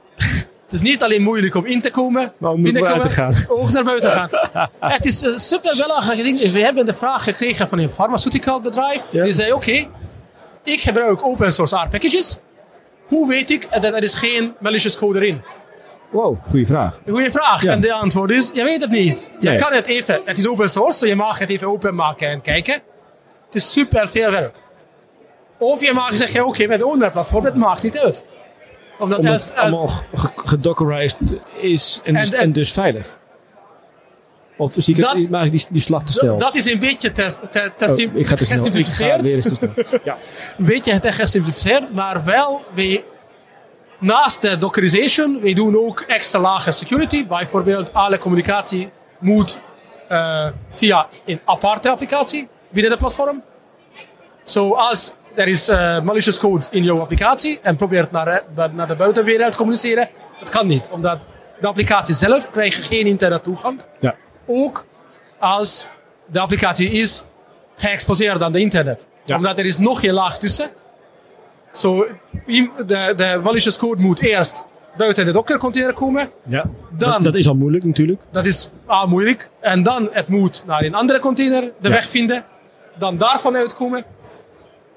Het 0.73 0.81
is 0.81 0.87
niet 0.89 1.03
alleen 1.03 1.21
moeilijk 1.21 1.55
om 1.55 1.65
in 1.65 1.81
te 1.81 1.91
komen, 1.91 2.33
maar 2.37 2.51
om 2.51 2.61
naar 2.61 2.81
buiten 2.81 3.01
te 3.01 3.09
gaan. 3.09 3.33
Ook 3.47 3.71
naar 3.71 3.83
buiten 3.83 4.11
gaan. 4.11 4.29
het 4.79 5.05
is 5.05 5.21
een 5.21 5.39
super 5.39 5.75
belangrijk 5.77 6.23
ding. 6.23 6.51
We 6.51 6.59
hebben 6.59 6.85
de 6.85 6.93
vraag 6.93 7.23
gekregen 7.23 7.67
van 7.67 7.79
een 7.79 7.89
farmaceutical 7.89 8.61
bedrijf. 8.61 9.01
Ja. 9.11 9.23
Die 9.23 9.33
zei: 9.33 9.51
Oké, 9.51 9.87
ik 10.63 10.81
gebruik 10.81 11.25
open 11.25 11.53
source 11.53 11.75
R 11.75 11.87
packages. 11.89 12.37
Hoe 13.07 13.27
weet 13.27 13.49
ik 13.51 13.67
dat 13.71 13.83
er 13.83 14.03
is 14.03 14.13
geen 14.13 14.53
malicious 14.59 14.97
code 14.97 15.19
erin? 15.19 15.41
Wow, 16.11 16.37
goede 16.49 16.65
vraag. 16.65 16.99
Goeie 17.09 17.31
vraag. 17.31 17.61
Ja. 17.61 17.71
En 17.71 17.81
de 17.81 17.93
antwoord 17.93 18.31
is: 18.31 18.51
je 18.53 18.63
weet 18.63 18.81
het 18.81 18.91
niet. 18.91 19.29
Je 19.39 19.49
Nee. 19.49 19.57
kan 19.57 19.73
het 19.73 19.87
even, 19.87 20.21
het 20.25 20.37
is 20.37 20.47
open 20.47 20.69
source, 20.69 20.97
so 20.97 21.05
je 21.05 21.15
mag 21.15 21.39
het 21.39 21.49
even 21.49 21.67
openmaken 21.67 22.27
en 22.27 22.41
kijken. 22.41 22.73
Het 23.45 23.55
is 23.55 23.71
super 23.71 24.09
veel 24.09 24.31
werk. 24.31 24.55
Of 25.59 25.85
je 25.85 25.93
mag 25.93 26.13
zeggen: 26.13 26.45
Oké, 26.45 26.67
met 26.67 26.79
de 26.79 26.85
onderplatform, 26.85 27.45
het 27.45 27.55
maakt 27.55 27.83
niet 27.83 27.99
uit. 27.99 28.23
Omdat 28.99 29.17
Omdat 29.17 29.33
als, 29.33 29.49
het 29.49 29.57
allemaal 29.57 29.87
ge- 30.13 30.31
gedockerized 30.35 31.17
is 31.57 32.01
en, 32.03 32.13
dus, 32.13 32.29
En- 32.31 32.51
dus 32.53 32.71
veilig. 32.71 33.17
Of 34.57 34.73
zie 34.77 34.95
ik 34.97 35.05
het, 35.05 35.29
maak 35.29 35.45
ik 35.45 35.51
die, 35.51 35.65
die 35.69 35.81
slag 35.81 36.03
te 36.03 36.11
snel? 36.11 36.37
dat 36.37 36.55
is 36.55 36.71
een 36.71 36.79
beetje 36.79 37.11
te, 37.11 37.33
te, 37.51 37.71
te 37.77 37.85
Oh, 37.85 37.97
ik 37.97 37.97
ga 37.97 37.97
te 37.97 37.97
snel. 37.99 38.15
Ik 38.19 38.25
ga 38.27 38.35
gesimplificeerd. 38.35 39.21
weer 39.21 39.35
eens 39.35 39.47
te 39.47 39.55
snel. 39.55 39.71
Ja. 40.03 40.17
een 40.57 40.65
beetje 40.65 40.99
te 40.99 41.11
gesimplificeerd, 41.11 41.93
maar 41.93 42.23
wel, 42.23 42.65
we, 42.73 43.03
naast 43.99 44.41
de 44.41 44.57
dockerization, 44.57 45.39
we 45.39 45.53
doen 45.53 45.77
ook 45.77 45.99
extra 46.07 46.39
lagen 46.39 46.73
security. 46.73 47.27
Bijvoorbeeld, 47.27 47.93
alle 47.93 48.17
communicatie 48.17 48.89
moet 49.19 49.59
eh, 50.09 50.47
via 50.71 51.07
een 51.25 51.39
aparte 51.45 51.89
applicatie 51.89 52.47
binnen 52.69 52.91
de 52.91 52.97
platform. 52.97 53.43
Zoals 54.43 55.13
er 55.35 55.47
is 55.47 55.67
eh, 55.67 56.01
malicious 56.01 56.37
code 56.39 56.65
in 56.71 56.83
jouw 56.83 56.99
applicatie 56.99 57.59
en 57.61 57.75
probeert 57.75 58.11
naar, 58.11 58.43
de- 58.55 58.69
naar 58.73 58.87
de 58.87 58.95
buitenwereld 58.95 59.51
te 59.51 59.57
communiceren. 59.57 60.09
Dat 60.39 60.49
kan 60.49 60.67
niet, 60.67 60.87
omdat 60.91 61.25
de 61.61 61.67
applicatie 61.67 62.15
zelf 62.15 62.51
krijgt 62.51 62.83
geen 62.85 63.05
internet 63.05 63.43
toegang. 63.43 63.79
Ja. 63.99 64.15
Ook 64.45 64.85
als 65.39 65.87
de 66.25 66.39
applicatie 66.39 66.89
is 66.91 67.23
geëxposeerd 67.75 68.41
aan 68.41 68.51
de 68.51 68.59
internet. 68.59 69.07
Ja. 69.25 69.35
Omdat 69.35 69.59
er 69.59 69.65
is 69.65 69.77
nog 69.77 69.99
geen 69.99 70.13
laag 70.13 70.39
tussen. 70.39 70.69
Zo, 71.73 72.07
de, 72.45 73.13
de 73.17 73.39
malicious 73.43 73.77
code 73.77 74.01
moet 74.03 74.19
eerst 74.21 74.63
buiten 74.97 75.25
de 75.25 75.31
Docker 75.31 75.57
container 75.57 75.93
komen. 75.93 76.29
Ja. 76.43 76.63
Dan- 76.89 77.09
Dat, 77.11 77.23
dat 77.23 77.35
is 77.35 77.47
al 77.47 77.55
moeilijk 77.55 77.83
natuurlijk. 77.85 78.21
Dat 78.31 78.45
is 78.45 78.71
A, 78.89 79.05
moeilijk. 79.05 79.49
En 79.59 79.83
dan 79.83 80.09
het 80.11 80.27
moet 80.27 80.63
naar 80.65 80.83
een 80.83 80.95
andere 80.95 81.19
container 81.19 81.61
de 81.61 81.87
Ja. 81.87 81.89
weg 81.89 82.09
vinden. 82.09 82.43
Dan 82.97 83.17
daarvan 83.17 83.55
uitkomen. 83.55 84.05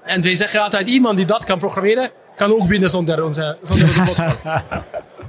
En 0.06 0.22
wij 0.22 0.34
zeggen 0.34 0.62
altijd, 0.62 0.88
iemand 0.88 1.16
die 1.16 1.26
dat 1.26 1.44
kan 1.44 1.58
programmeren, 1.58 2.10
kan 2.36 2.50
ook 2.52 2.68
binnen 2.68 2.90
zonder 2.90 3.24
onze, 3.24 3.56
zonder 3.62 3.86
onze 3.86 4.02
platform. 4.14 4.62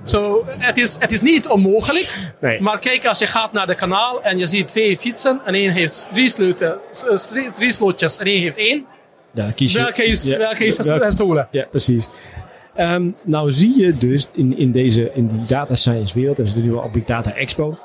Zo, 0.04 0.46
het, 0.48 0.78
is, 0.78 0.96
het 1.00 1.12
is 1.12 1.22
niet 1.22 1.48
onmogelijk. 1.48 2.16
Nee. 2.42 2.62
Maar 2.62 2.80
kijk, 2.80 3.06
als 3.06 3.20
je 3.20 3.28
gaat 3.28 3.54
naar 3.54 3.68
de 3.68 3.76
kanaal 3.76 4.22
en 4.24 4.38
je 4.38 4.48
ziet 4.48 4.68
twee 4.68 4.98
fietsen. 4.98 5.40
En 5.46 5.54
één 5.54 5.72
heeft 5.72 6.08
drie, 6.14 6.30
sleuten, 6.30 6.78
eh, 7.10 7.16
drie, 7.18 7.52
drie 7.54 7.72
slotjes 7.72 8.18
en 8.18 8.26
één 8.26 8.42
heeft 8.42 8.58
één. 8.58 8.86
Ja, 9.34 9.52
kies 9.52 9.72
je. 9.72 9.80
Welke 9.80 10.04
is, 10.06 10.24
ja, 10.24 10.38
welke 10.38 10.66
is 10.66 10.78
welke- 10.78 11.06
gestolen? 11.06 11.48
Ja, 11.52 11.66
precies. 11.72 12.08
Ehm, 12.76 13.10
nou 13.24 13.52
zie 13.52 13.80
je 13.80 13.98
dus 13.98 14.28
in, 14.34 14.58
in, 14.58 14.72
deze, 14.72 15.12
in 15.14 15.28
die 15.28 15.46
data 15.46 15.76
science 15.76 16.14
wereld, 16.14 16.40
en 16.40 16.46
zitten 16.48 16.64
nu 16.66 16.74
al 16.76 16.84
op 16.84 16.94
Big 16.94 17.04
Data 17.04 17.34
Expo, 17.34 17.78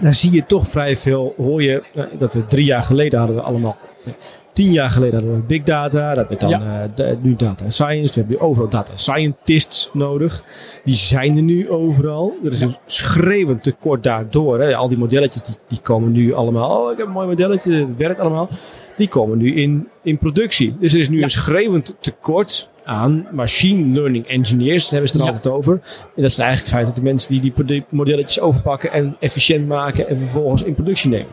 daar 0.00 0.14
zie 0.14 0.30
je 0.32 0.46
toch 0.46 0.66
vrij 0.68 0.96
veel, 0.96 1.34
hoor 1.36 1.62
je, 1.62 1.82
eh, 1.94 2.04
dat 2.18 2.34
we 2.34 2.46
drie 2.46 2.64
jaar 2.64 2.82
geleden 2.82 3.18
hadden 3.18 3.36
we 3.36 3.42
allemaal, 3.42 3.76
nee, 4.04 4.14
tien 4.52 4.72
jaar 4.72 4.90
geleden 4.90 5.14
hadden 5.18 5.36
we 5.36 5.46
Big 5.46 5.62
Data, 5.62 6.14
dat 6.14 6.28
werd 6.28 6.40
dan 6.40 6.50
Ja. 6.50 6.88
eh, 6.96 7.06
nu 7.20 7.36
Data 7.36 7.70
Science, 7.70 8.14
we 8.14 8.20
hebben 8.20 8.36
nu 8.36 8.42
overal 8.42 8.68
Data 8.68 8.96
Scientists 8.96 9.90
nodig. 9.92 10.44
Die 10.84 10.94
zijn 10.94 11.36
er 11.36 11.42
nu 11.42 11.70
overal. 11.70 12.32
Er 12.44 12.52
is 12.52 12.60
een 12.60 12.76
schreeuwend 12.86 13.62
tekort 13.62 14.02
daardoor. 14.02 14.60
Hè. 14.60 14.76
Al 14.76 14.88
die 14.88 14.98
modelletjes 14.98 15.42
die, 15.42 15.54
die 15.68 15.78
komen 15.82 16.12
nu 16.12 16.32
allemaal, 16.32 16.80
oh 16.82 16.92
ik 16.92 16.98
heb 16.98 17.06
een 17.06 17.12
mooi 17.12 17.26
modelletje, 17.26 17.72
het 17.72 17.96
werkt 17.96 18.20
allemaal. 18.20 18.48
Die 18.96 19.08
komen 19.08 19.38
nu 19.38 19.54
in, 19.54 19.88
in 20.02 20.18
productie. 20.18 20.76
Dus 20.80 20.92
er 20.92 21.00
is 21.00 21.08
nu 21.08 21.22
een 21.22 21.30
schreeuwend 21.30 21.94
tekort 22.00 22.68
aan 22.88 23.26
machine 23.32 23.94
learning 23.94 24.26
engineers. 24.26 24.82
Daar 24.82 24.90
hebben 24.92 25.08
ze 25.08 25.12
het 25.16 25.22
er 25.26 25.28
Ja. 25.32 25.36
altijd 25.36 25.54
over. 25.54 25.72
En 26.16 26.22
dat 26.22 26.32
zijn 26.32 26.46
eigenlijk 26.48 26.76
feitelijk 26.76 26.94
de 26.96 27.02
mensen 27.12 27.30
die 27.40 27.52
die 27.66 27.84
modelletjes 27.90 28.40
overpakken 28.40 28.92
en 28.92 29.16
efficiënt 29.20 29.66
maken 29.66 30.08
en 30.08 30.18
vervolgens 30.18 30.62
in 30.62 30.74
productie 30.74 31.10
nemen. 31.10 31.32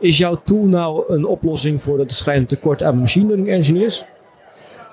Is 0.00 0.18
jouw 0.18 0.40
tool 0.44 0.64
nou 0.64 1.04
een 1.12 1.26
oplossing 1.26 1.82
voor 1.82 1.96
dat 1.98 2.12
schrijnend 2.12 2.48
tekort 2.48 2.82
aan 2.82 2.98
machine 2.98 3.26
learning 3.26 3.48
engineers? 3.50 4.04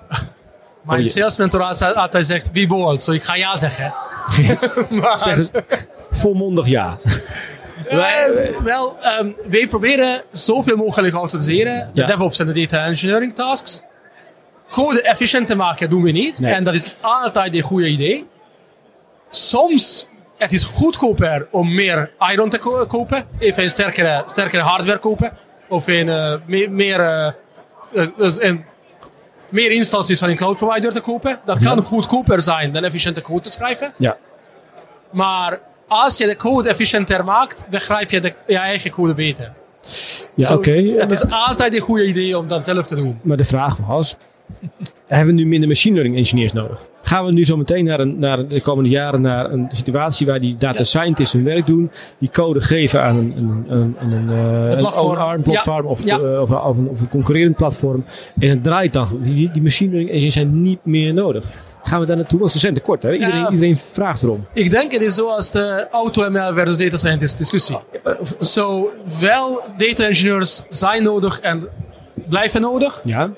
Mijn 0.86 1.00
Oh, 1.00 1.06
sales 1.06 1.38
mentor 1.38 1.62
altijd- 1.62 2.26
zegt, 2.26 2.52
be 2.52 2.68
bold. 2.68 3.04
Zo, 3.04 3.12
ik 3.12 3.24
ga 3.24 3.36
ja 3.36 3.58
zeggen. 3.58 3.94
maar, 5.02 5.20
Zeg 5.20 5.38
eens 5.38 5.50
volmondig 6.12 6.68
ja. 6.68 6.96
Wij, 7.90 8.52
wel, 8.64 8.96
ehm, 9.02 9.30
wij 9.50 9.68
proberen 9.68 10.22
zoveel 10.32 10.76
mogelijk 10.76 11.14
te 11.14 11.20
automatiseren. 11.20 11.90
De 11.94 12.02
Ja. 12.02 12.08
DevOps 12.08 12.40
en 12.40 12.46
de 12.46 12.54
data 12.54 12.86
engineering 12.86 13.36
tasks. 13.36 13.82
Code 14.76 15.02
efficiënt 15.02 15.48
te 15.48 15.56
maken 15.56 15.90
doen 15.90 16.02
we 16.04 16.12
niet. 16.12 16.40
Nee. 16.40 16.54
En 16.54 16.64
dat 16.64 16.74
is 16.74 16.96
altijd 17.02 17.56
een 17.56 17.62
goede 17.62 17.88
idee. 17.88 18.28
Soms 19.30 20.08
het 20.38 20.52
is 20.52 20.64
goedkoper 20.64 21.48
om 21.52 21.74
meer 21.76 22.12
iron 22.32 22.50
te 22.50 22.58
ko- 22.60 22.86
kopen. 22.86 23.26
Even 23.40 23.64
een 23.64 23.70
sterkere, 23.70 24.24
sterkere 24.26 24.62
hardware 24.62 25.00
kopen. 25.00 25.32
Of 25.70 25.88
een, 25.88 26.10
eh, 26.10 26.36
meer, 26.46 26.72
meer, 26.72 27.00
eh, 27.00 27.26
eh, 27.94 28.08
een- 28.18 28.66
meer 29.50 29.72
instanties 29.72 30.20
van 30.20 30.30
een 30.30 30.36
cloud 30.36 30.58
provider 30.58 30.92
te 30.94 31.02
kopen. 31.02 31.40
Dat 31.46 31.64
kan 31.64 31.84
goedkoper 31.84 32.42
zijn 32.42 32.72
dan 32.72 32.84
efficiënte 32.84 33.22
code 33.22 33.42
te 33.42 33.50
schrijven. 33.50 33.94
Ja. 33.98 34.18
Maar 35.12 35.60
als 35.88 36.18
je 36.18 36.26
de 36.28 36.36
code 36.36 36.70
efficiënter 36.70 37.24
maakt, 37.24 37.68
begrijp 37.70 38.12
je 38.12 38.20
de, 38.22 38.34
je 38.48 38.58
eigen 38.58 38.92
code 38.92 39.14
beter. 39.14 39.54
Ja, 40.36 40.54
oké. 40.54 40.72
Het 40.98 41.12
is 41.12 41.24
altijd 41.30 41.74
een 41.76 41.82
goede 41.82 42.06
idee 42.06 42.38
om 42.38 42.48
dat 42.48 42.64
zelf 42.66 42.88
te 42.88 42.96
doen. 42.96 43.20
Maar 43.24 43.38
de 43.38 43.44
vraag 43.44 43.78
was: 43.78 44.16
hebben 45.08 45.36
we 45.36 45.42
nu 45.42 45.48
minder 45.48 45.68
machine 45.68 45.94
learning 45.96 46.18
engineers 46.18 46.54
nodig? 46.54 46.88
Gaan 47.02 47.26
we 47.26 47.32
nu 47.32 47.46
zo 47.46 47.58
meteen 47.58 47.86
naar, 47.86 48.00
een, 48.00 48.20
naar 48.20 48.48
de 48.48 48.62
komende 48.62 48.90
jaren 48.90 49.22
naar 49.22 49.52
een 49.52 49.70
situatie 49.72 50.26
waar 50.28 50.40
die 50.40 50.56
data 50.58 50.84
scientists 50.84 51.34
hun 51.34 51.44
werk 51.44 51.66
doen, 51.66 51.92
die 52.18 52.30
code 52.32 52.62
geven 52.62 53.04
aan 53.04 53.16
een, 53.18 53.34
een, 53.38 53.66
een, 53.68 53.96
een, 54.00 54.12
een, 54.12 54.30
eh, 54.30 54.70
een 54.72 54.78
platform. 54.78 55.18
ARM 55.18 55.42
platform 55.42 55.86
of, 55.86 56.04
Ja. 56.04 56.20
eh, 56.20 56.42
of, 56.42 56.52
of 56.52 56.78
een, 56.78 56.88
of 56.90 57.00
een 57.00 57.10
concurrerend 57.10 57.56
platform 57.56 58.06
en 58.40 58.50
het 58.50 58.64
draait 58.64 58.94
dan. 58.94 59.20
Die, 59.24 59.52
die 59.52 59.62
machine 59.62 59.90
learning 59.90 60.10
engineers 60.10 60.34
zijn 60.34 60.62
niet 60.62 60.80
meer 60.84 61.14
nodig. 61.14 61.46
Gaan 61.84 62.00
we 62.00 62.06
daar 62.06 62.16
naartoe? 62.16 62.40
Want 62.40 62.52
ze 62.52 62.60
zijn 62.60 62.74
tekort. 62.74 63.04
Hè? 63.04 63.14
Iedereen, 63.14 63.40
Ja. 63.40 63.50
iedereen 63.50 63.78
vraagt 63.78 64.24
erom. 64.24 64.46
Ik 64.54 64.72
denk 64.72 64.92
het 64.92 65.02
is 65.02 65.16
zoals 65.16 65.52
de 65.52 65.88
auto-ML 65.92 66.54
versus 66.54 66.78
data 66.78 66.98
scientist 66.98 67.38
discussie. 67.38 67.78
Zo, 68.40 68.90
wel 69.20 69.62
data 69.78 70.04
engineers 70.08 70.64
zijn 70.70 71.04
nodig 71.04 71.40
en 71.40 71.68
blijven 72.30 72.62
nodig. 72.62 73.02
Ja. 73.04 73.30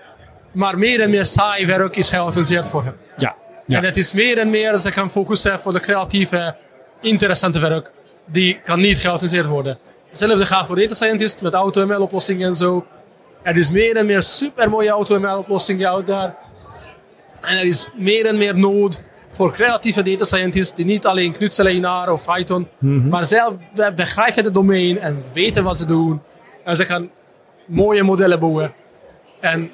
Maar 0.58 0.78
meer 0.78 1.01
en 1.01 1.10
meer 1.10 1.26
saai 1.26 1.66
werk 1.66 1.95
is 1.95 2.10
geautomatiseerd 2.10 2.68
voor 2.68 2.84
hem. 2.84 2.95
Ja. 3.18 3.36
ja. 3.66 3.78
En 3.78 3.84
het 3.84 3.97
is 3.97 4.14
meer 4.14 4.38
en 4.38 4.49
meer 4.49 4.78
ze 4.78 4.91
kan 4.91 5.12
focussen 5.12 5.60
voor 5.60 5.74
de 5.74 5.80
creatieve, 5.80 6.55
interessante 7.01 7.60
werk. 7.60 7.91
Die 8.26 8.60
kan 8.66 8.80
niet 8.80 8.97
geautomatiseerd 8.97 9.47
worden. 9.47 9.78
Hetzelfde 10.10 10.45
gaat 10.45 10.66
voor 10.66 10.76
data 10.76 10.93
scientists 10.93 11.41
met 11.41 11.53
AutoML-oplossingen 11.53 12.47
en 12.47 12.55
zo. 12.55 12.86
Er 13.41 13.58
is 13.58 13.72
meer 13.72 13.95
en 13.95 14.05
meer 14.05 14.22
super 14.22 14.70
mooie 14.70 14.89
AutoML-oplossingen 14.89 15.89
out 15.89 16.08
daar. 16.08 16.36
En 17.41 17.58
er 17.58 17.66
is 17.66 17.89
meer 17.95 18.26
en 18.26 18.38
meer 18.38 18.58
nood 18.60 19.01
voor 19.32 19.53
creatieve 19.53 20.03
data 20.03 20.24
scientists 20.24 20.76
die 20.76 20.86
niet 20.86 21.05
alleen 21.05 21.32
knutselen 21.32 21.74
in 21.74 21.86
R 21.86 22.12
of 22.12 22.24
Python, 22.34 22.68
maar 23.10 23.26
zelf 23.26 23.53
begrijpen 23.95 24.43
het 24.43 24.53
domein 24.53 24.99
en 24.99 25.24
weten 25.34 25.64
wat 25.64 25.78
ze 25.78 25.86
doen. 25.86 26.22
En 26.64 26.76
ze 26.76 26.86
gaan 26.86 27.10
mooie 27.66 28.03
modellen 28.03 28.39
bouwen. 28.39 28.74
En 29.39 29.72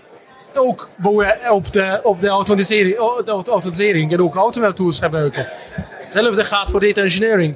ook 0.59 0.89
bouwen 0.97 1.35
op 1.51 1.73
de, 1.73 1.99
op 2.03 2.19
de, 2.19 2.27
automatisering, 2.27 2.97
de 3.25 3.31
automatisering 3.31 4.11
en 4.11 4.21
ook 4.21 4.35
AutoML 4.35 4.73
tools 4.73 4.99
gebruiken. 4.99 5.47
Hetzelfde 5.99 6.43
gaat 6.43 6.71
voor 6.71 6.79
data 6.79 7.01
engineering. 7.01 7.55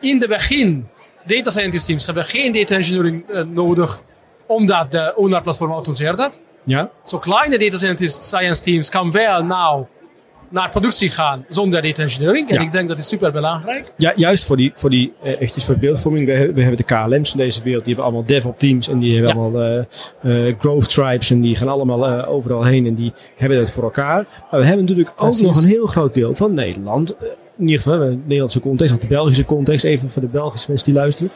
In 0.00 0.20
het 0.20 0.28
begin, 0.28 0.88
data 1.24 1.50
scientist 1.50 1.86
teams 1.86 2.06
hebben 2.06 2.24
geen 2.24 2.52
data 2.52 2.74
engineering 2.74 3.24
uh, 3.28 3.42
nodig, 3.42 4.00
omdat 4.46 4.90
de 4.90 5.12
ONAR-platform 5.16 5.70
automatiseert 5.70 6.18
dat. 6.18 6.38
Ja. 6.64 6.90
Zo 7.04 7.18
kleine 7.18 7.58
data 7.58 7.94
science 8.06 8.62
teams 8.62 8.88
kan 8.88 9.12
wel 9.12 9.44
nou 9.44 9.84
naar 10.48 10.70
productie 10.70 11.10
gaan 11.10 11.44
zonder 11.48 11.82
data 11.82 12.02
engineering. 12.02 12.48
En 12.48 12.54
Ja. 12.54 12.60
ik 12.60 12.72
denk 12.72 12.88
dat 12.88 12.98
is 12.98 13.08
super 13.08 13.32
belangrijk. 13.32 13.92
Ja, 13.96 14.12
juist 14.16 14.44
voor 14.46 14.56
die, 14.56 14.72
voor 14.76 14.90
die 14.90 15.12
eh, 15.22 15.32
eventjes 15.32 15.64
voor 15.64 15.76
beeldvorming. 15.76 16.26
We, 16.26 16.32
hebben- 16.32 16.54
we 16.54 16.60
hebben 16.60 16.76
de 16.86 16.94
KLM's 16.94 17.32
in 17.32 17.38
deze 17.38 17.62
wereld. 17.62 17.84
Die 17.84 17.94
hebben 17.94 18.12
allemaal 18.12 18.26
DevOps 18.28 18.58
teams. 18.58 18.88
En 18.88 18.98
die 18.98 19.14
hebben 19.14 19.34
Ja. 19.34 19.40
allemaal 19.40 19.62
eh, 20.22 20.48
eh, 20.48 20.54
growth 20.58 20.88
tribes. 20.88 21.30
En 21.30 21.40
die 21.40 21.56
gaan 21.56 21.68
allemaal 21.68 22.06
eh, 22.06 22.28
overal 22.32 22.64
heen. 22.64 22.86
En 22.86 22.94
die 22.94 23.12
hebben 23.36 23.58
het 23.58 23.72
voor 23.72 23.82
elkaar. 23.82 24.26
Maar 24.50 24.60
we 24.60 24.66
hebben 24.66 24.84
natuurlijk 24.84 25.12
ook 25.16 25.40
nog 25.40 25.56
een 25.62 25.68
heel 25.68 25.86
groot 25.86 26.14
deel 26.14 26.34
van 26.34 26.54
Nederland. 26.54 27.16
in 27.58 27.66
ieder 27.66 27.82
geval, 27.82 27.98
de 27.98 28.18
Nederlandse 28.22 28.60
context. 28.60 28.92
Of 28.94 28.98
de 29.00 29.06
Belgische 29.06 29.44
context. 29.44 29.84
Even 29.84 30.10
voor 30.10 30.22
de 30.22 30.28
Belgische 30.28 30.66
mensen 30.68 30.86
die 30.92 30.96
luisteren. 31.00 31.30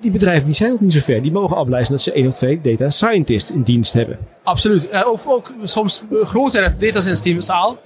Die 0.00 0.10
bedrijven 0.10 0.44
die 0.44 0.54
zijn 0.54 0.70
nog 0.70 0.80
niet 0.80 0.92
zo 0.92 1.00
ver. 1.00 1.22
Die 1.22 1.32
mogen 1.32 1.56
afblijven 1.56 1.90
dat 1.92 2.00
ze 2.02 2.12
één 2.12 2.26
of 2.26 2.34
twee 2.34 2.60
data 2.62 2.90
scientists 2.90 3.50
in 3.50 3.62
dienst 3.62 3.92
hebben. 3.92 4.18
Absoluut. 4.42 4.88
Of 5.10 5.28
ook 5.28 5.52
soms 5.62 6.04
grotere 6.22 6.74
data 6.78 7.00
science 7.00 7.22
teams 7.22 7.50
al, 7.50 7.78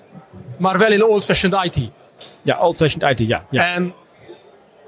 maar 0.58 0.78
wel 0.78 0.92
in 0.92 1.04
old-fashioned 1.04 1.64
IT. 1.64 1.90
Ja, 2.42 2.58
old-fashioned 2.58 3.20
IT, 3.20 3.28
ja. 3.28 3.44
ja. 3.50 3.74
En 3.74 3.94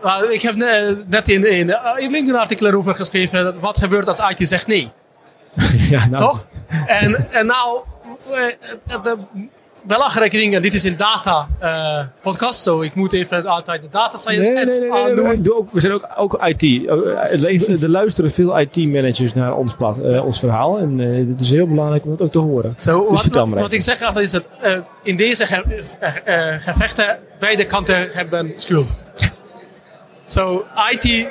uh, 0.05 0.23
ik 0.31 0.43
heb 0.43 0.55
ne- 0.57 1.05
net 1.07 1.29
in, 1.29 1.51
in, 1.51 1.69
uh, 1.69 1.77
in 1.97 2.11
LinkedIn 2.11 2.29
een 2.35 2.41
artikel 2.41 2.67
erover 2.67 2.95
geschreven. 2.95 3.45
dat 3.45 3.55
Wat 3.59 3.79
gebeurt 3.79 4.09
als 4.09 4.19
IT 4.19 4.49
zegt 4.49 4.67
nee? 4.67 4.91
ja 5.91 6.07
nou, 6.07 6.23
Toch? 6.23 6.47
En, 6.87 7.31
en 7.31 7.47
nou, 7.47 7.81
eh, 8.33 9.03
de 9.03 9.17
belangrijke 9.83 10.37
dingen. 10.37 10.63
Dit 10.63 10.75
is 10.75 10.85
een 10.85 10.97
data 10.97 11.49
eh, 11.59 11.99
podcast. 12.23 12.63
Zo, 12.63 12.81
ik 12.81 12.95
moet 12.95 13.13
even 13.13 13.47
altijd 13.47 13.83
de 13.83 13.89
data 13.91 14.17
science 14.19 14.51
Nee, 14.51 14.65
nee, 14.65 14.79
nee, 14.81 14.91
nee, 14.91 14.93
aandoen. 14.93 15.25
nee, 15.25 15.33
ik 15.33 15.45
doe 15.45 15.55
ook, 15.55 15.73
we 15.73 15.81
zijn 15.81 15.93
ook, 15.93 16.09
ook 16.17 16.47
IT. 16.47 16.63
Eh, 16.63 16.97
leven- 17.31 17.83
Er 17.83 17.89
luisteren 17.89 18.33
veel 18.33 18.59
IT-managers 18.61 19.35
naar 19.35 19.55
ons, 19.55 19.75
plat, 19.75 19.99
eh, 20.01 20.25
ons 20.25 20.39
verhaal. 20.39 20.79
En 20.79 21.01
eh, 21.01 21.29
het 21.29 21.41
is 21.41 21.51
heel 21.51 21.67
belangrijk 21.67 22.05
om 22.05 22.11
het 22.11 22.23
ook 22.23 22.33
te 22.33 22.39
horen. 22.39 22.73
Dus 22.77 22.85
wat, 23.49 23.73
ik 23.73 23.83
zeg 23.83 24.03
altijd 24.03 24.25
is 24.25 24.31
dat 24.31 24.43
eh, 24.61 24.77
in 25.03 25.17
deze 25.17 25.47
ge- 25.47 25.83
eh, 25.99 26.55
eh, 26.55 26.63
gevechten 26.63 27.19
beide 27.39 27.65
kanten 27.67 28.09
hebben 28.13 28.53
schuld. 28.57 28.89
Zo, 30.27 30.65
IT 30.91 31.27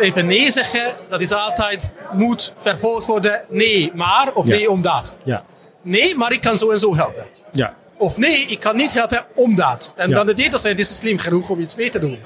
even 0.00 0.26
nee 0.26 0.50
zeggen, 0.50 0.92
dat 1.08 1.20
is 1.20 1.32
altijd 1.32 1.92
moet 2.12 2.52
vervolgd 2.56 3.06
worden. 3.06 3.40
Nee, 3.48 3.92
maar 3.94 4.30
of 4.34 4.46
Ja. 4.46 4.54
nee, 4.54 4.70
omdat. 4.70 5.14
Ja, 5.24 5.44
Nee, 5.82 6.16
maar 6.16 6.32
ik 6.32 6.40
kan 6.40 6.56
zo 6.56 6.70
en 6.70 6.78
zo 6.78 6.96
helpen. 6.96 7.26
Ja, 7.54 7.74
Of 7.96 8.16
nee, 8.16 8.40
ik 8.46 8.60
kan 8.60 8.76
niet 8.76 8.92
helpen 8.92 9.24
omdat. 9.34 9.92
En 9.96 10.08
Ja. 10.08 10.14
dan 10.14 10.26
de 10.26 10.34
data 10.34 10.56
scientist 10.56 10.90
is 10.90 10.96
slim 10.96 11.18
genoeg 11.18 11.50
om 11.50 11.60
iets 11.60 11.76
mee 11.76 11.90
te 11.90 11.98
doen. 11.98 12.18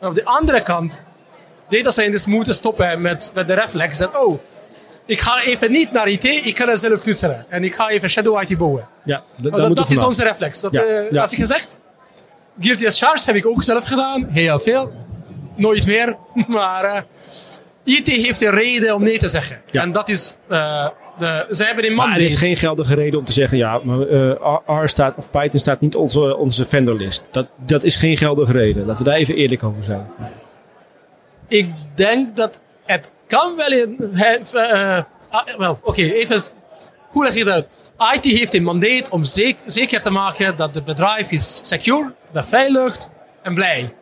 En 0.00 0.08
op 0.08 0.14
de 0.14 0.24
andere 0.24 0.62
kant, 0.62 0.98
data 1.68 1.90
scientists 1.90 2.26
moeten 2.26 2.54
stoppen 2.54 3.00
met, 3.00 3.30
met 3.34 3.48
de 3.48 3.54
reflex 3.54 3.98
dat, 3.98 4.18
oh, 4.24 4.38
ik 5.06 5.20
ga 5.20 5.42
even 5.42 5.70
niet 5.70 5.92
naar 5.92 6.08
IT, 6.08 6.24
ik 6.24 6.54
kan 6.54 6.68
het 6.68 6.80
zelf 6.80 7.00
knutselen. 7.00 7.46
En 7.48 7.64
ik 7.64 7.74
ga 7.74 7.88
even 7.88 8.10
shadow 8.10 8.42
IT 8.42 8.58
bouwen. 8.58 8.88
ja. 9.04 9.22
dat 9.36 9.76
dat 9.76 9.90
is 9.90 10.02
onze 10.02 10.22
reflex. 10.22 10.60
Dat, 10.60 10.72
Ja, 10.72 10.82
eh, 10.82 11.10
ja. 11.10 11.22
Als 11.22 11.32
ik 11.32 11.38
gezegd, 11.38 11.68
Guilty 12.60 12.86
as 12.86 12.98
Charged 12.98 13.26
heb 13.26 13.34
ik 13.34 13.46
ook 13.46 13.62
zelf 13.62 13.86
gedaan. 13.86 14.28
Heel 14.30 14.58
veel. 14.60 14.92
Nooit 15.56 15.86
meer. 15.86 16.16
Maar 16.48 16.84
eh, 16.84 17.02
IT 17.84 18.08
heeft 18.08 18.40
een 18.42 18.50
reden 18.50 18.94
om 18.94 19.02
nee 19.02 19.18
te 19.18 19.28
zeggen. 19.28 19.60
Ja. 19.70 19.82
En 19.82 19.92
dat 19.92 20.08
is, 20.08 20.36
eh, 20.48 20.88
de, 21.20 21.46
ze 21.54 21.64
hebben 21.64 21.84
in 21.84 21.98
er 21.98 22.20
is 22.20 22.34
geen 22.34 22.56
geldige 22.56 22.94
reden 22.94 23.18
om 23.18 23.24
te 23.24 23.32
zeggen, 23.32 23.58
ja, 23.58 23.80
maar 23.82 24.00
eh, 24.08 24.82
R, 24.82 24.88
staat, 24.88 25.16
of 25.16 25.30
Python 25.30 25.58
staat 25.60 25.80
niet 25.80 25.94
op 25.94 26.02
onze, 26.02 26.36
onze 26.36 26.64
vendorlist. 26.64 27.28
Dat, 27.30 27.46
dat 27.66 27.82
is 27.82 27.96
geen 27.96 28.16
geldige 28.16 28.52
reden. 28.52 28.86
Laten 28.86 29.04
we 29.04 29.10
daar 29.10 29.18
even 29.18 29.34
eerlijk 29.34 29.62
over 29.64 29.82
zijn. 29.82 30.06
Ik 31.48 31.70
denk 31.94 32.36
dat 32.36 32.60
het 32.86 33.10
kan 33.26 33.56
wel 33.56 33.72
in. 33.72 33.96
eh, 34.52 35.02
ah, 35.30 35.46
wel, 35.58 35.78
oké, 35.82 36.02
even. 36.02 36.42
Hoe 37.08 37.24
leg 37.24 37.34
je 37.34 37.44
dat 37.44 37.66
uit? 37.96 38.24
IT 38.24 38.32
heeft 38.38 38.54
een 38.54 38.62
mandaat 38.62 39.08
om 39.08 39.24
zek- 39.24 39.56
zeker 39.66 40.02
te 40.02 40.10
maken 40.10 40.56
dat 40.56 40.74
het 40.74 40.84
bedrijf 40.84 41.30
is 41.30 41.60
secure, 41.64 42.12
beveiligd 42.32 43.08
en 43.42 43.54
blij. 43.54 43.92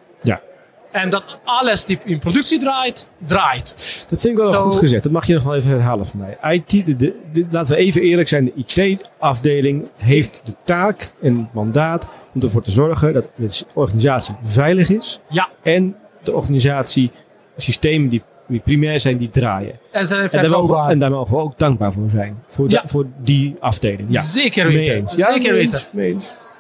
En 0.93 1.11
dat 1.11 1.41
alles 1.45 1.85
die 1.85 1.99
in 2.05 2.19
productie 2.19 2.59
draait, 2.59 3.07
draait. 3.27 3.75
Dat 4.09 4.21
vind 4.21 4.39
ik 4.39 4.45
wel 4.51 4.53
goed 4.63 4.77
gezegd. 4.79 5.03
Dat 5.03 5.13
mag 5.13 5.27
je 5.27 5.35
nog 5.35 5.43
wel 5.43 5.55
even 5.55 5.71
herhalen 5.71 6.07
voor 6.07 6.19
mij. 6.19 6.53
IT, 6.55 6.71
de, 6.87 6.97
de, 6.97 7.15
de- 7.33 7.47
laten 7.51 7.75
we 7.77 7.81
even 7.81 8.01
eerlijk 8.03 8.29
zijn. 8.29 8.45
De 8.45 8.53
IT-afdeling 8.55 9.89
heeft 9.97 10.41
de 10.45 10.55
taak 10.65 11.13
en 11.23 11.39
het 11.39 11.53
mandaat 11.55 12.09
om 12.35 12.41
ervoor 12.43 12.63
te 12.63 12.71
zorgen 12.71 13.13
dat 13.13 13.31
de 13.37 13.63
organisatie 13.75 14.35
veilig 14.45 14.89
is. 14.91 15.19
Ja, 15.29 15.49
En 15.63 15.97
de 16.23 16.33
organisatie, 16.33 17.11
systemen 17.57 18.09
die, 18.09 18.23
die 18.49 18.61
primair 18.61 19.01
zijn, 19.01 19.17
die 19.17 19.31
draaien. 19.31 19.79
en 19.93 20.07
ze 20.07 20.15
En 20.17 20.29
daar, 20.43 20.51
mogen, 20.51 20.85
we- 20.87 20.91
en 20.93 20.99
daar 20.99 21.11
mogen 21.11 21.35
we 21.37 21.41
ook 21.43 21.59
dankbaar 21.59 21.93
voor 21.93 22.11
zijn. 22.11 22.43
Voor, 22.49 22.71
Ja. 22.71 22.83
voor 22.87 23.07
die 23.23 23.57
afdeling. 23.61 24.13
Ja. 24.13 24.23
Zeker 24.23 24.67
weten. 24.67 25.09
Zeker 25.09 25.55
weten. 25.55 25.81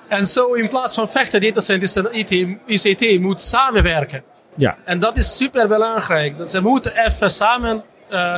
En 0.08 0.26
zo 0.26 0.52
in 0.52 0.68
plaats 0.68 0.94
van 0.94 1.08
vechten, 1.10 1.40
data 1.40 1.60
scientists 1.60 1.96
en 1.96 2.08
IT, 2.12 2.30
ICT 2.66 3.20
moet 3.20 3.42
samenwerken. 3.42 4.22
Ja. 4.56 4.76
En 4.84 4.98
dat 4.98 5.16
is 5.16 5.36
super 5.36 5.68
belangrijk. 5.68 6.36
Dat 6.38 6.50
ze 6.50 6.60
moeten 6.62 7.04
even 7.06 7.30
samen 7.30 7.84
eh, 8.08 8.34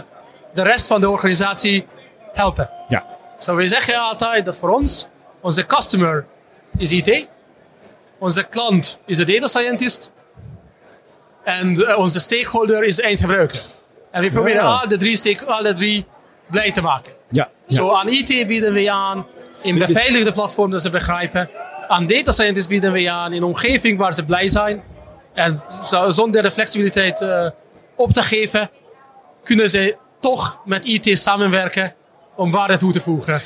de 0.54 0.62
rest 0.62 0.86
van 0.86 1.00
de 1.00 1.10
organisatie 1.10 1.84
helpen. 2.32 2.70
Ja. 2.88 3.04
Zo, 3.38 3.54
we 3.56 3.66
zeggen 3.66 3.94
altijd 4.00 4.44
dat 4.44 4.56
voor 4.56 4.68
ons, 4.68 5.08
onze 5.40 5.66
customer 5.66 6.26
is 6.76 6.90
IT, 6.92 7.26
onze 8.18 8.42
klant 8.42 8.98
is 9.06 9.16
de 9.16 9.24
data 9.24 9.46
scientist 9.46 10.12
en 11.44 11.86
eh, 11.86 11.98
onze 11.98 12.20
stakeholder 12.20 12.84
is 12.84 12.96
de 12.96 13.02
eindgebruiker. 13.02 13.60
En 14.10 14.22
we 14.22 14.30
proberen 14.30 14.62
Ja. 14.62 14.68
al 14.80 14.88
de 14.88 14.96
drie, 14.96 15.16
stake, 15.16 15.44
alle 15.44 15.72
drie 15.72 16.04
blij 16.46 16.72
te 16.72 16.82
maken. 16.82 17.12
Ja. 17.30 17.48
ja. 17.66 17.76
Zo 17.76 17.92
aan 17.92 18.08
IT 18.08 18.46
bieden 18.46 18.72
we 18.72 18.90
aan, 18.90 19.26
in 19.62 19.78
beveiligde 19.78 20.32
platform 20.32 20.70
dat 20.70 20.82
ze 20.82 20.90
begrijpen. 20.90 21.50
Aan 21.88 22.06
data 22.06 22.32
scientists 22.32 22.68
bieden 22.68 22.92
we 22.92 23.10
aan, 23.10 23.32
in 23.32 23.36
een 23.36 23.48
omgeving 23.48 23.98
waar 23.98 24.14
ze 24.14 24.24
blij 24.24 24.50
zijn. 24.50 24.82
En 25.34 25.62
zo- 25.86 26.10
zonder 26.10 26.42
de 26.42 26.50
flexibiliteit 26.50 27.20
eh, 27.20 27.46
op 27.96 28.12
te 28.12 28.22
geven, 28.22 28.70
kunnen 29.44 29.70
ze 29.70 29.96
toch 30.20 30.60
met 30.64 30.84
IT 30.84 31.18
samenwerken 31.18 31.94
om 32.36 32.50
waarde 32.50 32.76
toe 32.76 32.92
te 32.92 33.00
voegen 33.00 33.40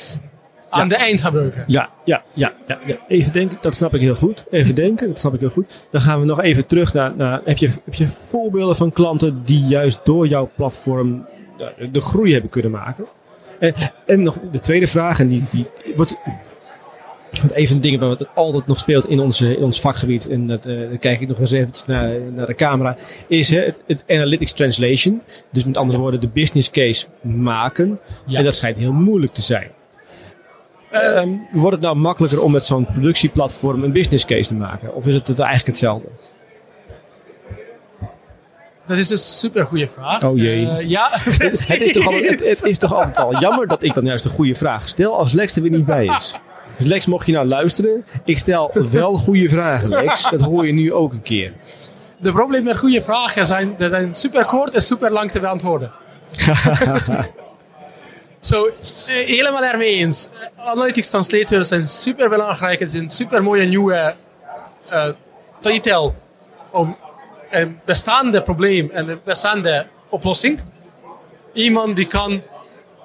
aan 0.69 0.87
de 0.87 0.95
eindgebruiker. 0.95 1.63
Ja, 1.67 1.89
ja, 2.03 2.23
ja, 2.33 2.53
ja, 2.67 2.79
ja. 2.85 2.95
Even 3.07 3.33
denken, 3.33 3.57
dat 3.61 3.75
snap 3.75 3.95
ik 3.95 4.01
heel 4.01 4.15
goed. 4.15 4.45
Even 4.51 4.75
denken, 4.75 5.07
dat 5.07 5.19
snap 5.19 5.33
ik 5.33 5.39
heel 5.39 5.49
goed. 5.49 5.87
Dan 5.91 6.01
gaan 6.01 6.19
we 6.19 6.25
nog 6.25 6.41
even 6.41 6.67
terug 6.67 6.93
naar, 6.93 7.15
naar 7.15 7.41
heb, 7.45 7.57
je, 7.57 7.69
heb 7.85 7.93
je 7.93 8.07
voorbeelden 8.07 8.75
van 8.75 8.91
klanten 8.91 9.41
die 9.45 9.65
juist 9.65 9.99
door 10.03 10.27
jouw 10.27 10.49
platform 10.55 11.25
de, 11.57 11.91
de 11.91 12.01
groei 12.01 12.31
hebben 12.31 12.49
kunnen 12.49 12.71
maken? 12.71 13.05
En, 13.59 13.73
en 14.05 14.23
nog 14.23 14.37
de 14.51 14.59
tweede 14.59 14.87
vraag, 14.87 15.19
en 15.19 15.27
die, 15.27 15.43
die 15.51 15.65
wordt 15.95 16.17
want 17.39 17.55
een 17.55 17.67
van 17.67 17.75
de 17.75 17.81
dingen 17.81 18.07
wat 18.07 18.35
altijd 18.35 18.67
nog 18.67 18.79
speelt 18.79 19.07
in, 19.07 19.19
onze, 19.19 19.57
in 19.57 19.63
ons 19.63 19.79
vakgebied, 19.79 20.27
en 20.27 20.47
dat, 20.47 20.65
eh, 20.65 20.79
dan 20.79 20.99
kijk 20.99 21.21
ik 21.21 21.27
nog 21.27 21.39
eens 21.39 21.51
even 21.51 21.71
naar, 21.87 22.19
naar 22.33 22.45
de 22.45 22.55
camera, 22.55 22.97
is 23.27 23.49
hè, 23.49 23.59
het, 23.59 23.77
het 23.87 24.03
analytics 24.07 24.53
translation. 24.53 25.21
Dus 25.51 25.63
met 25.63 25.77
andere 25.77 25.99
woorden, 25.99 26.21
de 26.21 26.27
business 26.27 26.69
case 26.69 27.05
maken. 27.21 27.99
Ja. 28.25 28.37
En 28.37 28.43
dat 28.43 28.55
schijnt 28.55 28.77
heel 28.77 28.93
moeilijk 28.93 29.33
te 29.33 29.41
zijn. 29.41 29.67
Ehm, 30.91 31.29
wordt 31.51 31.75
het 31.75 31.85
nou 31.85 31.95
makkelijker 31.95 32.41
om 32.41 32.51
met 32.51 32.65
zo'n 32.65 32.85
productieplatform 32.85 33.83
een 33.83 33.91
business 33.91 34.25
case 34.25 34.47
te 34.47 34.55
maken? 34.55 34.95
Of 34.95 35.07
is 35.07 35.13
het, 35.15 35.27
het 35.27 35.39
eigenlijk 35.39 35.67
hetzelfde? 35.67 36.07
Dat 38.87 38.97
is 38.97 39.09
een 39.09 39.17
super 39.17 39.65
goede 39.65 39.87
vraag. 39.87 40.23
Oh 40.23 40.37
jee. 40.37 40.67
Eh, 40.67 40.89
ja, 40.89 41.09
Het 41.13 41.69
is, 41.81 41.91
toch 41.91 42.07
al, 42.07 42.13
het, 42.13 42.47
het 42.47 42.63
is 42.63 42.77
toch 42.77 42.93
altijd 42.93 43.17
al 43.17 43.39
jammer 43.39 43.67
dat 43.67 43.83
ik 43.83 43.93
dan 43.93 44.05
juist 44.05 44.25
een 44.25 44.31
goede 44.31 44.55
vraag 44.55 44.87
stel 44.87 45.17
als 45.17 45.31
Lex 45.31 45.55
er 45.55 45.61
weer 45.61 45.71
niet 45.71 45.85
bij 45.85 46.05
is. 46.05 46.35
Dus 46.77 46.85
Lex, 46.85 47.05
mocht 47.05 47.25
je 47.25 47.31
nou 47.31 47.47
luisteren, 47.47 48.05
ik 48.25 48.37
stel 48.37 48.71
wel 48.91 49.13
goede 49.13 49.49
vragen, 49.49 49.89
Lex. 49.89 50.29
Dat 50.29 50.41
hoor 50.41 50.65
je 50.65 50.73
nu 50.73 50.93
ook 50.93 51.11
een 51.11 51.21
keer. 51.21 51.51
De 52.17 52.31
probleem 52.31 52.63
met 52.63 52.77
goede 52.77 53.01
vragen 53.01 53.45
zijn, 53.45 53.75
dat 53.77 53.91
zijn 53.91 54.15
super 54.15 54.45
kort 54.45 54.73
en 54.73 54.81
super 54.81 55.11
lang 55.11 55.31
te 55.31 55.39
beantwoorden. 55.39 55.91
Zo, 58.39 58.65
eh, 58.65 58.73
helemaal 59.07 59.63
ermee 59.63 59.95
eens. 59.95 60.29
Eh, 60.55 60.67
Analytics 60.67 61.09
translators 61.09 61.67
zijn 61.67 61.87
super 61.87 62.29
belangrijk. 62.29 62.79
Het 62.79 62.93
is 62.93 62.99
een 62.99 63.09
super 63.09 63.43
mooie 63.43 63.65
nieuwe 63.65 64.15
uh, 64.93 65.05
titel 65.59 66.15
om 66.71 66.97
een 67.61 67.79
bestaande 67.85 68.41
probleem 68.41 68.89
en 68.93 69.09
een 69.09 69.19
bestaande 69.23 69.85
oplossing. 70.09 70.59
Iemand 71.53 71.95
die 71.95 72.07
kan 72.07 72.41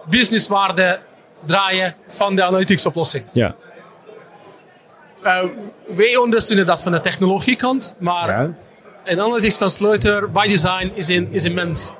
businesswaarde 0.08 0.98
draaien 1.46 1.94
van 2.08 2.36
de 2.36 2.44
analytics 2.44 2.86
oplossing. 2.86 3.24
Ja. 3.32 3.54
Uh, 5.24 5.42
wij 5.86 6.16
ondersteunen 6.16 6.66
dat 6.66 6.82
van 6.82 6.92
de 6.92 7.00
technologiekant, 7.00 7.94
maar 7.98 8.28
Ja. 8.28 8.52
een 9.04 9.20
analytics 9.20 9.56
translator 9.56 10.30
by 10.30 10.48
design 10.48 10.90
is 10.94 11.08
een, 11.08 11.28
is 11.32 11.44
een 11.44 11.54
mens. 11.54 11.92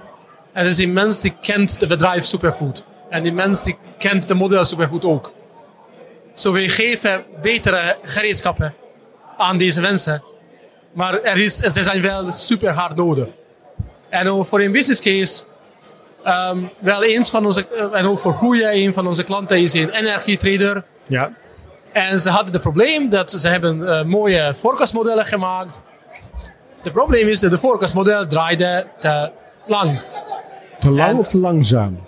En 0.53 0.67
is 0.67 0.79
een 0.79 0.93
mens 0.93 1.21
die 1.21 1.35
kent 1.41 1.81
het 1.81 1.89
bedrijf 1.89 2.25
supergoed. 2.25 2.85
En 3.11 3.23
die 3.23 3.33
mens 3.33 3.63
die 3.63 3.77
kent 3.99 4.29
de 4.29 4.35
model 4.35 4.65
supergoed 4.65 5.05
ook. 5.05 5.33
Zo 6.35 6.53
wij 6.53 6.69
geven 6.69 7.25
betere 7.43 7.97
gereedschappen 8.03 8.75
aan 9.37 9.59
deze 9.59 9.81
mensen. 9.81 10.23
Maar 10.93 11.21
er 11.21 11.37
is, 11.39 11.57
ze 11.57 11.83
zijn 11.83 12.03
wel 12.03 12.33
super 12.35 12.71
hard 12.73 12.97
nodig. 12.97 13.29
En 14.09 14.29
ook 14.29 14.47
voor 14.47 14.61
een 14.61 14.73
business 14.73 15.01
case, 15.01 15.43
ehm, 16.25 16.59
wel 16.79 17.03
eens 17.05 17.31
van 17.31 17.47
onze, 17.47 17.67
eh, 17.67 17.99
en 17.99 18.07
ook 18.07 18.19
voor 18.19 18.35
goede, 18.35 18.73
een 18.75 18.95
van 18.95 19.07
onze 19.07 19.23
klanten 19.23 19.59
is 19.63 19.75
een 19.75 19.91
energietrader. 19.91 20.85
Ja. 21.07 21.31
En 21.93 22.21
ze 22.21 22.31
hadden 22.31 22.53
het 22.53 22.61
probleem 22.63 23.09
dat 23.09 23.31
ze 23.31 23.49
hebben 23.49 23.89
eh, 23.99 24.05
mooie 24.05 24.55
forecastmodellen 24.59 25.27
gemaakt. 25.27 25.81
Het 26.83 26.93
probleem 26.93 27.29
is 27.29 27.41
dat 27.41 27.51
de 27.51 27.59
forecastmodel 27.59 28.27
draaide 28.27 28.87
te 29.01 29.31
lang. 29.67 30.01
Te 30.81 30.91
lang 30.91 31.11
En- 31.11 31.19
of 31.19 31.29
te 31.29 31.39
langzaam? 31.39 32.01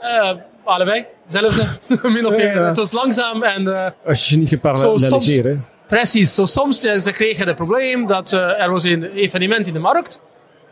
Eh, 0.00 0.30
allebei, 0.64 1.04
hetzelfde, 1.26 1.66
min 2.08 2.26
of 2.26 2.36
meer. 2.36 2.54
ja. 2.54 2.62
Het 2.66 2.76
was 2.76 2.92
langzaam 2.92 3.42
en 3.42 3.94
Als 4.06 4.24
je 4.28 4.32
ze 4.34 4.38
niet 4.38 4.48
gaat 4.48 4.60
paralleliseren. 4.60 5.66
Precies. 5.86 6.34
Zo, 6.34 6.44
soms 6.44 6.84
eh, 6.84 6.98
ze 6.98 7.12
kregen 7.12 7.46
het 7.46 7.56
probleem 7.56 8.06
dat 8.06 8.32
eh, 8.32 8.62
er 8.62 8.70
was 8.70 8.82
een 8.84 9.04
evenement 9.04 9.66
in 9.66 9.72
de 9.72 9.78
markt. 9.78 10.20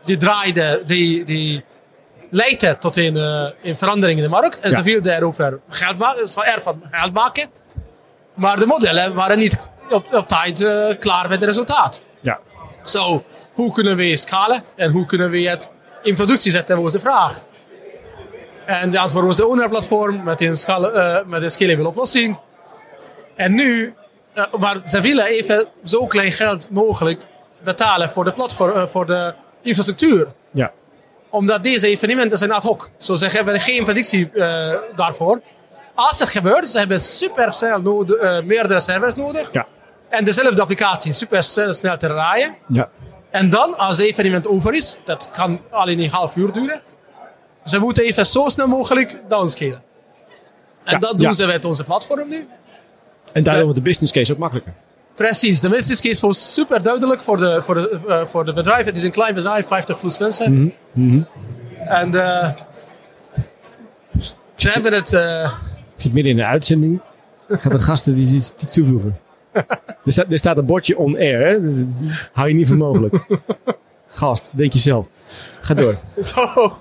Die 0.05 0.17
draaide, 0.17 0.83
die, 0.85 1.23
die 1.23 1.63
leidde 2.29 2.77
tot 2.79 2.97
een, 2.97 3.17
eh, 3.17 3.49
een 3.69 3.77
verandering 3.77 4.17
in 4.19 4.23
de 4.25 4.29
markt. 4.31 4.59
En 4.59 4.69
Ja. 4.69 4.75
ze 4.77 4.83
wilden 4.83 5.15
erover 5.15 5.59
geld 5.69 5.97
maken, 5.97 6.29
ervan 6.53 6.83
geld 6.91 7.13
maken. 7.13 7.49
Maar 8.33 8.59
de 8.59 8.65
modellen 8.65 9.13
waren 9.13 9.37
niet 9.37 9.69
op, 9.89 10.13
op 10.13 10.27
tijd 10.27 10.57
klaar 10.99 11.29
met 11.29 11.39
het 11.39 11.43
resultaat. 11.43 12.01
Ja. 12.21 12.39
Zo, 12.83 13.23
hoe 13.53 13.73
kunnen 13.73 13.95
we 13.95 14.17
schalen 14.17 14.63
en 14.75 14.91
hoe 14.91 15.05
kunnen 15.05 15.29
we 15.29 15.49
het 15.49 15.69
in 16.03 16.15
productie 16.15 16.51
zetten, 16.51 16.81
was 16.81 16.91
de 16.91 16.99
vraag. 16.99 17.43
En 18.65 18.91
de 18.91 18.99
antwoord 18.99 19.25
was 19.25 19.37
de 19.37 19.47
owner-platform 19.47 20.23
met 20.23 20.41
een, 20.41 20.55
eh, 20.55 21.17
met 21.25 21.41
een 21.41 21.51
scalable 21.51 21.87
oplossing. 21.87 22.39
En 23.35 23.53
nu, 23.53 23.93
maar 24.59 24.81
ze 24.85 25.01
willen 25.01 25.25
even 25.25 25.67
zo 25.83 26.05
klein 26.05 26.31
geld 26.31 26.69
mogelijk 26.69 27.25
betalen 27.63 28.09
voor 28.09 28.23
de, 28.23 28.31
platform, 28.31 28.71
eh, 28.71 28.87
voor 28.87 29.05
de 29.05 29.33
infrastructuur. 29.61 30.33
Ja. 30.51 30.71
Omdat 31.29 31.63
deze 31.63 31.87
evenementen 31.87 32.37
zijn 32.37 32.51
ad 32.51 32.63
hoc. 32.63 32.89
Zo, 32.97 33.15
ze 33.15 33.27
hebben 33.27 33.59
geen 33.59 33.83
predictie 33.83 34.31
eh, 34.31 34.73
daarvoor. 34.95 35.41
Als 35.95 36.19
het 36.19 36.29
gebeurt, 36.29 36.69
ze 36.69 36.77
hebben 36.77 37.01
super 37.01 37.53
snel 37.53 37.81
nodig, 37.81 38.15
eh, 38.15 38.41
meerdere 38.41 38.79
servers 38.79 39.15
nodig. 39.15 39.51
Ja. 39.51 39.65
En 40.09 40.25
dezelfde 40.25 40.61
applicatie 40.61 41.13
super 41.13 41.43
snel 41.43 41.97
te 41.97 41.97
draaien. 41.97 42.55
Ja. 42.67 42.89
En 43.29 43.49
dan, 43.49 43.77
als 43.77 43.97
het 43.97 44.05
evenement 44.05 44.47
over 44.47 44.73
is, 44.73 44.97
dat 45.03 45.29
kan 45.31 45.61
alleen 45.69 45.99
een 45.99 46.09
half 46.09 46.35
uur 46.35 46.51
duren. 46.51 46.81
Ze 47.65 47.79
moeten 47.79 48.03
even 48.03 48.25
zo 48.25 48.49
snel 48.49 48.67
mogelijk 48.67 49.21
downscalen. 49.27 49.83
En 50.83 50.93
Ja, 50.93 50.97
dat 50.97 51.19
doen 51.19 51.35
ze 51.35 51.45
met 51.45 51.65
onze 51.65 51.83
platform 51.83 52.29
nu. 52.29 52.47
En 53.35 53.43
daarom 53.43 53.63
wordt 53.63 53.77
de 53.77 53.83
business 53.83 54.11
case 54.11 54.31
ook 54.33 54.37
makkelijker. 54.37 54.73
Precies, 55.15 55.61
de 55.61 55.69
business 55.69 56.01
case 56.01 56.25
was 56.25 56.53
super 56.53 56.81
duidelijk 56.83 57.21
voor 57.21 57.37
de, 57.37 57.61
voor 57.63 57.75
de, 57.75 57.99
eh, 58.07 58.25
voor 58.25 58.45
de 58.45 58.53
bedrijf. 58.53 58.85
Het 58.85 58.97
is 58.97 59.03
een 59.03 59.11
klein 59.11 59.33
bedrijf, 59.33 59.67
50 59.67 59.99
plus 59.99 60.17
mensen. 60.17 60.73
En 61.79 62.15
eh, 62.15 62.49
ze 64.55 64.69
hebben 64.69 64.93
het... 64.93 65.13
eh, 65.13 65.43
Ik 65.95 66.01
zit 66.01 66.13
midden 66.13 66.31
in 66.31 66.37
de 66.37 66.45
uitzending. 66.45 66.99
Gaat 67.49 67.71
de 67.71 67.79
gasten 67.79 68.15
die 68.15 68.35
iets 68.35 68.53
toevoegen. 68.71 69.19
Er 70.05 70.11
staat, 70.11 70.31
er 70.31 70.37
staat 70.37 70.57
een 70.57 70.65
bordje 70.65 70.97
on 70.97 71.15
air. 71.17 71.47
Hè? 71.47 71.61
Dus, 71.61 71.83
hou 72.33 72.47
je 72.47 72.53
niet 72.53 72.67
voor 72.67 72.77
mogelijk. 72.77 73.25
Gast, 74.07 74.51
denk 74.57 74.73
je 74.73 74.79
zelf. 74.79 75.05
Ga 75.61 75.73
door. 75.73 75.95
Zo. 76.19 76.77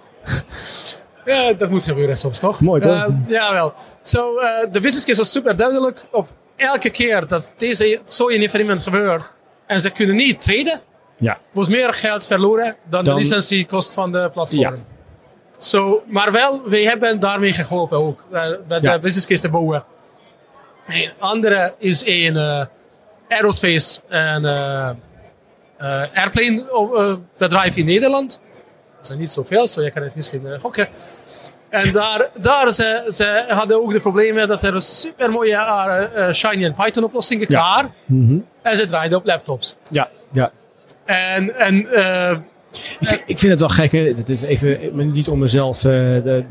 Ja, 1.25 1.53
dat 1.53 1.71
moet 1.71 1.85
gebeuren 1.85 2.17
soms, 2.17 2.39
toch? 2.39 2.61
Mooi, 2.61 2.81
toch? 2.81 2.93
Eh, 2.95 3.07
jawel. 3.27 3.73
Zo, 4.03 4.35
de 4.71 4.81
business 4.81 5.05
case 5.05 5.19
was 5.19 5.33
super 5.33 5.57
duidelijk. 5.57 6.05
Op 6.11 6.29
elke 6.57 6.91
keer 6.91 7.27
dat 7.27 7.53
deze 7.57 8.01
zo'n 8.05 8.31
evenement 8.31 8.83
gebeurt 8.83 9.33
en 9.67 9.81
ze 9.81 9.91
kunnen 9.91 10.17
niet 10.17 10.41
traden, 10.41 10.81
Ja. 11.17 11.39
was 11.53 11.69
meer 11.69 11.93
geld 11.95 12.27
verloren 12.27 12.77
dan, 12.89 13.05
Dan- 13.05 13.15
de 13.15 13.21
licentiekost 13.21 13.95
van 13.95 14.13
de 14.13 14.31
platform. 14.33 14.61
Ja. 14.61 14.75
Zo, 15.59 16.03
maar 16.07 16.33
wel, 16.33 16.69
wij 16.69 16.83
hebben 16.83 17.21
daarmee 17.21 17.53
geholpen 17.53 17.99
ook, 17.99 18.25
bij 18.31 18.59
Ja. 18.81 18.93
de 18.93 18.99
business 18.99 19.27
case 19.27 19.41
te 19.41 19.49
bouwen. 19.49 19.85
Een 20.87 21.11
andere 21.19 21.75
is 21.79 22.03
een 22.07 22.37
eh, 22.37 22.67
aerospace 23.29 24.01
en 24.09 24.45
eh, 24.45 24.91
airplane 26.15 26.71
eh, 26.97 27.15
bedrijf 27.39 27.77
in 27.77 27.85
Nederland. 27.85 28.41
Dat 28.97 29.07
zijn 29.07 29.19
niet 29.19 29.31
zoveel, 29.31 29.69
zo 29.69 29.83
je 29.83 29.91
kan 29.91 30.03
het 30.03 30.15
misschien 30.15 30.61
gokken. 30.61 30.89
En 31.75 31.93
daar, 31.93 32.29
daar 32.41 32.71
ze, 32.71 33.05
ze 33.09 33.45
hadden 33.49 33.83
ook 33.83 33.93
de 33.93 34.01
problemen 34.01 34.49
dat 34.49 34.63
er 34.63 34.83
super 34.83 35.31
mooie 35.31 35.57
eh, 35.57 36.29
eh, 36.29 36.35
Shiny 36.35 36.65
en 36.65 36.75
Python 36.75 37.05
oplossingen 37.05 37.47
klaar. 37.47 37.91
Mhm. 38.05 38.39
En 38.63 38.77
ze 38.77 38.87
draaiden 38.87 39.19
op 39.19 39.27
laptops. 39.27 39.77
Ja. 39.91 40.09
ja. 40.33 40.51
En, 41.05 41.55
en 41.55 41.87
eh, 41.93 42.37
Ik, 43.01 43.23
ik 43.27 43.39
vind 43.39 43.51
het 43.53 43.61
wel 43.61 43.69
gek. 43.69 43.93
Het 44.17 44.29
is 44.31 44.43
even 44.43 44.79
niet 45.13 45.29
om 45.29 45.39
mezelf. 45.39 45.77
eh, 45.77 45.83
de, 45.83 46.45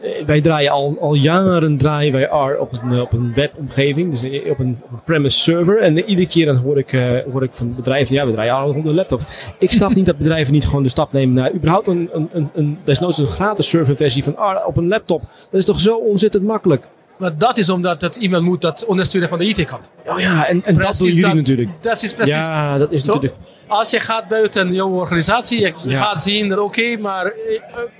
eh, 0.00 0.24
wij 0.26 0.40
draaien 0.40 0.70
al, 0.70 0.96
al 1.00 1.14
jaren 1.14 1.76
draaien 1.76 2.12
wij 2.12 2.22
R 2.22 2.58
op 2.60 2.72
een, 2.72 2.92
eh, 2.92 3.00
op 3.00 3.12
een 3.12 3.32
webomgeving. 3.34 4.10
Dus 4.10 4.22
eh, 4.22 4.50
op 4.50 4.58
een, 4.58 4.78
op 4.84 4.92
een 4.92 5.02
premise 5.04 5.38
server. 5.38 5.78
En 5.78 5.96
eh, 5.96 6.08
iedere 6.08 6.28
keer 6.28 6.46
dan 6.46 6.56
hoor 6.56 6.78
ik, 6.78 6.92
eh, 6.92 7.18
hoor 7.32 7.42
ik 7.42 7.50
van 7.52 7.74
bedrijven. 7.74 8.14
Ja, 8.14 8.26
we 8.26 8.32
draaien 8.32 8.54
al 8.54 8.68
op 8.68 8.84
een 8.84 8.94
laptop. 8.94 9.20
Ik 9.58 9.70
snap 9.70 9.94
niet 9.94 10.06
dat 10.06 10.18
bedrijven 10.18 10.52
niet 10.52 10.64
gewoon 10.66 10.82
de 10.82 10.88
stap 10.88 11.12
nemen 11.12 11.34
naar 11.34 11.52
überhaupt 11.54 11.86
een, 11.86 12.08
een, 12.12 12.28
een, 12.32 12.48
een 12.54 12.78
desnoods 12.84 13.18
een 13.18 13.26
gratis 13.26 13.68
serverversie 13.68 14.24
van 14.24 14.32
R 14.32 14.66
op 14.66 14.76
een 14.76 14.88
laptop. 14.88 15.22
Dat 15.50 15.60
is 15.60 15.64
toch 15.64 15.80
zo 15.80 15.96
ontzettend 15.96 16.44
makkelijk. 16.44 16.88
Maar 17.18 17.38
dat 17.38 17.56
is 17.56 17.68
omdat 17.68 18.00
het 18.00 18.16
iemand 18.16 18.42
moet 18.44 18.60
dat 18.60 18.84
ondersteunen 18.84 19.28
van 19.28 19.38
de 19.38 19.44
IT-kant. 19.44 19.90
Oh 20.06 20.20
ja, 20.20 20.46
en, 20.46 20.64
en 20.64 20.74
dat 20.74 20.98
doen 20.98 21.08
jullie 21.08 21.22
dat, 21.22 21.34
natuurlijk. 21.34 21.70
Dat 21.80 22.02
is 22.02 22.14
precies. 22.14 22.34
Ja, 22.34 22.78
dat 22.78 22.92
is 22.92 23.04
Zo, 23.04 23.14
natuurlijk. 23.14 23.40
als 23.66 23.90
je 23.90 24.00
gaat 24.00 24.28
buiten 24.28 24.72
jouw 24.72 24.88
organisatie, 24.88 25.60
je 25.60 25.72
Ja. 25.84 26.02
gaat 26.02 26.22
zien 26.22 26.48
dat 26.48 26.58
oké, 26.58 26.96
maar 26.96 27.26
eh, 27.26 27.32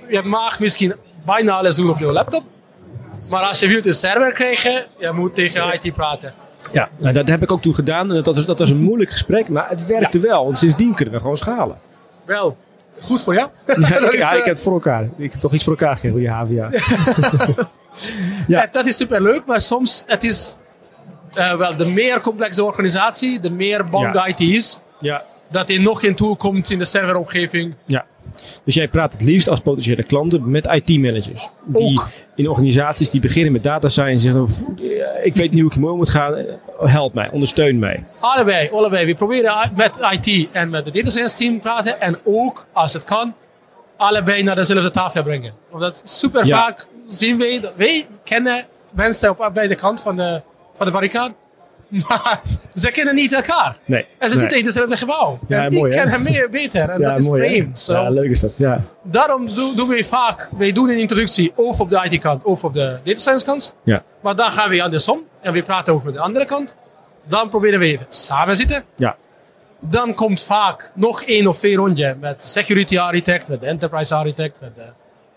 je 0.09 0.21
mag 0.23 0.59
misschien 0.59 0.93
bijna 1.25 1.51
alles 1.51 1.75
doen 1.75 1.89
op 1.89 1.99
je 1.99 2.05
laptop. 2.05 2.43
Maar 3.29 3.41
als 3.41 3.59
je 3.59 3.67
wilt 3.67 3.85
een 3.85 3.93
server 3.93 4.31
krijgen, 4.31 4.85
je 4.97 5.11
moet 5.11 5.35
tegen 5.35 5.73
IT 5.81 5.93
praten. 5.93 6.33
Ja, 6.71 6.89
nou, 6.97 7.13
dat 7.13 7.27
heb 7.27 7.41
ik 7.43 7.51
ook 7.51 7.61
toen 7.61 7.75
gedaan. 7.75 8.09
En 8.09 8.23
dat 8.23 8.35
was, 8.35 8.45
dat 8.45 8.59
was 8.59 8.69
een 8.69 8.77
moeilijk 8.81 9.11
gesprek, 9.11 9.49
maar 9.49 9.69
het 9.69 9.85
werkte 9.85 10.19
wel. 10.19 10.45
Want 10.45 10.57
sindsdien 10.57 10.93
kunnen 10.95 11.13
we 11.13 11.19
gewoon 11.19 11.37
schalen. 11.37 11.77
Wel, 12.25 12.57
goed 13.03 13.21
voor 13.21 13.33
jou. 13.33 13.49
Ja, 13.65 13.75
ik, 13.97 14.13
ja, 14.13 14.31
eh, 14.31 14.37
ik 14.37 14.45
heb 14.45 14.53
het 14.55 14.63
voor 14.63 14.73
elkaar. 14.73 15.09
Ik 15.17 15.31
heb 15.31 15.41
toch 15.41 15.53
iets 15.53 15.63
voor 15.63 15.73
elkaar 15.77 15.95
gegeven, 15.97 16.11
goede 16.17 16.29
HVA. 16.33 16.69
Ja. 18.47 18.65
Eh, 18.65 18.71
Dat 18.71 18.87
is 18.87 18.95
super 18.97 19.21
leuk, 19.21 19.45
maar 19.45 19.61
soms 19.61 20.03
het 20.07 20.23
is 20.23 20.55
eh, 21.33 21.55
wel 21.55 21.77
de 21.77 21.85
meer 21.85 22.21
complexe 22.21 22.63
organisatie, 22.63 23.39
de 23.39 23.49
meer 23.49 23.85
bang. 23.85 24.25
IT 24.25 24.39
is, 24.39 24.79
Ja. 24.99 25.23
dat 25.51 25.69
er 25.69 25.81
nog 25.81 25.99
geen 25.99 26.15
tool 26.15 26.35
komt 26.35 26.69
in 26.69 26.77
de 26.77 26.85
serveromgeving. 26.85 27.75
ja. 27.85 28.05
Dus 28.63 28.75
jij 28.75 28.87
praat 28.87 29.13
het 29.13 29.21
liefst 29.21 29.49
als 29.49 29.59
potentiële 29.59 30.03
klanten 30.03 30.49
met 30.51 30.65
IT-managers. 30.65 31.49
Die 31.65 31.99
Ook. 31.99 32.09
in 32.35 32.49
organisaties 32.49 33.09
die 33.09 33.21
beginnen 33.21 33.51
met 33.51 33.63
data 33.63 33.89
science 33.89 34.23
zeggen: 34.23 34.47
"Ja, 34.75 35.07
Ik 35.23 35.35
weet 35.35 35.51
niet 35.51 35.59
hoe 35.59 35.67
ik 35.69 35.73
hiermee 35.73 35.91
om 35.91 35.97
moet 35.97 36.09
gaan. 36.09 36.35
Eh, 36.35 36.43
Help 36.79 37.13
mij, 37.13 37.29
ondersteun 37.31 37.79
mij. 37.79 38.05
Allebei, 38.19 38.69
allebei. 38.69 39.05
We 39.05 39.15
proberen 39.15 39.71
met 39.75 39.97
IT 40.11 40.47
en 40.51 40.69
met 40.69 40.85
de 40.85 40.91
data 40.91 41.09
science 41.09 41.37
team 41.37 41.59
praten. 41.59 42.01
En 42.01 42.17
ook, 42.23 42.65
als 42.71 42.93
het 42.93 43.03
kan, 43.03 43.33
allebei 43.97 44.43
naar 44.43 44.55
dezelfde 44.55 44.91
tafel 44.91 45.23
brengen. 45.23 45.53
Omdat 45.71 46.01
super 46.03 46.45
Ja. 46.45 46.57
vaak 46.63 46.87
zien 47.07 47.37
wij, 47.37 47.59
dat 47.59 47.73
wij 47.75 48.05
kennen 48.23 48.65
mensen 48.91 49.29
op 49.29 49.51
beide 49.53 49.75
kant 49.75 50.01
van 50.01 50.15
de, 50.15 50.41
van 50.75 50.85
de 50.85 50.91
barricade. 50.91 51.33
Maar 52.07 52.41
ze 52.73 52.91
kennen 52.91 53.15
niet 53.15 53.33
elkaar. 53.33 53.77
Nee. 53.85 54.07
En 54.17 54.29
ze 54.29 54.35
nee. 54.35 54.43
zitten 54.43 54.59
in 54.59 54.65
hetzelfde 54.65 54.97
gebouw. 54.97 55.39
Ja, 55.47 55.65
en 55.65 55.73
mooi, 55.73 55.91
ik 55.91 55.97
ken 55.97 56.09
hem 56.09 56.23
meer, 56.23 56.49
beter. 56.49 56.89
En 56.89 56.99
Ja, 56.99 57.09
dat 57.09 57.19
is 57.19 57.27
mooi, 57.27 57.47
vreemd. 57.47 57.79
Zo. 57.79 57.93
Ja, 57.93 58.09
leuk 58.09 58.29
is 58.29 58.39
dat. 58.39 58.51
Ja. 58.55 58.81
Daarom 59.03 59.53
doen, 59.53 59.75
doen 59.75 59.87
we 59.87 60.03
vaak, 60.03 60.49
wij 60.57 60.71
doen 60.71 60.89
een 60.89 60.99
introductie 60.99 61.51
of 61.55 61.79
op 61.79 61.89
de 61.89 62.07
IT-kant 62.09 62.43
of 62.43 62.63
op 62.63 62.73
de 62.73 62.99
data 63.03 63.19
science 63.19 63.45
kant. 63.45 63.73
Ja. 63.83 64.03
Maar 64.21 64.35
dan 64.35 64.51
gaan 64.51 64.69
we 64.69 64.83
andersom. 64.83 65.21
En 65.41 65.53
we 65.53 65.63
praten 65.63 65.93
ook 65.93 66.03
met 66.03 66.13
de 66.13 66.19
andere 66.19 66.45
kant. 66.45 66.75
Dan 67.27 67.49
proberen 67.49 67.79
we 67.79 67.85
even 67.85 68.05
samen 68.09 68.55
zitten. 68.55 68.83
Ja. 68.95 69.15
Dan 69.79 70.13
komt 70.13 70.41
vaak 70.41 70.91
nog 70.93 71.23
één 71.23 71.47
of 71.47 71.57
twee 71.57 71.75
rondjes 71.75 72.13
met 72.19 72.43
security 72.45 72.97
architect, 72.97 73.47
met 73.47 73.61
de 73.61 73.67
enterprise 73.67 74.15
architect, 74.15 74.57
met 74.61 74.75
de 74.75 74.85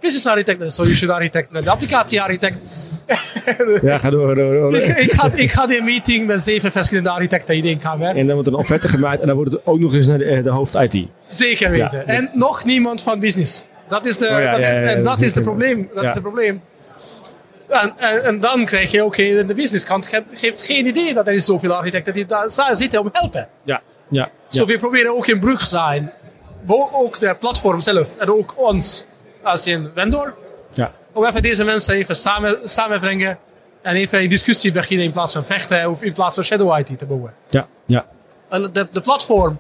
business 0.00 0.26
architect, 0.26 0.58
de 0.58 0.70
solution 0.70 1.10
architect, 1.10 1.64
de 1.64 1.70
applicatie 1.70 2.22
architect. 2.22 2.56
Ja, 3.82 3.98
ga 3.98 4.10
door, 4.10 4.34
door, 4.34 4.52
door. 4.52 4.74
ik, 4.76 4.98
ik, 4.98 5.12
had, 5.12 5.38
ik 5.38 5.50
had 5.50 5.70
een 5.70 5.84
meeting 5.84 6.26
met 6.26 6.42
zeven 6.42 6.70
verschillende 6.72 7.10
architecten 7.10 7.54
in 7.54 7.64
één 7.64 7.78
kamer. 7.78 8.16
En 8.16 8.24
dan 8.26 8.34
wordt 8.34 8.48
een 8.48 8.54
offerte 8.54 8.88
gemaakt 8.88 9.20
en 9.20 9.26
dan 9.26 9.36
wordt 9.36 9.52
het 9.52 9.60
ook 9.64 9.78
nog 9.78 9.94
eens 9.94 10.06
naar 10.06 10.18
de, 10.18 10.40
de 10.42 10.50
hoofd 10.50 10.74
IT. 10.74 11.06
Zeker 11.28 11.70
weten. 11.70 11.98
Ja. 11.98 12.04
En 12.04 12.30
nog 12.32 12.64
niemand 12.64 13.02
van 13.02 13.20
business. 13.20 13.64
Dat 13.88 14.06
is, 14.06 14.18
de, 14.18 14.24
Oh 14.26 14.30
ja, 14.40 14.50
dat, 14.50 14.60
en 14.60 15.02
dat 15.02 15.20
is 15.22 15.34
het 15.34 15.44
probleem. 15.44 15.88
Dat 15.94 16.04
is 16.04 16.10
het 16.12 16.22
probleem. 16.22 16.62
En, 17.68 17.92
en, 17.96 18.24
en 18.24 18.40
dan 18.40 18.64
krijg 18.64 18.90
je 18.90 19.02
ook 19.02 19.16
de 19.16 19.52
businesskant 19.54 20.06
ge- 20.06 20.22
geeft 20.32 20.62
geen 20.66 20.86
idee 20.86 21.14
dat 21.14 21.26
er 21.28 21.34
is 21.34 21.44
zoveel 21.44 21.72
architecten 21.74 22.12
die 22.12 22.26
daar 22.26 22.76
zitten 22.76 23.00
om 23.00 23.10
te 23.10 23.18
helpen. 23.18 23.48
Ja, 23.64 23.82
ja. 24.08 24.30
Zo 24.48 24.64
we 24.66 24.78
proberen 24.78 25.16
ook 25.16 25.26
een 25.26 25.40
brug 25.40 25.60
zijn. 25.66 26.12
Bo- 26.66 26.88
Ook 26.92 27.18
de 27.18 27.36
platform 27.40 27.80
zelf 27.80 28.16
en 28.18 28.30
ook 28.30 28.54
ons 28.56 29.04
als 29.42 29.66
een 29.66 29.88
vendor. 29.94 30.34
Om 31.16 31.24
even 31.24 31.42
deze 31.42 31.64
mensen 31.64 31.94
even 31.94 32.16
samen, 32.16 32.58
samenbrengen. 32.64 33.38
En 33.82 33.94
even 33.94 34.20
een 34.22 34.28
discussie 34.28 34.72
beginnen 34.72 35.06
in 35.06 35.12
plaats 35.12 35.32
van 35.32 35.44
vechten 35.44 35.90
of 35.90 36.02
in 36.02 36.12
plaats 36.12 36.34
van 36.34 36.44
shadow 36.44 36.78
IT 36.78 36.98
te 36.98 37.06
bouwen. 37.06 37.32
ja, 37.50 37.66
ja. 37.86 38.06
En 38.48 38.70
de, 38.72 38.88
de 38.92 39.00
platform. 39.00 39.58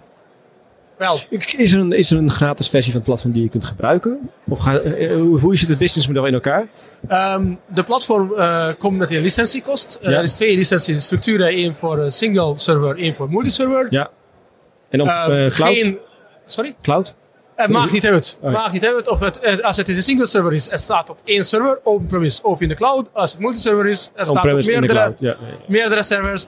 Wel, 0.96 1.20
Is 1.56 1.72
er, 1.72 1.78
een, 1.80 1.92
is 1.92 2.10
er 2.10 2.18
een 2.18 2.30
gratis 2.30 2.68
versie 2.68 2.90
van 2.92 3.00
het 3.00 3.08
platform 3.10 3.32
die 3.32 3.42
je 3.42 3.48
kunt 3.48 3.64
gebruiken? 3.64 4.30
Of 4.48 4.58
ga, 4.58 4.78
eh, 4.78 5.16
hoe 5.16 5.40
hoe 5.40 5.56
zit 5.56 5.68
het 5.68 5.78
businessmodel 5.78 6.26
in 6.26 6.34
elkaar? 6.34 6.66
Ehm, 7.08 7.54
de 7.66 7.82
platform 7.82 8.32
eh, 8.34 8.68
komt 8.78 8.98
met 8.98 9.10
een 9.10 9.20
licentiekost. 9.22 9.98
Eh, 10.02 10.10
Ja. 10.10 10.16
Er 10.18 10.22
is 10.24 10.34
twee 10.34 10.56
licentiestructuren. 10.56 11.46
één 11.46 11.74
voor 11.74 11.98
eh, 11.98 12.10
single 12.10 12.52
server, 12.56 12.98
één 12.98 13.14
voor 13.14 13.30
multiserver. 13.30 13.86
Ja. 13.90 14.10
En 14.88 15.00
op 15.00 15.06
Ehm, 15.08 15.30
eh, 15.32 15.50
cloud? 15.50 15.74
Geen, 15.76 15.98
sorry? 16.46 16.74
Cloud? 16.82 17.14
Het 17.56 17.70
maakt 17.70 17.92
niet 17.92 18.06
uit. 18.06 18.38
Oh 18.40 18.52
maakt 18.52 18.72
niet 18.72 18.86
uit 18.86 19.08
of 19.08 19.20
het, 19.20 19.38
eh, 19.38 19.58
als 19.58 19.76
het 19.76 19.88
een 19.88 20.02
single 20.02 20.26
server 20.26 20.54
is, 20.54 20.70
het 20.70 20.80
staat 20.80 21.10
op 21.10 21.18
één 21.24 21.44
server, 21.44 21.80
open-premise 21.82 22.42
of 22.42 22.60
in 22.60 22.68
de 22.68 22.74
cloud. 22.74 23.08
Als 23.12 23.30
het 23.32 23.40
multiserver 23.40 23.86
is, 23.86 24.10
het 24.14 24.26
staat 24.26 24.28
op 24.28 24.36
On-premise 24.36 24.70
meerdere, 24.70 24.92
cloud. 24.92 25.14
Ja, 25.18 25.36
ja, 25.40 25.46
ja. 25.46 25.56
meerdere 25.66 26.02
servers. 26.02 26.46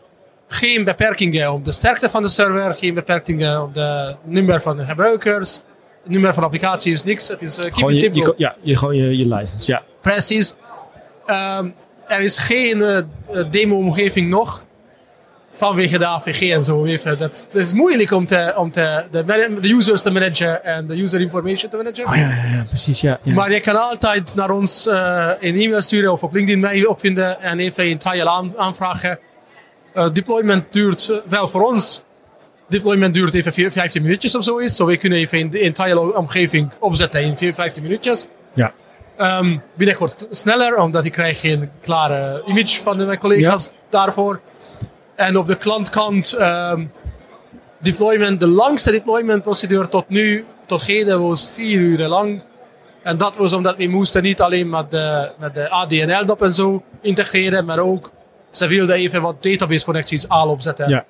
Geen 0.48 0.84
beperkingen 0.84 1.52
op 1.52 1.64
de 1.64 1.72
sterkte 1.72 2.10
van 2.10 2.22
de 2.22 2.28
server, 2.28 2.74
geen 2.74 2.94
beperkingen 2.94 3.62
op 3.62 3.74
de 3.74 4.16
nummer 4.24 4.62
van 4.62 4.76
de 4.76 4.84
gebruikers, 4.84 5.54
het 6.02 6.12
nummer 6.12 6.34
van 6.34 6.42
applicaties, 6.42 7.02
niks. 7.02 7.28
Het 7.28 7.42
is 7.42 7.56
uh, 7.58 7.62
keep 7.62 7.74
Gewoon 7.74 7.90
it 7.90 7.98
je, 7.98 8.04
simple. 8.04 8.22
je, 8.22 8.34
ja, 8.36 8.56
je, 8.60 8.76
gewoon 8.76 8.96
je, 8.96 9.16
je 9.16 9.26
license. 9.34 9.70
Ja. 9.70 9.82
Precies. 10.00 10.54
Ehm, 11.26 11.68
er 12.06 12.20
is 12.20 12.38
geen 12.38 12.82
eh, 12.82 13.02
demo-omgeving 13.50 14.28
nog. 14.28 14.64
Vanwege 15.58 15.98
de 15.98 16.06
AVG 16.06 16.50
en 16.50 16.64
zo. 16.64 16.84
Even. 16.84 17.18
Dat, 17.18 17.44
het 17.50 17.54
is 17.54 17.72
moeilijk 17.72 18.10
om, 18.10 18.26
te, 18.26 18.52
om 18.56 18.70
te, 18.70 19.04
de, 19.10 19.24
de 19.60 19.68
users 19.72 20.00
te 20.02 20.10
managen 20.10 20.64
en 20.64 20.86
de 20.86 21.02
user 21.02 21.20
information 21.20 21.70
te 21.70 21.76
managen. 21.76 22.06
Oh 22.06 22.16
ja, 22.16 22.20
ja, 22.22 22.56
ja, 22.56 22.64
precies. 22.68 23.00
Ja, 23.00 23.18
ja. 23.22 23.34
Maar 23.34 23.52
je 23.52 23.60
kan 23.60 23.88
altijd 23.88 24.34
naar 24.34 24.50
ons 24.50 24.86
eh, 24.86 25.30
een 25.40 25.56
e-mail 25.60 25.82
sturen 25.82 26.12
of 26.12 26.22
op 26.22 26.32
LinkedIn 26.32 26.60
mij 26.60 26.86
opvinden 26.86 27.40
en 27.40 27.58
even 27.58 27.86
een 27.86 27.98
trial 27.98 28.28
aan, 28.28 28.52
aanvragen. 28.56 29.18
Eh, 29.94 30.06
deployment 30.12 30.72
duurt 30.72 31.08
eh, 31.08 31.16
wel 31.28 31.48
voor 31.48 31.66
ons. 31.66 32.02
Deployment 32.68 33.14
duurt 33.14 33.34
even 33.34 33.52
vier- 33.52 33.72
15 33.72 34.02
minuutjes 34.02 34.34
of 34.36 34.44
zo 34.44 34.56
is. 34.56 34.76
Zo 34.76 34.86
we 34.86 34.96
kunnen 34.96 35.18
even 35.18 35.38
een, 35.38 35.64
een 35.64 35.72
trial 35.72 36.08
omgeving 36.08 36.70
opzetten 36.78 37.22
in 37.22 37.36
vier- 37.36 37.54
15 37.54 37.82
minuutjes. 37.82 38.26
ja. 38.52 38.72
Ehm 39.16 39.56
binnenkort 39.74 40.26
sneller, 40.30 40.76
omdat 40.76 41.04
ik 41.04 41.12
krijg 41.12 41.42
een 41.44 41.70
klare 41.80 42.42
image 42.46 42.80
van 42.82 43.06
mijn 43.06 43.18
collega's 43.18 43.70
daarvoor. 43.90 44.40
En 45.18 45.36
op 45.36 45.46
de 45.46 45.56
klantkant, 45.56 46.32
ehm, 46.32 46.84
deployment, 47.78 48.40
de 48.40 48.46
langste 48.46 48.90
deployment 48.90 49.42
procedure 49.42 49.88
tot 49.88 50.08
nu, 50.08 50.44
tot 50.66 50.86
heden, 50.86 51.22
was 51.22 51.50
vier 51.54 51.80
uur 51.80 52.08
lang. 52.08 52.42
En 53.02 53.16
dat 53.16 53.36
was 53.36 53.52
omdat 53.52 53.76
we 53.76 53.88
moesten 53.88 54.22
niet 54.22 54.40
alleen 54.40 54.68
met 54.68 54.90
de, 54.90 55.30
met 55.38 55.54
de 55.54 55.70
ADNL-dop 55.70 56.42
en 56.42 56.54
zo 56.54 56.82
integreren, 57.00 57.64
maar 57.64 57.78
ook, 57.78 58.10
ze 58.50 58.66
wilden 58.66 58.94
even 58.94 59.22
wat 59.22 59.42
database 59.42 59.84
connecties 59.84 60.28
al 60.28 60.48
opzetten. 60.48 60.88
Ja. 60.88 61.04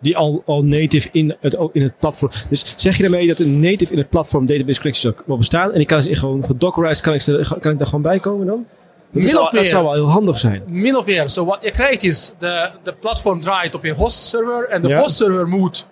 Die 0.00 0.16
al, 0.16 0.42
al 0.46 0.64
native 0.64 1.08
in 1.12 1.36
het, 1.40 1.56
in 1.72 1.82
het 1.82 1.98
platform. 1.98 2.30
Dus 2.48 2.74
zeg 2.76 2.96
je 2.96 3.02
daarmee 3.02 3.26
dat 3.26 3.38
een 3.38 3.60
native 3.60 3.92
in 3.92 3.98
het 3.98 4.08
platform 4.08 4.46
database 4.46 4.80
connecties 4.80 5.06
ook 5.06 5.22
wel 5.26 5.36
bestaan? 5.36 5.72
En 5.72 5.80
ik 5.80 5.86
kan 5.86 6.02
ze 6.02 6.14
gewoon 6.16 6.44
gedockerized, 6.44 7.00
kan 7.00 7.14
ik, 7.14 7.24
kan 7.60 7.72
ik 7.72 7.78
daar 7.78 7.86
gewoon 7.86 8.02
bij 8.02 8.20
komen 8.20 8.46
dan? 8.46 8.66
Dat, 9.12 9.22
Min 9.22 9.36
of 9.38 9.42
dat 9.44 9.52
meer. 9.52 9.64
zou 9.64 9.84
wel 9.84 9.92
heel 9.92 10.08
handig 10.10 10.38
zijn. 10.38 10.62
Min 10.66 10.96
of 10.96 11.06
meer. 11.06 11.28
Zo 11.28 11.44
wat 11.44 11.58
je 11.60 11.70
krijgt 11.70 12.02
is, 12.02 12.32
de, 12.38 12.70
de 12.82 12.92
platform 12.92 13.40
draait 13.40 13.74
op 13.74 13.84
een 13.84 13.94
host 13.94 14.18
server 14.18 14.68
en 14.68 14.82
de 14.82 14.88
Ja. 14.88 14.98
host 15.00 15.16
server 15.16 15.48
moet 15.48 15.86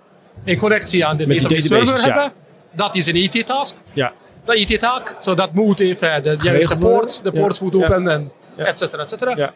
een 0.45 0.59
connectie 0.59 1.07
aan 1.07 1.17
de 1.17 1.27
Met 1.27 1.39
die 1.39 1.49
database 1.49 1.69
databases, 1.69 2.01
server 2.03 2.17
ja. 2.17 2.23
hebben. 2.23 2.39
Dat 2.73 2.95
is 2.97 3.07
een 3.07 3.17
IT-task. 3.17 3.75
Ja. 3.93 4.13
Dat 4.45 4.57
IT-taak, 4.57 5.17
zo 5.21 5.35
dat 5.35 5.53
moet 5.53 5.81
even 5.81 6.23
de 6.23 6.37
juiste 6.43 6.79
worden. 6.79 6.99
ports, 6.99 7.23
de 7.23 7.33
ports 7.33 7.61
moet 7.61 7.75
Ja. 7.75 7.81
open 7.85 8.09
en 8.09 8.33
et 8.57 8.79
cetera, 8.79 9.03
et 9.03 9.11
cetera. 9.11 9.37
Ja. 9.37 9.53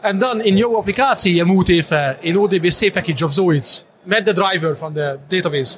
En 0.00 0.18
dan 0.18 0.40
in 0.42 0.56
jouw 0.56 0.76
applicatie, 0.76 1.34
je 1.34 1.44
moet 1.44 1.68
even 1.68 2.16
een 2.20 2.38
ODBC-package 2.38 3.24
of 3.24 3.32
zoiets 3.32 3.84
met 4.02 4.26
de 4.26 4.32
driver 4.32 4.76
van 4.78 4.92
de 4.92 5.18
database 5.28 5.76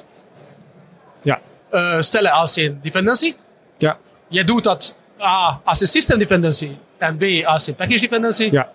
Ja. 1.21 1.39
eh, 1.69 2.01
stellen 2.01 2.31
als 2.31 2.55
een 2.55 2.79
dependency. 2.81 3.35
Ja. 3.77 3.97
Je 4.27 4.43
doet 4.43 4.63
dat 4.63 4.95
A 5.21 5.61
als 5.63 5.81
een 5.81 5.87
system 5.87 6.17
dependency 6.17 6.71
en 6.97 7.17
B 7.17 7.45
als 7.45 7.67
een 7.67 7.75
package 7.75 7.99
dependency. 7.99 8.49
Ja. 8.51 8.69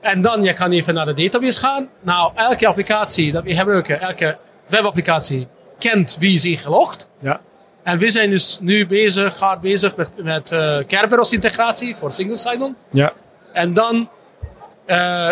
En 0.00 0.22
dan 0.22 0.42
je 0.42 0.52
kan 0.52 0.70
even 0.70 0.94
naar 0.94 1.06
de 1.06 1.14
database 1.14 1.58
gaan. 1.58 1.88
Nou, 2.00 2.32
elke 2.34 2.66
applicatie 2.66 3.32
dat 3.32 3.44
we 3.44 3.54
gebruiken, 3.54 4.00
elke 4.00 4.38
webapplicatie, 4.68 5.48
kent 5.78 6.16
wie 6.18 6.34
is 6.34 6.44
ingelogd. 6.44 7.08
Ja. 7.18 7.40
En 7.82 7.98
we 7.98 8.10
zijn 8.10 8.30
dus 8.30 8.58
nu 8.60 8.86
bezig, 8.86 9.38
hard 9.38 9.60
bezig 9.60 9.96
met, 9.96 10.10
met 10.16 10.50
eh, 10.50 10.78
Kerberos 10.86 11.32
integratie 11.32 11.96
voor 11.96 12.12
single 12.12 12.36
sign-on. 12.36 12.76
Ja. 12.90 13.12
En 13.52 13.74
dan, 13.74 14.08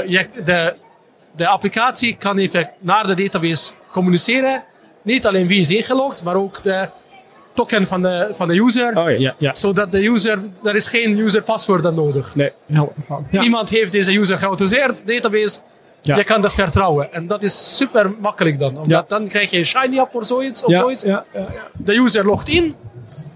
je, 0.06 0.26
de, 0.44 0.74
de 1.36 1.46
applicatie 1.46 2.16
kan 2.16 2.38
even 2.38 2.70
naar 2.78 3.06
de 3.06 3.14
database 3.14 3.72
communiceren. 3.92 4.64
Niet 5.02 5.26
alleen 5.26 5.46
wie 5.46 5.61
is 5.61 5.70
ingelogd, 5.70 6.22
maar 6.22 6.34
ook 6.34 6.62
de 6.62 6.88
token 7.55 7.86
van 7.86 8.03
de, 8.03 8.28
van 8.32 8.48
de 8.48 8.55
user. 8.61 8.98
Oh 8.98 9.18
ja, 9.18 9.34
ja. 9.38 9.55
Zodat 9.55 9.92
de 9.92 10.07
user, 10.07 10.38
er 10.64 10.74
is 10.74 10.86
geen 10.86 11.18
user 11.18 11.42
paswoord 11.42 11.82
dan 11.82 11.94
nodig. 11.94 12.34
Nee. 12.34 12.53
helder. 12.72 12.94
Ja. 13.30 13.42
Iemand 13.42 13.68
heeft 13.70 13.92
deze 13.92 14.12
user 14.18 14.38
geautoriseerd, 14.38 15.03
database. 15.07 15.59
Ja. 16.03 16.16
Je 16.16 16.24
kan 16.24 16.40
dat 16.40 16.55
vertrouwen. 16.55 17.12
En 17.12 17.26
dat 17.26 17.42
is 17.42 17.76
super 17.76 18.14
makkelijk 18.20 18.59
dan. 18.59 18.70
Omdat 18.70 18.86
Ja. 18.88 19.05
dan 19.09 19.28
krijg 19.28 19.51
je 19.51 19.59
een 19.59 19.64
shiny 19.64 19.98
app 19.98 20.14
of 20.14 20.26
zoiets. 20.26 20.62
Of 20.64 20.70
Ja, 20.70 20.78
zoiets. 20.80 21.03
ja, 21.03 21.24
ja, 21.32 21.40
ja. 21.40 21.46
De 21.76 21.94
user 21.94 22.24
logt 22.24 22.48
in. 22.48 22.74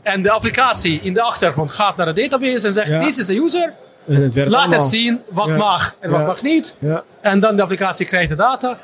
En 0.03 0.23
de 0.23 0.31
applicatie 0.31 1.01
in 1.03 1.15
de 1.15 1.23
achtergrond 1.23 1.71
gaat 1.73 1.97
naar 1.97 2.15
de 2.15 2.21
database 2.29 2.67
en 2.67 2.73
zegt: 2.73 2.89
Ja. 2.89 2.99
Dit 2.99 3.19
is 3.19 3.27
de 3.27 3.37
user. 3.37 3.73
Het 4.07 4.35
Laat 4.37 4.47
allemaal. 4.47 4.69
het 4.71 4.81
zien 4.83 5.21
wat 5.31 5.47
Ja. 5.47 5.57
mag 5.57 5.95
en 6.01 6.11
wat 6.11 6.21
Ja. 6.21 6.27
mag 6.27 6.43
niet. 6.43 6.75
Ja. 6.79 7.03
En 7.21 7.41
dan 7.41 7.57
de 7.57 7.63
applicatie 7.63 8.07
krijgt 8.07 8.29
de 8.29 8.35
data. 8.35 8.79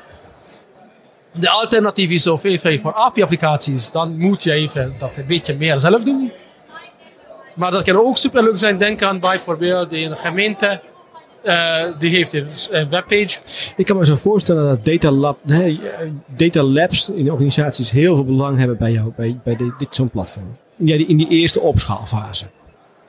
De 1.33 1.49
alternatief 1.49 2.09
is 2.09 2.27
of 2.27 2.43
even 2.43 2.79
voor 2.79 2.93
API-applicaties, 2.93 3.91
dan 3.91 4.17
moet 4.17 4.43
je 4.43 4.51
even 4.51 4.95
dat 4.97 5.11
een 5.17 5.25
beetje 5.25 5.55
meer 5.55 5.79
zelf 5.79 6.03
doen. 6.03 6.31
Maar 7.53 7.71
dat 7.71 7.83
kan 7.83 7.95
ook 7.95 8.17
superleuk 8.17 8.57
zijn. 8.57 8.77
Denk 8.77 9.03
aan 9.03 9.19
bijvoorbeeld 9.19 9.93
een 9.93 10.17
gemeente, 10.17 10.81
eh, 11.43 11.83
die 11.99 12.09
heeft 12.09 12.33
een 12.33 12.89
webpage. 12.89 13.39
Ik 13.75 13.85
kan 13.85 13.97
me 13.97 14.05
zo 14.05 14.15
voorstellen 14.15 14.67
dat 14.67 14.85
data, 14.85 15.11
lab, 15.11 15.37
data 16.35 16.63
labs 16.63 17.09
in 17.09 17.31
organisaties 17.31 17.91
heel 17.91 18.15
veel 18.15 18.25
belang 18.25 18.57
hebben 18.57 18.77
bij 18.77 18.91
jou, 18.91 19.11
bij, 19.15 19.39
bij 19.43 19.55
dit, 19.55 19.79
dit 19.79 19.95
zo'n 19.95 20.09
platform. 20.09 20.57
Ja, 20.75 20.97
die, 20.97 21.05
in 21.07 21.17
die 21.17 21.27
eerste 21.29 21.59
opschaalfase. 21.59 22.45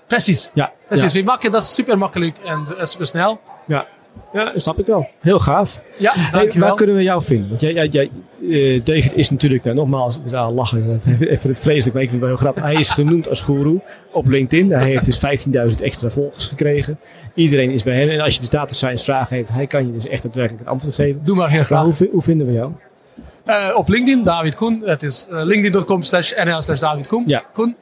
Precies. 0.06 0.50
Ja, 0.54 0.72
Precies. 0.88 1.12
ja, 1.12 1.18
We 1.20 1.24
maken 1.26 1.52
dat 1.52 1.64
super 1.64 1.98
makkelijk 1.98 2.38
en 2.38 2.66
super 2.88 3.06
snel. 3.06 3.40
ja. 3.66 3.86
Ja, 4.32 4.52
dat 4.52 4.62
snap 4.62 4.78
ik 4.78 4.86
wel. 4.86 5.08
Heel 5.20 5.38
gaaf. 5.38 5.80
Ja, 5.98 6.12
Hey, 6.14 6.52
waar 6.58 6.74
kunnen 6.74 6.96
we 6.96 7.02
jou 7.02 7.22
vinden? 7.22 7.48
Want 7.48 7.60
jij, 7.60 7.72
jij, 7.72 7.86
jij, 7.88 8.10
eh, 8.50 8.84
David 8.84 9.14
is 9.14 9.30
natuurlijk, 9.30 9.64
nou, 9.64 9.76
nogmaals, 9.76 10.18
we 10.24 10.36
lachen, 10.36 11.00
even 11.20 11.48
het 11.48 11.60
vreselijk, 11.60 11.92
maar 11.94 12.02
ik 12.02 12.10
vind 12.10 12.10
het 12.10 12.20
wel 12.20 12.28
heel 12.28 12.36
grappig. 12.36 12.62
Hij 12.62 12.74
is 12.74 12.90
genoemd 12.90 13.28
als 13.28 13.40
guru 13.40 13.80
op 14.12 14.28
LinkedIn. 14.28 14.70
Hij 14.72 14.88
heeft 14.88 15.04
dus 15.04 15.46
15.000 15.76 15.82
extra 15.82 16.10
volgers 16.10 16.46
gekregen. 16.46 16.98
Iedereen 17.34 17.70
is 17.70 17.82
bij 17.82 17.94
hem. 17.96 18.08
En 18.08 18.20
als 18.20 18.34
je 18.34 18.40
dus 18.40 18.48
data 18.48 18.74
science 18.74 19.04
vragen 19.04 19.36
heeft, 19.36 19.52
hij 19.52 19.66
kan 19.66 19.86
je 19.86 19.92
dus 19.92 20.08
echt 20.08 20.22
daadwerkelijk 20.22 20.62
een 20.64 20.72
antwoord 20.72 20.94
geven. 20.94 21.20
Doe 21.24 21.36
maar 21.36 21.48
heel 21.48 21.56
Maar 21.56 21.66
graag. 21.66 21.98
hoe, 21.98 22.08
hoe 22.12 22.22
vinden 22.22 22.46
we 22.46 22.52
jou? 22.52 22.72
Eh, 23.44 23.68
op 23.74 23.88
LinkedIn, 23.88 24.24
David 24.24 24.54
Koen. 24.54 24.82
Het 24.84 25.02
is 25.02 25.26
eh, 25.30 25.42
linkedin.com 25.44 26.02
slash 26.02 26.32
nl 26.44 26.62
slash 26.62 26.80
David 26.80 27.06
Koen. 27.06 27.24
Ja. 27.26 27.42
Koen. 27.52 27.76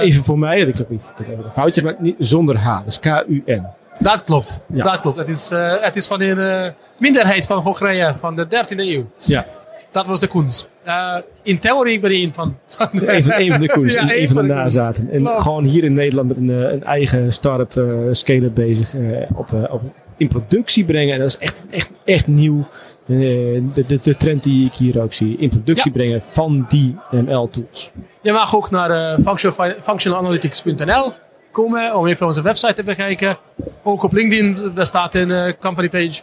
Even 0.00 0.24
voor 0.24 0.38
mij, 0.38 0.58
ik 0.60 0.76
heb 0.76 0.88
dat 1.16 1.26
even 1.28 1.44
een 1.44 1.52
foutje, 1.52 1.82
maar 1.82 1.94
niet 1.98 2.14
zonder 2.18 2.56
H. 2.58 2.84
Dus 2.84 3.00
K-U-N. 3.00 3.66
Dat 4.02 4.24
klopt. 4.24 4.60
Ja. 4.72 4.84
Dat 4.84 5.00
klopt. 5.00 5.18
Het 5.18 5.28
is, 5.28 5.50
eh, 5.50 5.74
het 5.80 5.96
is 5.96 6.06
van 6.06 6.20
een 6.20 6.38
eh, 6.38 6.70
minderheid 6.98 7.46
van 7.46 7.58
Hongarije 7.58 8.14
van 8.18 8.36
de 8.36 8.46
13e 8.46 8.76
eeuw. 8.76 9.10
Ja, 9.18 9.44
Dat 9.90 10.06
was 10.06 10.20
de 10.20 10.26
Koens. 10.26 10.66
Eh, 10.84 11.16
in 11.42 11.58
theorie 11.58 12.00
ben 12.00 12.10
ik 12.10 12.22
een 12.22 12.34
van, 12.34 12.58
de, 12.92 13.14
een 13.14 13.22
van, 13.22 13.32
een 13.40 13.50
van 13.50 13.60
de 13.60 13.68
koers, 13.68 13.92
Ja, 13.94 14.14
een, 14.14 14.28
van 14.28 14.36
de 14.36 14.42
de 14.42 14.54
nazaten. 14.54 15.10
En 15.10 15.22
Klopt. 15.22 15.42
gewoon 15.42 15.64
hier 15.64 15.84
in 15.84 15.92
Nederland 15.92 16.28
met 16.28 16.36
een, 16.36 16.48
een 16.48 16.84
eigen 16.84 17.32
start-up 17.32 17.76
eh 17.76 17.84
scale-up 18.12 18.54
bezig 18.54 18.94
op, 19.34 19.68
op, 19.70 19.82
in 20.16 20.28
productie 20.28 20.84
brengen. 20.84 21.14
En 21.14 21.20
dat 21.20 21.28
is 21.28 21.36
echt, 21.38 21.64
echt, 21.70 21.90
echt 22.04 22.26
nieuw. 22.26 22.66
De, 23.06 23.62
de, 23.86 23.98
de 24.02 24.16
trend 24.16 24.42
die 24.42 24.66
ik 24.66 24.72
hier 24.72 25.02
ook 25.02 25.12
zie. 25.12 25.36
In 25.38 25.48
productie 25.48 25.90
Ja. 25.92 25.98
brengen 25.98 26.22
van 26.26 26.64
die 26.68 26.96
ML-tools. 27.10 27.90
Je 28.22 28.32
mag 28.32 28.56
ook 28.56 28.70
naar 28.70 29.18
functional- 29.24 29.74
functionalanalytics.nl. 29.82 31.12
komen 31.52 31.96
om 31.96 32.06
even 32.06 32.26
onze 32.26 32.42
website 32.42 32.74
te 32.74 32.82
bekijken. 32.82 33.36
Ook 33.82 34.02
op 34.02 34.12
LinkedIn, 34.12 34.72
daar 34.74 34.86
staat 34.86 35.14
een 35.14 35.56
company 35.58 35.88
page. 35.88 36.22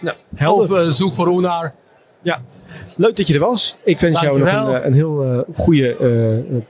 Nou, 0.00 0.16
Of 0.46 0.94
zoek 0.94 1.14
voor 1.14 1.28
Onar. 1.28 1.74
Ja, 2.24 2.40
leuk 2.96 3.16
dat 3.16 3.26
je 3.26 3.34
er 3.34 3.40
was. 3.40 3.76
Ik 3.84 4.00
wens 4.00 4.20
jou 4.20 4.38
nog 4.38 4.48
een, 4.48 4.86
een 4.86 4.92
heel 4.92 5.44
goede 5.56 5.96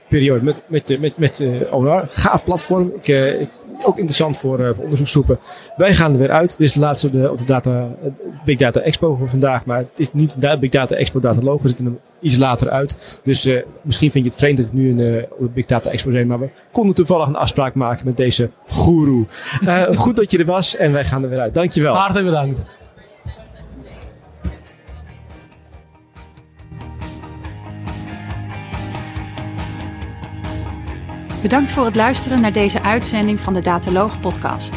periode 0.09 0.43
met, 0.43 0.63
met, 0.67 0.97
met, 0.99 1.17
met 1.17 1.45
Onar. 1.71 2.05
Gaaf 2.09 2.43
platform. 2.43 2.91
Ik, 3.01 3.07
ik 3.39 3.49
ook 3.83 3.97
interessant 3.97 4.37
voor, 4.37 4.59
uh, 4.59 4.69
voor 4.73 4.83
onderzoeksgroepen. 4.83 5.39
Wij 5.75 5.93
gaan 5.93 6.11
er 6.11 6.19
weer 6.19 6.31
uit. 6.31 6.57
Dit 6.57 6.67
is 6.67 6.73
de 6.73 6.79
laatste 6.79 7.07
op 7.07 7.13
de, 7.13 7.31
op 7.31 7.37
de 7.37 7.45
data, 7.45 7.89
Big 8.45 8.57
Data 8.57 8.79
Expo 8.79 9.15
voor 9.15 9.29
vandaag. 9.29 9.65
Maar 9.65 9.77
het 9.77 9.87
is 9.95 10.13
niet 10.13 10.41
de 10.41 10.57
Big 10.59 10.69
Data 10.69 10.95
Expo 10.95 11.19
Dataloog. 11.19 11.61
We 11.61 11.67
zitten 11.67 11.85
er 11.85 11.91
iets 12.19 12.37
later 12.37 12.69
uit. 12.69 13.19
Dus 13.23 13.45
uh, 13.45 13.61
misschien 13.81 14.11
vind 14.11 14.23
je 14.23 14.29
het 14.29 14.39
vreemd 14.39 14.57
dat 14.57 14.65
het 14.65 14.75
nu 14.75 14.89
een 14.89 15.27
uh, 15.39 15.49
Big 15.53 15.65
Data 15.65 15.89
Expo 15.89 16.11
zijn. 16.11 16.27
Maar 16.27 16.39
we 16.39 16.49
konden 16.71 16.95
toevallig 16.95 17.27
een 17.27 17.35
afspraak 17.35 17.73
maken 17.73 18.05
met 18.05 18.17
deze 18.17 18.49
guru. 18.67 19.25
goed 19.95 20.15
dat 20.15 20.31
je 20.31 20.37
er 20.37 20.45
was 20.45 20.75
en 20.75 20.91
wij 20.91 21.05
gaan 21.05 21.23
er 21.23 21.29
weer 21.29 21.39
uit. 21.39 21.53
Dankjewel. 21.53 21.93
Hartelijk 21.93 22.25
bedankt. 22.25 22.65
Bedankt 31.45 31.71
voor 31.71 31.85
het 31.85 31.95
luisteren 31.95 32.41
naar 32.41 32.53
deze 32.53 32.81
uitzending 32.81 33.39
van 33.39 33.53
de 33.53 33.61
Dataloog 33.61 34.19
podcast. 34.19 34.75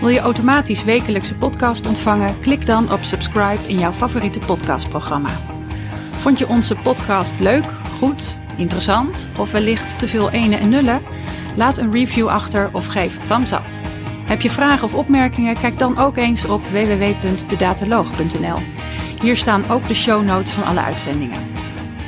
Wil 0.00 0.08
je 0.08 0.20
automatisch 0.20 0.84
wekelijkse 0.84 1.36
podcast 1.36 1.86
ontvangen? 1.86 2.40
Klik 2.40 2.66
dan 2.66 2.92
op 2.92 3.02
subscribe 3.02 3.60
in 3.66 3.78
jouw 3.78 3.92
favoriete 3.92 4.38
podcastprogramma. 4.38 5.30
Vond 6.10 6.38
je 6.38 6.48
onze 6.48 6.76
podcast 6.76 7.40
leuk, 7.40 7.64
goed, 7.98 8.38
interessant 8.56 9.30
of 9.38 9.52
wellicht 9.52 9.98
te 9.98 10.08
veel 10.08 10.30
ene 10.30 10.56
en 10.56 10.68
nullen? 10.68 11.02
Laat 11.56 11.78
een 11.78 11.92
review 11.92 12.28
achter 12.28 12.70
of 12.72 12.86
geef 12.86 13.26
thumbs 13.26 13.52
up. 13.52 13.64
Heb 14.26 14.42
je 14.42 14.50
vragen 14.50 14.84
of 14.84 14.94
opmerkingen? 14.94 15.54
Kijk 15.54 15.78
dan 15.78 15.98
ook 15.98 16.16
eens 16.16 16.44
op 16.44 16.62
www.dedataloog.nl. 16.70 18.58
Hier 19.22 19.36
staan 19.36 19.68
ook 19.70 19.88
de 19.88 19.94
show 19.94 20.22
notes 20.22 20.52
van 20.52 20.64
alle 20.64 20.80
uitzendingen. 20.80 21.59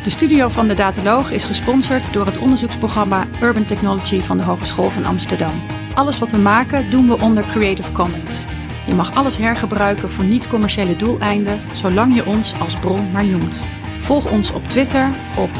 De 0.02 0.10
studio 0.10 0.48
van 0.48 0.68
de 0.68 0.74
Dataloog 0.74 1.30
is 1.30 1.44
gesponsord 1.44 2.12
door 2.12 2.26
het 2.26 2.38
onderzoeksprogramma 2.38 3.26
Urban 3.42 3.64
Technology 3.64 4.20
van 4.20 4.36
de 4.36 4.42
Hogeschool 4.42 4.90
van 4.90 5.04
Amsterdam. 5.04 5.52
Alles 5.94 6.18
wat 6.18 6.30
we 6.30 6.38
maken 6.38 6.90
doen 6.90 7.08
we 7.08 7.20
onder 7.20 7.46
Creative 7.46 7.92
Commons. 7.92 8.44
Je 8.86 8.94
mag 8.94 9.14
alles 9.14 9.36
hergebruiken 9.36 10.10
voor 10.10 10.24
niet-commerciële 10.24 10.96
doeleinden, 10.96 11.60
zolang 11.72 12.14
je 12.14 12.26
ons 12.26 12.60
als 12.60 12.74
bron 12.74 13.10
maar 13.10 13.24
noemt. 13.24 13.64
Volg 13.98 14.30
ons 14.30 14.52
op 14.52 14.64
Twitter 14.64 15.10
op 15.38 15.50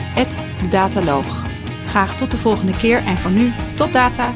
@dedataloog. 0.60 1.42
Graag 1.86 2.16
tot 2.16 2.30
de 2.30 2.36
volgende 2.36 2.76
keer 2.76 3.04
en 3.04 3.18
voor 3.18 3.30
nu 3.30 3.52
tot 3.74 3.92
data. 3.92 4.34